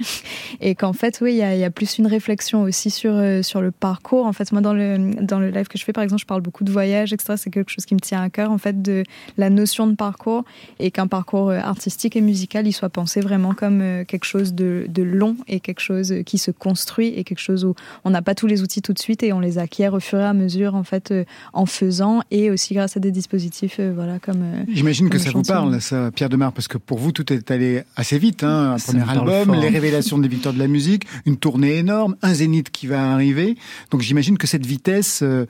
Et 0.62 0.76
qu'en 0.76 0.94
fait, 0.94 1.20
oui, 1.22 1.34
il 1.34 1.38
y 1.38 1.44
a, 1.44 1.56
il 1.56 1.60
y 1.60 1.64
a 1.64 1.70
plus 1.70 1.98
une 1.98 2.08
réflexion 2.08 2.64
aussi 2.64 2.90
sur 2.90 3.14
euh, 3.14 3.42
sur 3.42 3.62
le 3.62 3.72
parcours. 3.72 4.26
En 4.26 4.34
fait, 4.34 4.52
moi, 4.52 4.62
dans 4.62 4.74
le 4.74 5.14
dans 5.22 5.40
le 5.40 5.50
live 5.50 5.68
que 5.68 5.78
je 5.78 5.84
fais, 5.84 5.94
par 5.94 6.04
exemple, 6.04 6.22
je 6.22 6.26
parle 6.26 6.42
beaucoup 6.42 6.64
de 6.64 6.72
voyage, 6.72 7.14
etc. 7.14 7.34
C'est 7.38 7.50
quelque 7.50 7.72
chose 7.72 7.86
qui 7.86 7.96
me 7.96 8.00
tient 8.00 8.22
à 8.22 8.30
cœur, 8.30 8.52
en 8.52 8.58
fait, 8.58 8.82
de 8.82 9.04
la 9.38 9.50
notion 9.50 9.88
de 9.88 9.96
parcours 9.96 10.44
et 10.80 10.92
qu'un 10.92 11.08
parcours 11.08 11.50
euh, 11.50 11.60
artistique 11.60 12.16
et 12.16 12.22
musical, 12.22 12.68
il 12.68 12.74
soit 12.74 12.90
pensé 12.90 13.22
vraiment 13.22 13.54
comme 13.54 13.82
euh, 13.82 14.04
quelque 14.04 14.26
chose 14.26 14.54
de, 14.54 14.86
de 14.90 15.04
long 15.04 15.38
et 15.48 15.60
quelque 15.60 15.80
chose 15.80 16.14
qui 16.26 16.38
se 16.38 16.52
construit 16.52 17.08
et 17.16 17.24
quelque 17.24 17.40
chose 17.40 17.66
où 17.66 17.76
on 18.04 18.10
n'a 18.10 18.22
pas 18.22 18.36
tous 18.36 18.48
les 18.48 18.62
outils 18.62 18.82
tout 18.82 18.94
de 18.94 19.00
suite 19.00 19.24
et 19.24 19.34
on 19.34 19.40
les 19.40 19.58
acquiert 19.58 19.94
au 19.94 20.00
fur 20.00 20.20
et 20.20 20.26
à 20.26 20.34
mesure, 20.34 20.76
en 20.76 20.84
fait, 20.84 21.12
euh, 21.12 21.24
en 21.54 21.66
faisant 21.66 22.22
et 22.32 22.50
aussi 22.52 22.74
grâce 22.74 22.98
à 22.98 23.00
des 23.00 23.12
dispositifs, 23.12 23.80
voilà, 23.80 24.20
comme. 24.20 24.44
J'imagine 24.74 25.10
que 25.10 25.20
ça 25.20 25.32
vous 25.32 25.44
parle, 25.44 25.82
ça, 25.82 26.12
Pierre 26.12 26.30
Demar, 26.30 26.52
parce 26.52 26.68
que 26.68 26.78
pour 26.78 26.98
vous, 26.98 27.12
tout 27.12 27.32
est 27.32 27.52
allé 27.52 27.84
assez 27.96 28.18
vite. 28.18 28.44
Hein. 28.44 28.76
Un 28.76 28.78
premier 28.78 29.10
album, 29.10 29.56
les 29.60 29.70
révélations 29.70 30.18
des 30.18 30.28
de 30.54 30.60
la 30.60 30.68
musique, 30.68 31.04
une 31.26 31.38
tournée 31.38 31.78
énorme, 31.78 32.16
un 32.22 32.34
zénith 32.34 32.70
qui 32.72 32.88
va 32.88 33.12
arriver. 33.14 33.56
Donc 33.92 34.02
j'imagine 34.02 34.38
que 34.38 34.48
cette 34.48 34.66
vitesse, 34.66 35.22
euh, 35.24 35.46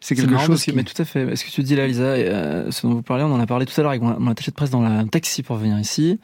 c'est 0.00 0.14
quelque 0.14 0.30
chose 0.38 0.48
parce 0.48 0.64
que- 0.64 0.70
qui... 0.70 0.76
mais 0.76 0.84
tout 0.84 1.00
à 1.00 1.04
fait. 1.04 1.36
Ce 1.36 1.44
que 1.44 1.50
tu 1.50 1.62
dis 1.62 1.76
là, 1.76 1.86
Lisa, 1.86 2.16
et, 2.18 2.26
euh, 2.28 2.70
ce 2.70 2.86
dont 2.86 2.94
vous 2.94 3.02
parlez, 3.02 3.22
on 3.24 3.32
en 3.32 3.40
a 3.40 3.46
parlé 3.46 3.66
tout 3.66 3.74
à 3.78 3.82
l'heure 3.82 3.90
avec 3.90 4.02
mon, 4.02 4.18
mon 4.18 4.30
attaché 4.30 4.50
de 4.50 4.56
presse 4.56 4.70
dans 4.70 4.80
la- 4.80 4.90
un 4.90 5.06
taxi 5.06 5.42
pour 5.42 5.56
venir 5.56 5.78
ici. 5.78 6.18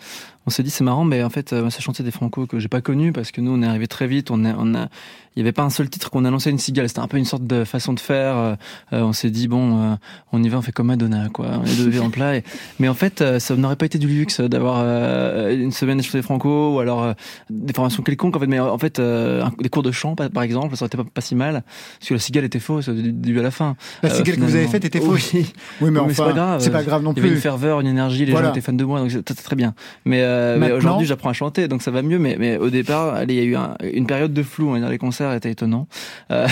On 0.47 0.51
s'est 0.51 0.63
dit 0.63 0.71
c'est 0.71 0.85
marrant, 0.85 1.05
mais 1.05 1.23
en 1.23 1.31
fait, 1.31 1.53
euh, 1.53 1.71
ce 1.71 1.83
chantier 1.83 2.05
des 2.05 2.11
Franco 2.13 2.47
que 2.47 2.59
j'ai 2.61 2.69
pas 2.69 2.81
connu 2.81 3.13
parce 3.13 3.33
que 3.33 3.41
nous 3.41 3.51
on 3.53 3.63
est 3.63 3.67
arrivé 3.67 3.87
très 3.89 4.07
vite. 4.07 4.31
On 4.31 4.45
a, 4.45 4.55
on 4.57 4.75
a, 4.77 4.89
il 5.35 5.41
y 5.41 5.43
avait 5.43 5.53
pas 5.53 5.63
un 5.65 5.71
seul 5.71 5.91
titre 5.91 6.09
qu'on 6.09 6.25
annonçait 6.25 6.51
une 6.51 6.59
cigale. 6.59 6.89
C'était 6.89 7.01
un 7.01 7.09
peu 7.09 7.17
une 7.19 7.25
sorte 7.25 7.45
de 7.45 7.65
façon 7.65 7.93
de 7.93 8.01
faire. 8.01 8.37
Euh, 8.37 8.55
euh, 8.93 9.03
on 9.03 9.13
s'est 9.13 9.31
dit 9.31 9.49
bon, 9.49 9.77
euh, 9.93 9.95
on 10.33 10.43
y 10.43 10.49
va, 10.49 10.59
on 10.59 10.63
fait 10.63 10.71
comme 10.73 10.87
Madonna, 10.87 11.29
quoi. 11.31 11.61
On 11.61 11.65
est 11.65 11.77
deux 11.91 12.01
en 12.01 12.11
plat. 12.11 12.37
Et- 12.37 12.45
mais 12.79 12.89
en 12.89 12.95
fait, 12.95 13.21
euh, 13.23 13.39
ça 13.41 13.57
n'aurait 13.57 13.75
pas 13.77 13.87
été 13.87 13.99
du 13.99 14.07
luxe 14.07 14.41
d'avoir 14.41 14.77
euh, 14.81 15.53
une 15.55 15.73
semaine 15.73 15.99
des 15.99 16.23
Franco 16.23 16.77
ou 16.77 16.79
alors 16.79 17.03
euh, 17.03 17.13
des 17.51 17.73
formations 17.73 18.03
quelconques. 18.05 18.37
En 18.37 18.41
fait, 18.41 18.47
mais 18.47 18.61
en 18.61 18.79
fait, 18.79 18.99
euh, 19.01 19.45
des 19.61 19.69
cours 19.69 19.83
de 19.83 19.91
chant, 19.91 20.15
par 20.15 20.43
exemple, 20.45 20.77
ça 20.77 20.85
aurait 20.85 20.89
été 20.89 20.97
pas, 20.97 21.05
pas 21.13 21.21
si 21.21 21.35
mal 21.35 21.65
parce 21.99 22.09
que 22.09 22.15
la 22.15 22.21
cigale 22.21 22.45
était 22.45 22.61
fausse 22.61 22.89
du 22.89 23.13
début 23.13 23.41
à 23.41 23.43
la 23.43 23.51
fin. 23.51 23.75
La 24.05 24.11
cigale 24.11 24.37
que 24.37 24.41
vous 24.43 24.55
avez 24.55 24.69
faite 24.69 24.85
était 24.85 25.01
Oui. 25.01 25.07
fausse. 25.21 25.33
Oui, 25.35 25.91
mais 25.91 25.99
Oui, 25.99 25.99
enfin, 25.99 26.13
c'est 26.15 26.23
pas 26.25 26.33
grave. 26.33 26.61
c'est 26.61 26.71
pas 26.71 26.83
grave 26.85 27.03
non 27.03 27.13
Il 27.13 27.17
y 27.17 27.21
avait 27.21 27.29
plus. 27.31 27.35
une 27.37 27.43
ferveur, 27.43 27.81
une 27.81 27.89
énergie, 27.89 28.25
les 28.25 28.31
Voilà. 28.31 28.47
gens 28.49 28.53
étaient 28.53 28.61
fans 28.61 28.73
de 28.73 28.85
moi, 28.85 29.01
donc 29.01 29.11
c'était 29.11 29.35
très 29.35 29.57
bien. 29.57 29.75
Mais, 30.05 30.23
euh, 30.37 30.57
mais 30.59 30.73
aujourd'hui, 30.73 31.07
j'apprends 31.07 31.31
à 31.31 31.33
chanter, 31.35 31.69
donc 31.69 31.83
ça 31.83 31.91
va 31.91 32.03
mieux. 32.03 32.19
Mais, 32.19 32.37
mais 32.39 32.57
au 32.59 32.71
départ, 32.71 33.15
allez, 33.15 33.35
il 33.35 33.39
y 33.39 33.43
a 33.43 33.45
eu 33.45 33.57
un- 33.57 33.77
une 33.93 34.07
période 34.07 34.33
de 34.33 34.43
flou. 34.43 34.69
On 34.69 34.73
va 34.73 34.79
dire, 34.81 34.89
les 34.89 34.99
concerts 34.99 35.33
étaient 35.33 35.51
étonnants. 35.51 35.89
Euh, 36.31 36.47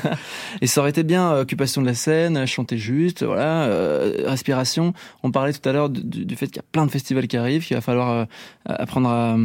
et 0.60 0.66
ça 0.66 0.80
aurait 0.80 0.90
été 0.90 1.02
bien, 1.02 1.32
occupation 1.38 1.82
de 1.82 1.86
la 1.86 1.94
scène, 1.94 2.46
chanter 2.46 2.78
juste, 2.78 3.22
voilà, 3.24 3.64
euh, 3.64 4.12
respiration. 4.26 4.92
On 5.22 5.30
parlait 5.30 5.52
tout 5.52 5.66
à 5.68 5.72
l'heure 5.72 5.88
du, 5.90 6.34
fait 6.36 6.46
qu'il 6.46 6.56
y 6.56 6.60
a 6.60 6.64
plein 6.72 6.86
de 6.86 6.90
festivals 6.90 7.26
qui 7.26 7.36
arrivent, 7.36 7.64
qu'il 7.66 7.76
va 7.76 7.80
falloir 7.80 8.26
apprendre 8.66 9.08
à, 9.08 9.36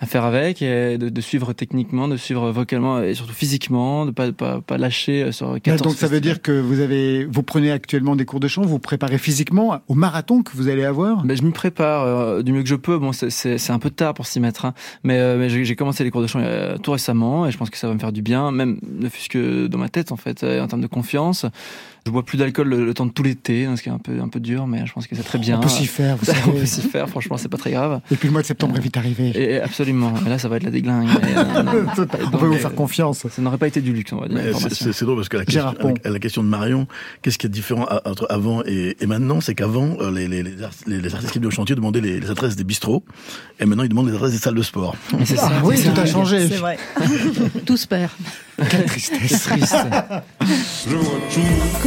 à 0.00 0.06
faire 0.06 0.24
avec, 0.24 0.62
et 0.62 0.98
de, 0.98 1.08
de 1.08 1.20
suivre 1.20 1.52
techniquement, 1.52 2.08
de 2.08 2.16
suivre 2.16 2.50
vocalement 2.50 3.00
et 3.02 3.14
surtout 3.14 3.32
physiquement, 3.34 4.06
de 4.06 4.10
pas, 4.10 4.32
pas, 4.32 4.60
pas 4.60 4.78
lâcher 4.78 5.32
sur 5.32 5.60
14 5.60 5.82
donc 5.82 5.94
ça 5.96 6.06
veut 6.08 6.20
dire 6.20 6.42
que 6.42 6.52
vous 6.52 6.80
avez, 6.80 7.24
vous 7.24 7.42
prenez 7.42 7.70
actuellement 7.70 8.16
des 8.16 8.24
cours 8.24 8.40
de 8.40 8.48
chant, 8.48 8.62
vous 8.62 8.68
vous 8.68 8.78
préparez 8.78 9.18
physiquement 9.18 9.80
au 9.88 9.94
marathon 9.94 10.42
que 10.42 10.52
vous 10.54 10.68
allez 10.68 10.84
avoir? 10.84 11.24
Ben, 11.24 11.36
je 11.36 11.42
m'y 11.42 11.52
prépare 11.52 12.42
du 12.42 12.52
mieux 12.52 12.62
que 12.62 12.68
je 12.68 12.74
peux. 12.74 12.98
Bon, 12.98 13.12
c'est- 13.12 13.30
c'est 13.36 13.70
un 13.70 13.78
peu 13.78 13.90
tard 13.90 14.14
pour 14.14 14.26
s'y 14.26 14.40
mettre, 14.40 14.64
hein. 14.64 14.74
mais, 15.02 15.18
euh, 15.18 15.36
mais 15.38 15.48
j'ai 15.48 15.64
j'ai 15.64 15.76
commencé 15.76 16.04
les 16.04 16.10
cours 16.10 16.22
de 16.22 16.26
chant 16.26 16.40
euh, 16.42 16.78
tout 16.78 16.92
récemment 16.92 17.46
et 17.46 17.50
je 17.50 17.58
pense 17.58 17.70
que 17.70 17.76
ça 17.76 17.88
va 17.88 17.94
me 17.94 17.98
faire 17.98 18.12
du 18.12 18.22
bien, 18.22 18.50
même 18.50 18.78
ne 18.82 19.08
fût-ce 19.08 19.28
que 19.28 19.66
dans 19.66 19.78
ma 19.78 19.88
tête 19.88 20.12
en 20.12 20.16
fait, 20.16 20.42
euh, 20.42 20.62
en 20.62 20.66
termes 20.66 20.82
de 20.82 20.86
confiance. 20.86 21.46
Je 22.06 22.10
bois 22.12 22.22
plus 22.24 22.38
d'alcool 22.38 22.68
le, 22.68 22.86
le 22.86 22.94
temps 22.94 23.04
de 23.06 23.10
tout 23.10 23.24
l'été, 23.24 23.64
hein, 23.66 23.74
ce 23.76 23.82
qui 23.82 23.88
est 23.88 23.92
un 23.92 23.98
peu 23.98 24.20
un 24.20 24.28
peu 24.28 24.38
dur, 24.38 24.66
mais 24.68 24.86
je 24.86 24.92
pense 24.92 25.06
que 25.08 25.16
c'est 25.16 25.24
très 25.24 25.38
bien. 25.38 25.58
On 25.58 25.60
peut 25.60 25.68
s'y 25.68 25.86
faire, 25.86 26.16
vous 26.16 26.24
on 26.30 26.34
savez. 26.34 26.60
peut 26.60 26.64
s'y 26.66 26.80
faire. 26.82 27.08
Franchement, 27.08 27.36
c'est 27.36 27.48
pas 27.48 27.56
très 27.58 27.72
grave. 27.72 28.00
Et 28.12 28.16
puis 28.16 28.28
le 28.28 28.32
mois 28.32 28.42
de 28.42 28.46
septembre 28.46 28.76
est 28.76 28.80
vite 28.80 28.96
arrivé. 28.96 29.30
Et, 29.34 29.54
et 29.54 29.60
absolument. 29.60 30.14
Et 30.24 30.28
là, 30.28 30.38
ça 30.38 30.48
va 30.48 30.56
être 30.56 30.62
la 30.62 30.70
déglingue. 30.70 31.08
Et, 31.08 31.36
euh, 31.36 31.84
On 32.32 32.36
peut 32.38 32.46
vous 32.46 32.54
faire 32.54 32.74
confiance. 32.74 33.26
Ça 33.28 33.42
n'aurait 33.42 33.58
pas 33.58 33.66
été 33.66 33.80
du 33.80 33.92
luxe, 33.92 34.12
on 34.12 34.20
va 34.20 34.28
dire. 34.28 34.38
C'est- 34.70 35.04
drôle 35.04 35.16
parce 35.16 35.28
que 35.28 35.36
la 35.36 35.44
question, 35.44 35.74
la 36.04 36.18
question 36.20 36.42
de 36.42 36.48
Marion, 36.48 36.86
qu'est-ce 37.22 37.38
qui 37.38 37.46
est 37.46 37.50
différent 37.50 37.84
à- 37.86 38.08
entre 38.08 38.26
avant 38.30 38.62
et, 38.64 38.96
et 39.00 39.06
maintenant? 39.06 39.40
C'est 39.40 39.54
qu'avant, 39.56 39.96
euh, 40.00 40.10
les, 40.12 40.28
les, 40.28 40.42
les, 40.44 40.62
art- 40.62 40.70
les- 40.86 41.00
les 41.00 41.12
artistes 41.14 41.32
qui 41.32 41.38
venaient 41.38 41.48
au 41.48 41.50
chantier 41.50 41.74
demandaient 41.74 42.00
les, 42.00 42.20
les 42.20 42.30
adresses 42.30 42.54
des 42.56 42.64
bistrots, 42.64 43.04
et 43.60 43.66
maintenant 43.66 43.82
ils 43.82 43.88
demandent 43.88 44.08
les 44.08 44.14
adresses 44.14 44.32
des 44.32 44.38
salles 44.38 44.54
de 44.54 44.62
sport. 44.62 44.94
c'est 45.24 45.36
ça. 45.36 45.50
Ah 45.52 45.60
oui, 45.64 45.76
c'est 45.76 45.90
tout 45.90 45.96
ça. 45.96 46.02
a 46.02 46.06
changé. 46.06 46.48
C'est 46.48 46.56
vrai. 46.56 46.78
Tout 47.64 47.76
se 47.76 47.86
perd. 47.88 48.10
Quelle 48.70 48.84
tristesse. 48.86 49.42
Triste. 49.42 49.76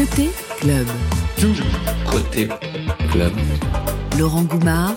Côté 0.09 0.29
club. 0.59 0.87
Côté 2.09 2.47
club. 3.11 3.31
Laurent 4.17 4.41
Goumard 4.41 4.95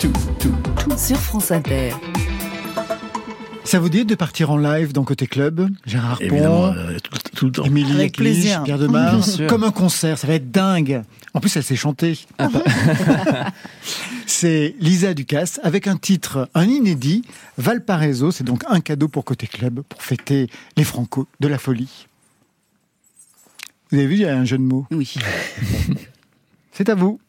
sur 0.97 1.19
France 1.19 1.51
Inter. 1.51 1.91
Ça 3.65 3.79
vous 3.79 3.91
dit 3.91 4.05
de 4.05 4.15
partir 4.15 4.51
en 4.51 4.57
live 4.57 4.93
dans 4.93 5.05
Côté 5.05 5.27
Club 5.27 5.69
Gérard 5.87 6.19
Pont, 6.19 6.73
euh, 6.75 6.99
tout, 7.03 7.19
tout 7.37 7.47
le 7.47 7.53
temps. 7.53 7.65
Émilie 7.65 7.93
Avec 7.93 8.17
plaisir. 8.17 8.63
Pierre 8.63 8.79
Demar, 8.79 9.21
comme 9.49 9.65
un 9.65 9.71
concert, 9.71 10.17
ça 10.17 10.27
va 10.27 10.35
être 10.35 10.51
dingue. 10.51 11.03
En 11.35 11.41
plus, 11.41 11.55
elle 11.57 11.65
sait 11.65 11.77
chanter. 11.77 12.19
c'est 14.27 14.75
Lisa 14.81 15.13
Ducasse 15.13 15.61
avec 15.63 15.89
un 15.89 15.97
titre, 15.97 16.49
un 16.55 16.67
inédit, 16.67 17.23
Valparaiso. 17.59 18.31
C'est 18.31 18.45
donc 18.45 18.65
un 18.69 18.81
cadeau 18.81 19.09
pour 19.09 19.25
Côté 19.25 19.47
Club 19.47 19.83
pour 19.89 20.03
fêter 20.03 20.49
les 20.77 20.85
Franco 20.85 21.29
de 21.41 21.49
la 21.49 21.59
folie. 21.59 22.07
Vous 23.93 23.99
avez 23.99 24.07
vu, 24.07 24.15
il 24.15 24.21
y 24.23 24.25
a 24.25 24.35
un 24.35 24.47
jeu 24.47 24.57
de 24.57 24.63
mots. 24.63 24.87
Oui. 24.91 25.15
C'est 26.73 26.89
à 26.89 26.95
vous. 26.95 27.21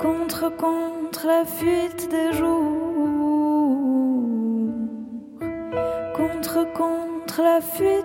Contre, 0.00 0.48
contre 0.56 1.26
la 1.26 1.44
fuite 1.44 2.08
des 2.10 2.32
jours. 2.32 2.70
Contre, 6.16 6.66
contre 6.72 7.42
la 7.42 7.60
fuite 7.60 7.99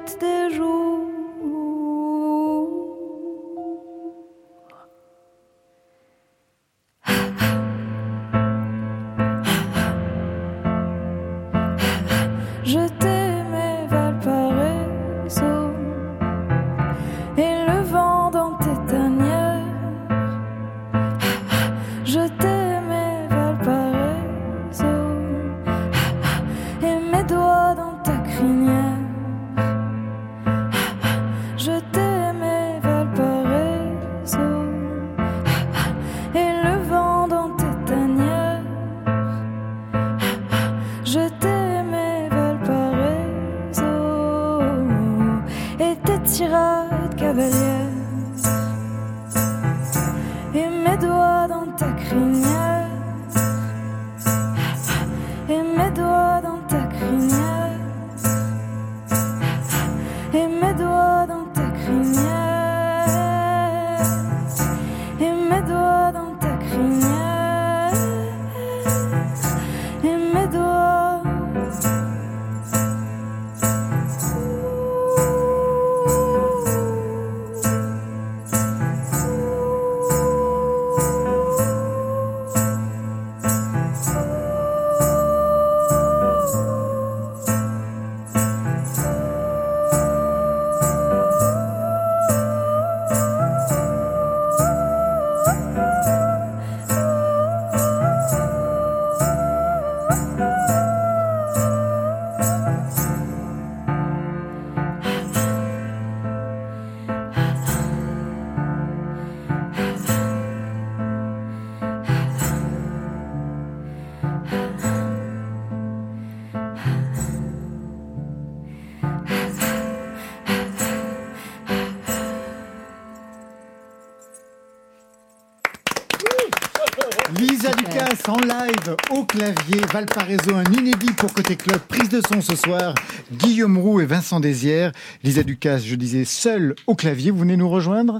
Valparaiso, 129.96 130.54
un 130.54 130.66
inédit 130.74 131.14
pour 131.16 131.34
Côté 131.34 131.56
Club, 131.56 131.80
prise 131.88 132.10
de 132.10 132.20
son 132.30 132.42
ce 132.42 132.54
soir, 132.58 132.94
Guillaume 133.32 133.78
Roux 133.78 134.02
et 134.02 134.06
Vincent 134.06 134.42
Désière. 134.42 134.92
Lisa 135.24 135.42
Lucas, 135.42 135.78
je 135.78 135.96
disais, 135.96 136.26
seule 136.26 136.76
au 136.86 136.96
clavier, 136.96 137.32
vous 137.32 137.38
venez 137.40 137.56
nous 137.56 137.70
rejoindre 137.70 138.20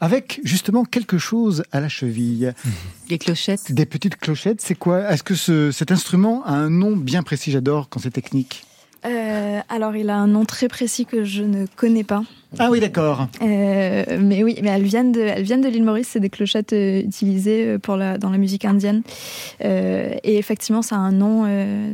avec 0.00 0.40
justement 0.42 0.84
quelque 0.84 1.18
chose 1.18 1.62
à 1.70 1.78
la 1.78 1.88
cheville. 1.88 2.52
Des 3.08 3.18
clochettes. 3.18 3.70
Des 3.70 3.86
petites 3.86 4.16
clochettes, 4.16 4.60
c'est 4.60 4.74
quoi? 4.74 5.08
Est-ce 5.12 5.22
que 5.22 5.36
ce- 5.36 5.70
cet 5.70 5.92
instrument 5.92 6.44
a 6.44 6.54
un 6.54 6.70
nom 6.70 6.96
bien 6.96 7.22
précis? 7.22 7.52
J'adore 7.52 7.88
quand 7.88 8.00
c'est 8.00 8.10
technique. 8.10 8.64
Euh, 9.04 9.60
alors, 9.68 9.96
il 9.96 10.10
a 10.10 10.16
un 10.16 10.26
nom 10.28 10.44
très 10.44 10.68
précis 10.68 11.06
que 11.06 11.24
je 11.24 11.42
ne 11.42 11.66
connais 11.76 12.04
pas. 12.04 12.22
Ah 12.58 12.70
oui, 12.70 12.80
d'accord. 12.80 13.28
Euh, 13.40 14.04
mais 14.20 14.44
oui, 14.44 14.58
mais 14.62 14.68
elles 14.68 14.82
viennent 14.82 15.10
de, 15.10 15.20
elles 15.20 15.42
viennent 15.42 15.62
de 15.62 15.68
l'île 15.68 15.84
Maurice. 15.84 16.08
C'est 16.12 16.20
des 16.20 16.28
clochettes 16.28 16.72
euh, 16.74 17.00
utilisées 17.00 17.78
pour 17.78 17.96
la, 17.96 18.18
dans 18.18 18.28
la 18.30 18.36
musique 18.38 18.64
indienne. 18.66 19.02
Euh, 19.64 20.14
et 20.22 20.36
effectivement, 20.36 20.82
ça 20.82 20.96
a 20.96 20.98
un 20.98 21.12
nom, 21.12 21.44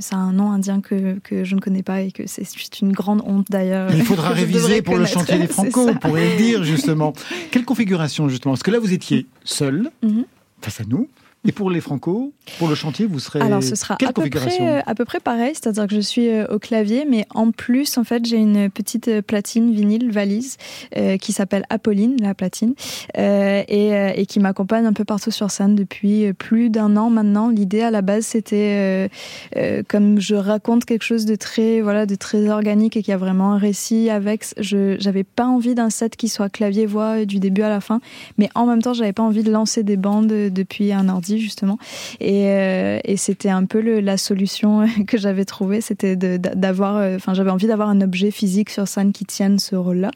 ça 0.01 0.17
a 0.17 0.19
un 0.19 0.33
nom 0.33 0.51
indien 0.51 0.81
que, 0.81 1.19
que 1.21 1.45
je 1.45 1.55
ne 1.55 1.61
connais 1.61 1.83
pas 1.85 2.01
et 2.01 2.11
que 2.11 2.25
c'est 2.27 2.43
juste 2.57 2.81
une 2.81 2.93
grande 2.93 3.23
honte 3.25 3.47
d'ailleurs. 3.49 3.91
Il 3.95 4.03
faudra 4.03 4.29
réviser 4.31 4.83
pour 4.83 4.97
le 4.97 5.07
chantier 5.07 5.39
des 5.39 5.47
Franco, 5.47 5.91
pourrez 6.01 6.33
le 6.33 6.37
dire 6.37 6.65
justement. 6.65 7.13
Quelle 7.53 7.65
configuration 7.65 8.29
justement? 8.29 8.55
Parce 8.55 8.63
que 8.65 8.71
là, 8.73 8.81
vous 8.81 8.93
étiez 8.93 9.27
seul, 9.45 9.91
Mhm. 10.03 10.25
face 10.61 10.81
à 10.81 10.85
nous. 10.85 11.09
Et 11.47 11.53
pour 11.53 11.71
les 11.71 11.81
Franco, 11.81 12.33
pour 12.59 12.69
le 12.69 12.75
chantier, 12.75 13.07
vous 13.07 13.21
serez. 13.21 13.41
Alors 13.41 13.63
ce 13.63 13.77
sera 13.77 13.97
Quelle 13.97 14.09
à 14.09 14.13
peu, 14.13 14.29
près, 14.29 14.59
euh, 14.61 14.81
à 14.85 14.95
peu 14.95 15.05
près 15.05 15.21
pareil, 15.21 15.53
c'est-à-dire 15.55 15.87
que 15.87 15.95
je 15.95 16.01
suis 16.01 16.29
euh, 16.29 16.47
au 16.49 16.59
clavier, 16.59 17.07
mais 17.09 17.27
en 17.33 17.53
plus, 17.53 17.97
en 17.97 18.05
fait, 18.05 18.27
j'ai 18.27 18.39
une 18.39 18.69
petite 18.69 19.07
euh, 19.07 19.23
platine 19.23 19.73
vinyle 19.73 20.11
valise 20.11 20.57
euh, 20.97 21.17
qui 21.17 21.33
s'appelle 21.33 21.65
Apolline, 21.71 22.17
la 22.21 22.35
platine, 22.35 22.75
euh, 23.17 23.63
et, 23.69 24.21
et 24.21 24.27
qui 24.27 24.41
m'accompagne 24.41 24.85
un 24.85 24.93
peu 24.93 25.05
partout 25.05 25.31
sur 25.31 25.51
scène 25.53 25.77
depuis 25.77 26.33
plus 26.33 26.71
d'un 26.71 26.97
an 26.97 27.09
maintenant. 27.09 27.49
L'idée 27.49 27.83
à 27.83 27.93
la 27.93 28.03
base, 28.03 28.27
c'était 28.27 29.09
euh, 29.57 29.83
comme 29.89 30.21
je 30.21 30.35
raconte 30.35 30.85
quelque 30.85 31.05
chose 31.05 31.25
de 31.25 31.37
très, 31.37 31.81
voilà, 31.81 32.05
de 32.05 32.17
très 32.17 32.49
organique 32.51 32.97
et 32.97 33.03
qui 33.03 33.13
a 33.13 33.17
vraiment 33.17 33.53
un 33.53 33.59
récit 33.59 34.11
avec. 34.11 34.45
Je 34.59 34.97
j'avais 34.99 35.25
pas 35.25 35.47
envie 35.47 35.75
d'un 35.77 35.91
set 35.91 36.17
qui 36.17 36.29
soit 36.29 36.49
clavier 36.49 36.85
voix 36.87 37.25
du 37.25 37.39
début 37.39 37.63
à 37.63 37.69
la 37.69 37.81
fin, 37.81 38.01
mais 38.39 38.51
en 38.57 38.67
même 38.67 38.83
temps, 38.83 38.93
j'avais 38.93 39.13
pas 39.13 39.23
envie 39.23 39.45
de 39.45 39.53
lancer 39.53 39.85
des 39.85 39.97
bandes 39.97 40.27
depuis 40.27 40.93
un 40.93 41.09
ordi 41.09 41.38
justement. 41.41 41.79
Et, 42.21 42.47
euh, 42.49 42.99
et 43.05 43.17
c'était 43.17 43.49
un 43.51 43.65
peu 43.65 43.81
le- 43.81 44.01
la 44.01 44.17
solution 44.17 44.87
que 45.07 45.19
j'avais 45.19 45.45
trouvée, 45.45 45.81
c'était 45.81 46.17
d'avoir, 46.17 46.97
euh, 46.97 47.17
enfin 47.17 47.35
j'avais 47.35 47.51
envie 47.51 47.67
d'avoir 47.67 47.89
un 47.89 48.01
objet 48.01 48.31
physique 48.31 48.71
sur 48.71 48.87
scène 48.89 49.13
qui 49.13 49.25
tienne 49.25 49.59
ce 49.59 49.77
rôle-là. 49.77 50.11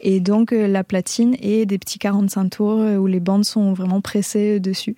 Et 0.00 0.20
donc 0.20 0.52
euh, 0.52 0.66
la 0.68 0.84
platine 0.84 1.36
et 1.40 1.66
des 1.66 1.78
petits 1.78 1.98
45 1.98 2.48
tours 2.50 2.80
euh, 2.80 2.96
où 2.96 3.06
les 3.06 3.20
bandes 3.20 3.44
sont 3.44 3.72
vraiment 3.72 4.00
pressées 4.00 4.56
euh, 4.56 4.60
dessus. 4.60 4.96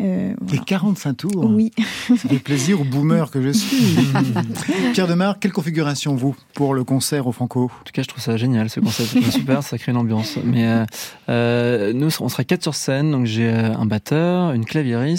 Euh, 0.00 0.34
Les 0.50 0.58
45 0.58 1.14
tours 1.14 1.44
Oui. 1.48 1.70
Ça 2.08 2.16
fait 2.28 2.38
plaisir 2.38 2.80
au 2.80 2.84
boomer 2.84 3.30
que 3.30 3.40
je 3.40 3.50
suis. 3.50 3.96
Pierre 4.92 5.06
Demar, 5.06 5.38
quelle 5.38 5.52
configuration 5.52 6.14
vous 6.16 6.34
pour 6.54 6.74
le 6.74 6.82
concert 6.84 7.26
au 7.26 7.32
Franco? 7.32 7.64
En 7.64 7.84
tout 7.84 7.92
cas, 7.92 8.02
je 8.02 8.08
trouve 8.08 8.22
ça 8.22 8.36
génial 8.36 8.68
ce 8.70 8.80
concept. 8.80 9.10
C'est 9.22 9.30
super, 9.30 9.62
ça 9.62 9.78
crée 9.78 9.92
une 9.92 9.98
ambiance. 9.98 10.38
Mais 10.44 10.66
euh, 10.66 10.84
euh, 11.28 11.92
nous, 11.92 12.08
on 12.20 12.28
sera 12.28 12.44
quatre 12.44 12.62
sur 12.62 12.74
scène. 12.74 13.10
Donc 13.12 13.26
j'ai 13.26 13.48
euh, 13.48 13.74
un 13.74 13.86
batteur, 13.86 14.52
une 14.52 14.64
claviériste 14.64 15.11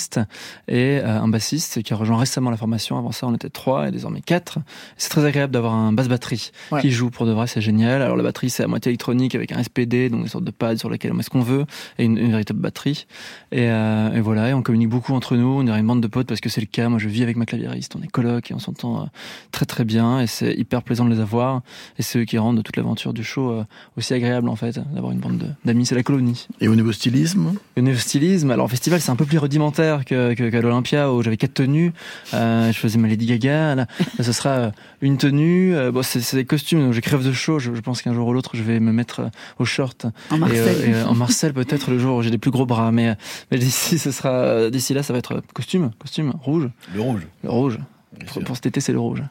et 0.67 0.99
euh, 0.99 1.21
un 1.21 1.27
bassiste 1.27 1.81
qui 1.83 1.93
a 1.93 1.95
rejoint 1.95 2.17
récemment 2.17 2.49
la 2.49 2.57
formation. 2.57 2.97
Avant 2.97 3.11
ça, 3.11 3.27
on 3.27 3.33
était 3.35 3.49
trois 3.49 3.87
et 3.87 3.91
désormais 3.91 4.21
quatre. 4.21 4.59
C'est 4.97 5.09
très 5.09 5.25
agréable 5.25 5.53
d'avoir 5.53 5.73
un 5.73 5.93
basse 5.93 6.07
batterie 6.07 6.51
Ouais. 6.71 6.81
qui 6.81 6.91
joue 6.91 7.09
pour 7.09 7.25
de 7.25 7.31
vrai. 7.31 7.47
C'est 7.47 7.61
génial. 7.61 8.01
Alors 8.01 8.15
la 8.17 8.23
batterie, 8.23 8.49
c'est 8.49 8.63
à 8.63 8.67
moitié 8.67 8.89
électronique 8.89 9.35
avec 9.35 9.51
un 9.51 9.61
SPD, 9.63 10.09
donc 10.09 10.21
une 10.21 10.27
sorte 10.27 10.43
de 10.43 10.51
pad 10.51 10.77
sur 10.77 10.89
lequel 10.89 11.11
on 11.11 11.15
met 11.15 11.23
ce 11.23 11.29
qu'on 11.29 11.41
veut 11.41 11.65
et 11.97 12.05
une, 12.05 12.17
une 12.17 12.31
véritable 12.31 12.59
batterie. 12.59 13.05
Et, 13.51 13.67
euh, 13.69 14.13
et 14.13 14.21
voilà. 14.21 14.49
Et 14.49 14.53
on 14.53 14.61
communique 14.61 14.89
beaucoup 14.89 15.13
entre 15.13 15.35
nous. 15.35 15.47
On 15.47 15.67
est 15.67 15.71
une 15.79 15.87
bande 15.87 16.01
de 16.01 16.07
potes 16.07 16.27
parce 16.27 16.41
que 16.41 16.49
c'est 16.49 16.61
le 16.61 16.67
cas. 16.67 16.89
Moi, 16.89 16.99
je 16.99 17.07
vis 17.09 17.23
avec 17.23 17.37
ma 17.37 17.45
claviériste. 17.45 17.95
On 17.97 18.01
est 18.03 18.07
coloc 18.07 18.51
et 18.51 18.53
on 18.53 18.59
s'entend 18.59 19.01
euh, 19.01 19.05
très 19.51 19.65
très 19.65 19.85
bien. 19.85 20.19
Et 20.19 20.27
c'est 20.27 20.53
hyper 20.53 20.81
plaisant 20.83 21.05
de 21.05 21.13
les 21.13 21.19
avoir. 21.19 21.61
Et 21.99 22.03
c'est 22.03 22.19
eux 22.19 22.25
qui 22.25 22.37
rendent 22.37 22.63
toute 22.63 22.77
l'aventure 22.77 23.13
du 23.13 23.23
show 23.23 23.51
euh, 23.51 23.63
aussi 23.97 24.13
agréable 24.13 24.49
en 24.49 24.55
fait, 24.55 24.79
d'avoir 24.93 25.11
une 25.11 25.19
bande 25.19 25.37
de- 25.37 25.47
d'amis. 25.65 25.85
C'est 25.85 25.95
la 25.95 26.03
colonie. 26.03 26.47
Et 26.61 26.67
au 26.67 26.75
niveau 26.75 26.91
stylisme? 26.91 27.53
Au 27.77 27.81
niveau 27.81 27.97
stylisme, 27.97 28.51
alors 28.51 28.69
festival 28.69 29.01
c'est 29.01 29.11
un 29.11 29.15
peu 29.15 29.25
plus 29.25 29.37
rudimentaire 29.37 29.82
que, 30.05 30.33
que- 30.33 30.49
qu'à 30.49 30.61
l'Olympia 30.61 31.11
où 31.11 31.21
j'avais 31.23 31.37
quatre 31.37 31.53
tenues. 31.55 31.93
Euh, 32.33 32.71
je 32.71 32.77
faisais 32.77 32.97
ma 32.97 33.07
Lady 33.07 33.25
Gaga. 33.25 33.75
Là, 33.75 33.85
Là, 34.17 34.23
ce 34.23 34.31
sera 34.31 34.49
euh, 34.49 34.71
une 35.01 35.17
tenue. 35.17 35.75
euh, 35.75 35.91
bon, 35.91 36.03
c'est, 36.03 36.21
c'est 36.21 36.37
des 36.37 36.45
costumes. 36.45 36.79
Donc 36.81 36.93
j'ai 36.93 37.01
crève 37.01 37.23
de 37.23 37.31
chaud. 37.33 37.59
Je, 37.59 37.73
je 37.73 37.81
pense 37.81 38.01
qu'un 38.01 38.13
jour 38.13 38.27
ou 38.27 38.33
l'autre 38.33 38.51
je 38.55 38.63
vais 38.63 38.79
me 38.79 38.91
mettre 38.91 39.29
au 39.59 39.65
short. 39.65 40.05
En 40.31 40.35
Et, 40.35 40.39
Marcel. 40.39 40.89
et, 40.89 40.93
euh, 40.93 41.05
en 41.05 41.15
Marcel 41.15 41.53
peut-être 41.53 41.91
le 41.91 41.99
jour 41.99 42.17
où 42.17 42.21
j'ai 42.21 42.31
des 42.31 42.37
plus 42.37 42.51
gros 42.51 42.65
bras. 42.65 42.91
Mais, 42.91 43.15
mais 43.51 43.57
d'ici 43.57 43.97
ce 43.99 44.11
sera 44.11 44.69
d'ici 44.69 44.93
là 44.93 45.03
ça 45.03 45.13
va 45.13 45.19
être 45.19 45.41
costume, 45.53 45.91
costume 45.99 46.33
rouge. 46.41 46.69
Le 46.93 47.01
rouge. 47.01 47.27
Le 47.43 47.49
rouge. 47.49 47.79
Pour, 48.27 48.43
pour 48.43 48.55
cet 48.55 48.67
été 48.67 48.79
c'est 48.79 48.93
le 48.93 48.99
rouge. 48.99 49.23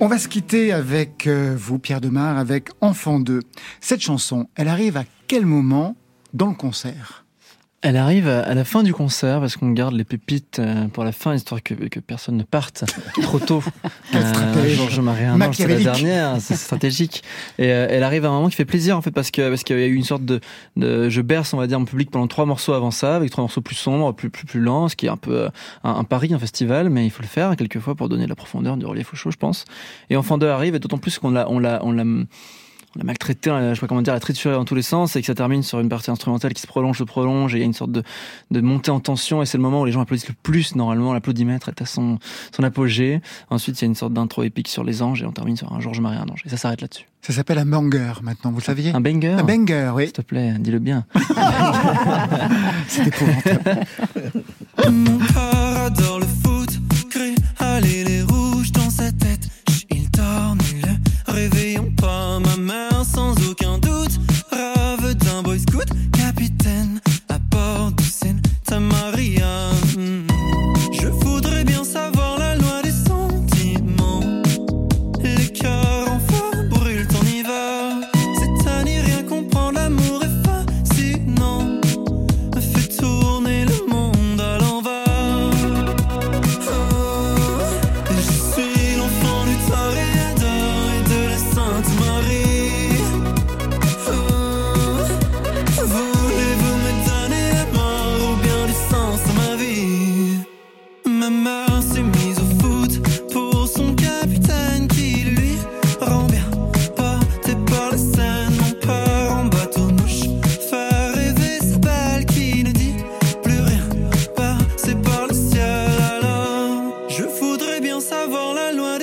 On 0.00 0.08
va 0.08 0.18
se 0.18 0.28
quitter 0.28 0.72
avec 0.72 1.26
euh, 1.26 1.54
vous, 1.56 1.78
Pierre 1.78 2.00
Demar, 2.00 2.38
avec 2.38 2.70
Enfant 2.80 3.20
2. 3.20 3.40
Cette 3.80 4.00
chanson, 4.00 4.48
elle 4.56 4.68
arrive 4.68 4.96
à 4.96 5.04
quel 5.28 5.44
moment 5.46 5.94
dans 6.32 6.48
le 6.48 6.54
concert? 6.54 7.19
Elle 7.82 7.96
arrive 7.96 8.28
à 8.28 8.52
la 8.52 8.64
fin 8.64 8.82
du 8.82 8.92
concert 8.92 9.40
parce 9.40 9.56
qu'on 9.56 9.70
garde 9.70 9.94
les 9.94 10.04
pépites 10.04 10.58
euh, 10.58 10.88
pour 10.88 11.02
la 11.02 11.12
fin, 11.12 11.34
histoire 11.34 11.62
que, 11.62 11.72
que 11.72 11.98
personne 11.98 12.36
ne 12.36 12.42
parte 12.42 12.84
trop 13.22 13.38
tôt. 13.38 13.62
Stratège. 14.10 14.76
Georges 14.76 15.00
c'est 15.52 15.66
la 15.66 15.76
dernière, 15.76 16.36
c'est 16.40 16.56
stratégique. 16.56 17.22
Et 17.58 17.72
euh, 17.72 17.86
elle 17.88 18.02
arrive 18.02 18.26
à 18.26 18.28
un 18.28 18.32
moment 18.32 18.50
qui 18.50 18.56
fait 18.56 18.66
plaisir 18.66 18.98
en 18.98 19.00
fait 19.00 19.12
parce 19.12 19.30
que 19.30 19.48
parce 19.48 19.64
qu'il 19.64 19.78
y 19.78 19.82
a 19.82 19.86
eu 19.86 19.94
une 19.94 20.04
sorte 20.04 20.26
de, 20.26 20.40
de 20.76 21.08
je 21.08 21.22
berce 21.22 21.54
on 21.54 21.56
va 21.56 21.66
dire 21.66 21.78
mon 21.80 21.86
public 21.86 22.10
pendant 22.10 22.26
trois 22.26 22.44
morceaux 22.44 22.74
avant 22.74 22.90
ça, 22.90 23.16
avec 23.16 23.30
trois 23.30 23.44
morceaux 23.44 23.62
plus 23.62 23.76
sombres, 23.76 24.12
plus 24.12 24.28
plus 24.28 24.44
plus 24.44 24.60
lents, 24.60 24.88
ce 24.88 24.96
qui 24.96 25.06
est 25.06 25.10
un 25.10 25.16
peu 25.16 25.44
euh, 25.44 25.48
un, 25.82 25.94
un 25.94 26.04
pari, 26.04 26.34
un 26.34 26.38
festival, 26.38 26.90
mais 26.90 27.06
il 27.06 27.10
faut 27.10 27.22
le 27.22 27.28
faire 27.28 27.56
quelquefois 27.56 27.94
pour 27.94 28.10
donner 28.10 28.24
de 28.24 28.28
la 28.28 28.36
profondeur, 28.36 28.76
du 28.76 28.84
relief 28.84 29.14
au 29.14 29.16
show, 29.16 29.30
je 29.30 29.38
pense. 29.38 29.64
Et 30.10 30.16
Enfant 30.16 30.36
2 30.36 30.46
arrive 30.48 30.74
et 30.74 30.80
d'autant 30.80 30.98
plus 30.98 31.18
qu'on 31.18 31.30
l'a 31.30 31.48
on 31.48 31.58
l'a 31.58 31.80
on 31.82 31.92
l'a 31.92 32.04
on 32.96 32.98
l'a 32.98 33.04
maltraité, 33.04 33.50
l'a- 33.50 33.70
je 33.70 33.74
sais 33.74 33.80
pas 33.80 33.86
comment 33.86 34.02
dire, 34.02 34.12
la 34.14 34.20
trituré 34.20 34.54
dans 34.54 34.64
tous 34.64 34.74
les 34.74 34.82
sens 34.82 35.14
et 35.16 35.20
que 35.20 35.26
ça 35.26 35.34
termine 35.34 35.62
sur 35.62 35.78
une 35.80 35.88
partie 35.88 36.10
instrumentale 36.10 36.52
qui 36.54 36.60
se 36.62 36.66
prolonge, 36.66 36.98
se 36.98 37.04
prolonge 37.04 37.54
et 37.54 37.58
il 37.58 37.60
y 37.60 37.62
a 37.62 37.66
une 37.66 37.72
sorte 37.72 37.92
de, 37.92 38.02
de 38.50 38.60
montée 38.60 38.90
en 38.90 38.98
tension 39.00 39.42
et 39.42 39.46
c'est 39.46 39.58
le 39.58 39.62
moment 39.62 39.82
où 39.82 39.84
les 39.84 39.92
gens 39.92 40.00
applaudissent 40.00 40.28
le 40.28 40.34
plus 40.42 40.74
normalement. 40.74 41.12
L'applaudimètre 41.14 41.68
est 41.68 41.80
à 41.82 41.86
son, 41.86 42.18
son 42.54 42.62
apogée. 42.64 43.20
Ensuite, 43.50 43.80
il 43.80 43.84
y 43.84 43.86
a 43.86 43.88
une 43.88 43.94
sorte 43.94 44.12
d'intro 44.12 44.42
épique 44.42 44.68
sur 44.68 44.82
les 44.84 45.02
anges 45.02 45.22
et 45.22 45.26
on 45.26 45.32
termine 45.32 45.56
sur 45.56 45.72
un 45.72 45.78
Georges 45.80 46.00
Marie 46.00 46.16
un 46.18 46.28
ange 46.28 46.42
et 46.44 46.48
ça 46.48 46.56
s'arrête 46.56 46.80
là-dessus. 46.80 47.06
Ça 47.22 47.34
s'appelle 47.34 47.58
un 47.58 47.66
banger 47.66 48.14
maintenant, 48.22 48.50
vous 48.50 48.58
le 48.60 48.64
saviez? 48.64 48.92
Un 48.94 49.00
banger? 49.00 49.32
Un 49.38 49.42
banger, 49.44 49.92
oui. 49.94 50.04
S'il 50.04 50.12
te 50.14 50.22
plaît, 50.22 50.54
dis-le 50.58 50.78
bien. 50.78 51.04
C'est 52.88 53.06
épouvantable. 53.06 53.86
Mon 54.90 55.18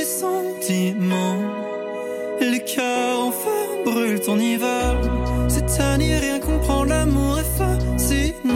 sentiments. 0.08 1.42
Les 2.40 2.60
cœurs 2.60 3.20
en 3.28 3.32
feu 3.32 3.84
brûlent 3.86 4.22
ton 4.22 4.40
hiver. 4.40 4.96
Cette 5.50 5.80
année, 5.80 6.18
rien 6.18 6.40
comprendre, 6.40 6.90
l'amour 6.90 7.40
est 7.40 7.58
fascinant. 7.58 8.47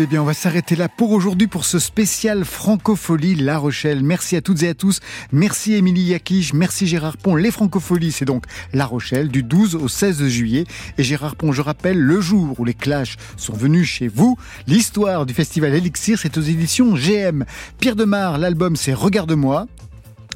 Eh 0.00 0.06
bien, 0.06 0.22
on 0.22 0.24
va 0.24 0.34
s'arrêter 0.34 0.76
là 0.76 0.88
pour 0.88 1.12
aujourd'hui 1.12 1.46
pour 1.46 1.64
ce 1.64 1.78
spécial 1.78 2.44
Francophonie 2.44 3.34
La 3.34 3.58
Rochelle. 3.58 4.02
Merci 4.02 4.34
à 4.34 4.40
toutes 4.40 4.62
et 4.62 4.68
à 4.68 4.74
tous. 4.74 5.00
Merci 5.30 5.74
Émilie 5.74 6.02
Yakish, 6.02 6.52
merci 6.52 6.86
Gérard 6.86 7.16
Pont. 7.16 7.36
Les 7.36 7.50
Francopholies, 7.50 8.12
c'est 8.12 8.24
donc 8.24 8.44
La 8.72 8.86
Rochelle 8.86 9.28
du 9.28 9.42
12 9.42 9.74
au 9.76 9.88
16 9.88 10.26
juillet. 10.28 10.64
Et 10.98 11.04
Gérard 11.04 11.36
Pont, 11.36 11.52
je 11.52 11.62
rappelle, 11.62 11.98
le 11.98 12.20
jour 12.20 12.58
où 12.58 12.64
les 12.64 12.74
Clash 12.74 13.16
sont 13.36 13.52
venus 13.52 13.86
chez 13.86 14.08
vous, 14.08 14.36
l'histoire 14.66 15.26
du 15.26 15.34
festival 15.34 15.74
Elixir, 15.74 16.18
c'est 16.18 16.38
aux 16.38 16.42
éditions 16.42 16.94
GM. 16.94 17.44
Pierre 17.78 17.96
Demar, 17.96 18.38
l'album 18.38 18.76
c'est 18.76 18.94
Regarde-moi. 18.94 19.66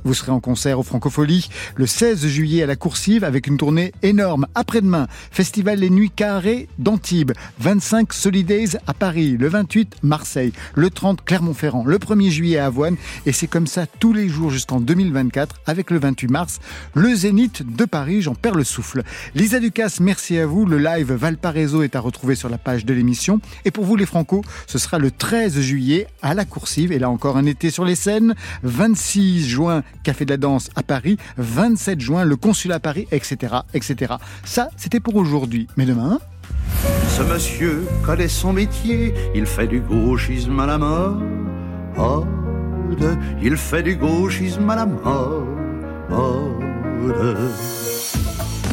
Vous 0.04 0.14
serez 0.14 0.32
en 0.32 0.40
concert 0.40 0.78
au 0.78 0.82
Francofolie 0.82 1.48
le 1.76 1.86
16 1.86 2.26
juillet 2.26 2.62
à 2.62 2.66
la 2.66 2.76
Coursive 2.76 3.24
avec 3.24 3.46
une 3.46 3.56
tournée 3.56 3.92
énorme. 4.02 4.46
Après-demain, 4.54 5.06
Festival 5.30 5.78
Les 5.80 5.90
Nuits 5.90 6.10
Carrées 6.10 6.68
d'Antibes. 6.78 7.32
25 7.60 8.12
Solidays 8.12 8.78
à 8.86 8.94
Paris. 8.94 9.36
Le 9.38 9.48
28, 9.48 9.96
Marseille. 10.02 10.52
Le 10.74 10.90
30, 10.90 11.24
Clermont-Ferrand. 11.24 11.84
Le 11.84 11.98
1er 11.98 12.30
juillet 12.30 12.58
à 12.58 12.66
Avoine. 12.66 12.96
Et 13.26 13.32
c'est 13.32 13.46
comme 13.46 13.66
ça 13.66 13.86
tous 13.86 14.12
les 14.12 14.28
jours 14.28 14.50
jusqu'en 14.50 14.80
2024 14.80 15.56
avec 15.66 15.90
le 15.90 15.98
28 15.98 16.28
mars, 16.28 16.60
le 16.94 17.14
Zénith 17.14 17.62
de 17.76 17.84
Paris. 17.84 18.22
J'en 18.22 18.34
perds 18.34 18.54
le 18.54 18.64
souffle. 18.64 19.02
Lisa 19.34 19.60
Ducasse, 19.60 20.00
merci 20.00 20.38
à 20.38 20.46
vous. 20.46 20.66
Le 20.66 20.78
live 20.78 21.12
Valparaiso 21.12 21.82
est 21.82 21.96
à 21.96 22.00
retrouver 22.00 22.34
sur 22.34 22.48
la 22.48 22.58
page 22.58 22.84
de 22.84 22.94
l'émission. 22.94 23.40
Et 23.64 23.70
pour 23.70 23.84
vous 23.84 23.96
les 23.96 24.06
Franco, 24.06 24.42
ce 24.66 24.78
sera 24.78 24.98
le 24.98 25.10
13 25.10 25.60
juillet 25.60 26.06
à 26.22 26.34
la 26.34 26.44
Coursive. 26.44 26.92
Et 26.92 26.98
là 26.98 27.10
encore 27.10 27.36
un 27.36 27.46
été 27.46 27.70
sur 27.70 27.84
les 27.84 27.94
scènes. 27.94 28.34
26 28.62 29.48
juin, 29.48 29.82
Café 30.02 30.24
de 30.24 30.30
la 30.30 30.36
Danse 30.36 30.70
à 30.76 30.82
Paris. 30.82 31.18
27 31.36 32.00
juin, 32.00 32.24
le 32.24 32.36
Consulat 32.36 32.76
à 32.76 32.80
Paris, 32.80 33.06
etc., 33.12 33.56
etc. 33.74 34.14
Ça, 34.44 34.68
c'était 34.76 35.00
pour 35.00 35.16
aujourd'hui. 35.16 35.66
Mais 35.76 35.84
demain... 35.86 36.18
Ce 37.08 37.22
monsieur 37.22 37.86
connaît 38.04 38.28
son 38.28 38.52
métier, 38.52 39.12
il 39.34 39.46
fait 39.46 39.66
du 39.66 39.80
gauchisme 39.80 40.58
à 40.60 40.66
la 40.66 40.78
mode. 40.78 41.22
Il 43.42 43.56
fait 43.56 43.82
du 43.82 43.96
gauchisme 43.96 44.70
à 44.70 44.76
la 44.76 44.86
mode. 44.86 45.58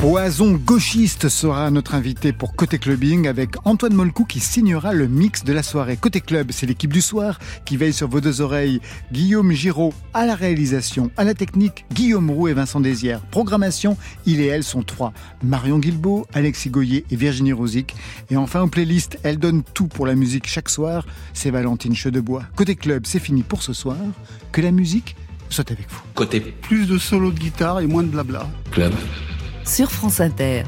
Poison 0.02 0.52
gauchiste 0.54 1.30
sera 1.30 1.72
notre 1.72 1.96
invité 1.96 2.32
pour 2.32 2.56
Côté 2.56 2.78
Clubbing 2.78 3.28
avec 3.28 3.56
Antoine 3.66 3.94
Molcou 3.94 4.26
qui 4.26 4.40
signera 4.40 4.94
le 4.94 5.08
mix 5.08 5.44
de 5.44 5.52
la 5.54 5.64
soirée. 5.64 5.98
Côté 5.98 6.22
Club, 6.22 6.52
c'est 6.52 6.66
l'équipe 6.68 6.94
du 6.94 7.02
soir 7.02 7.40
qui 7.66 7.76
veille 7.76 7.94
sur 7.94 8.08
vos 8.08 8.22
deux 8.22 8.42
oreilles. 8.42 8.82
Guillaume 9.12 9.52
Giraud 9.54 9.94
à 10.14 10.26
la 10.28 10.36
réalisation, 10.36 11.10
à 11.18 11.24
la 11.24 11.34
technique, 11.34 11.86
Guillaume 11.94 12.30
Roux 12.30 12.48
et 12.50 12.54
Vincent 12.54 12.82
Désière. 12.82 13.22
Programmation, 13.22 13.98
il 14.28 14.42
et 14.42 14.46
elle 14.46 14.64
sont 14.64 14.84
trois. 14.84 15.12
Marion 15.44 15.80
Guilbeault, 15.80 16.28
Alexis 16.34 16.70
Goyer 16.70 17.06
et 17.10 17.16
Virginie 17.16 17.54
Rosic. 17.54 17.96
Et 18.30 18.38
enfin, 18.38 18.62
aux 18.62 18.68
playlists, 18.68 19.18
elle 19.24 19.40
donne 19.40 19.64
tout 19.74 19.88
pour 19.88 20.06
la 20.06 20.14
musique 20.16 20.46
chaque 20.48 20.70
soir. 20.70 21.06
C'est 21.34 21.50
Valentine 21.52 21.96
Chedebois. 21.96 22.44
Côté 22.56 22.76
Club, 22.76 23.04
c'est 23.08 23.20
fini 23.20 23.42
pour 23.42 23.64
ce 23.64 23.74
soir. 23.74 23.98
Que 24.52 24.62
la 24.62 24.72
musique 24.72 25.16
soit 25.50 25.72
avec 25.72 25.90
vous. 25.90 26.02
Côté 26.14 26.42
Plus 26.42 26.86
de 26.86 26.98
solos 27.00 27.32
de 27.32 27.40
guitare 27.40 27.80
et 27.80 27.88
moins 27.88 28.04
de 28.04 28.10
blabla. 28.10 28.48
club 28.72 28.94
sur 29.66 29.92
France 29.92 30.20
Inter. 30.20 30.64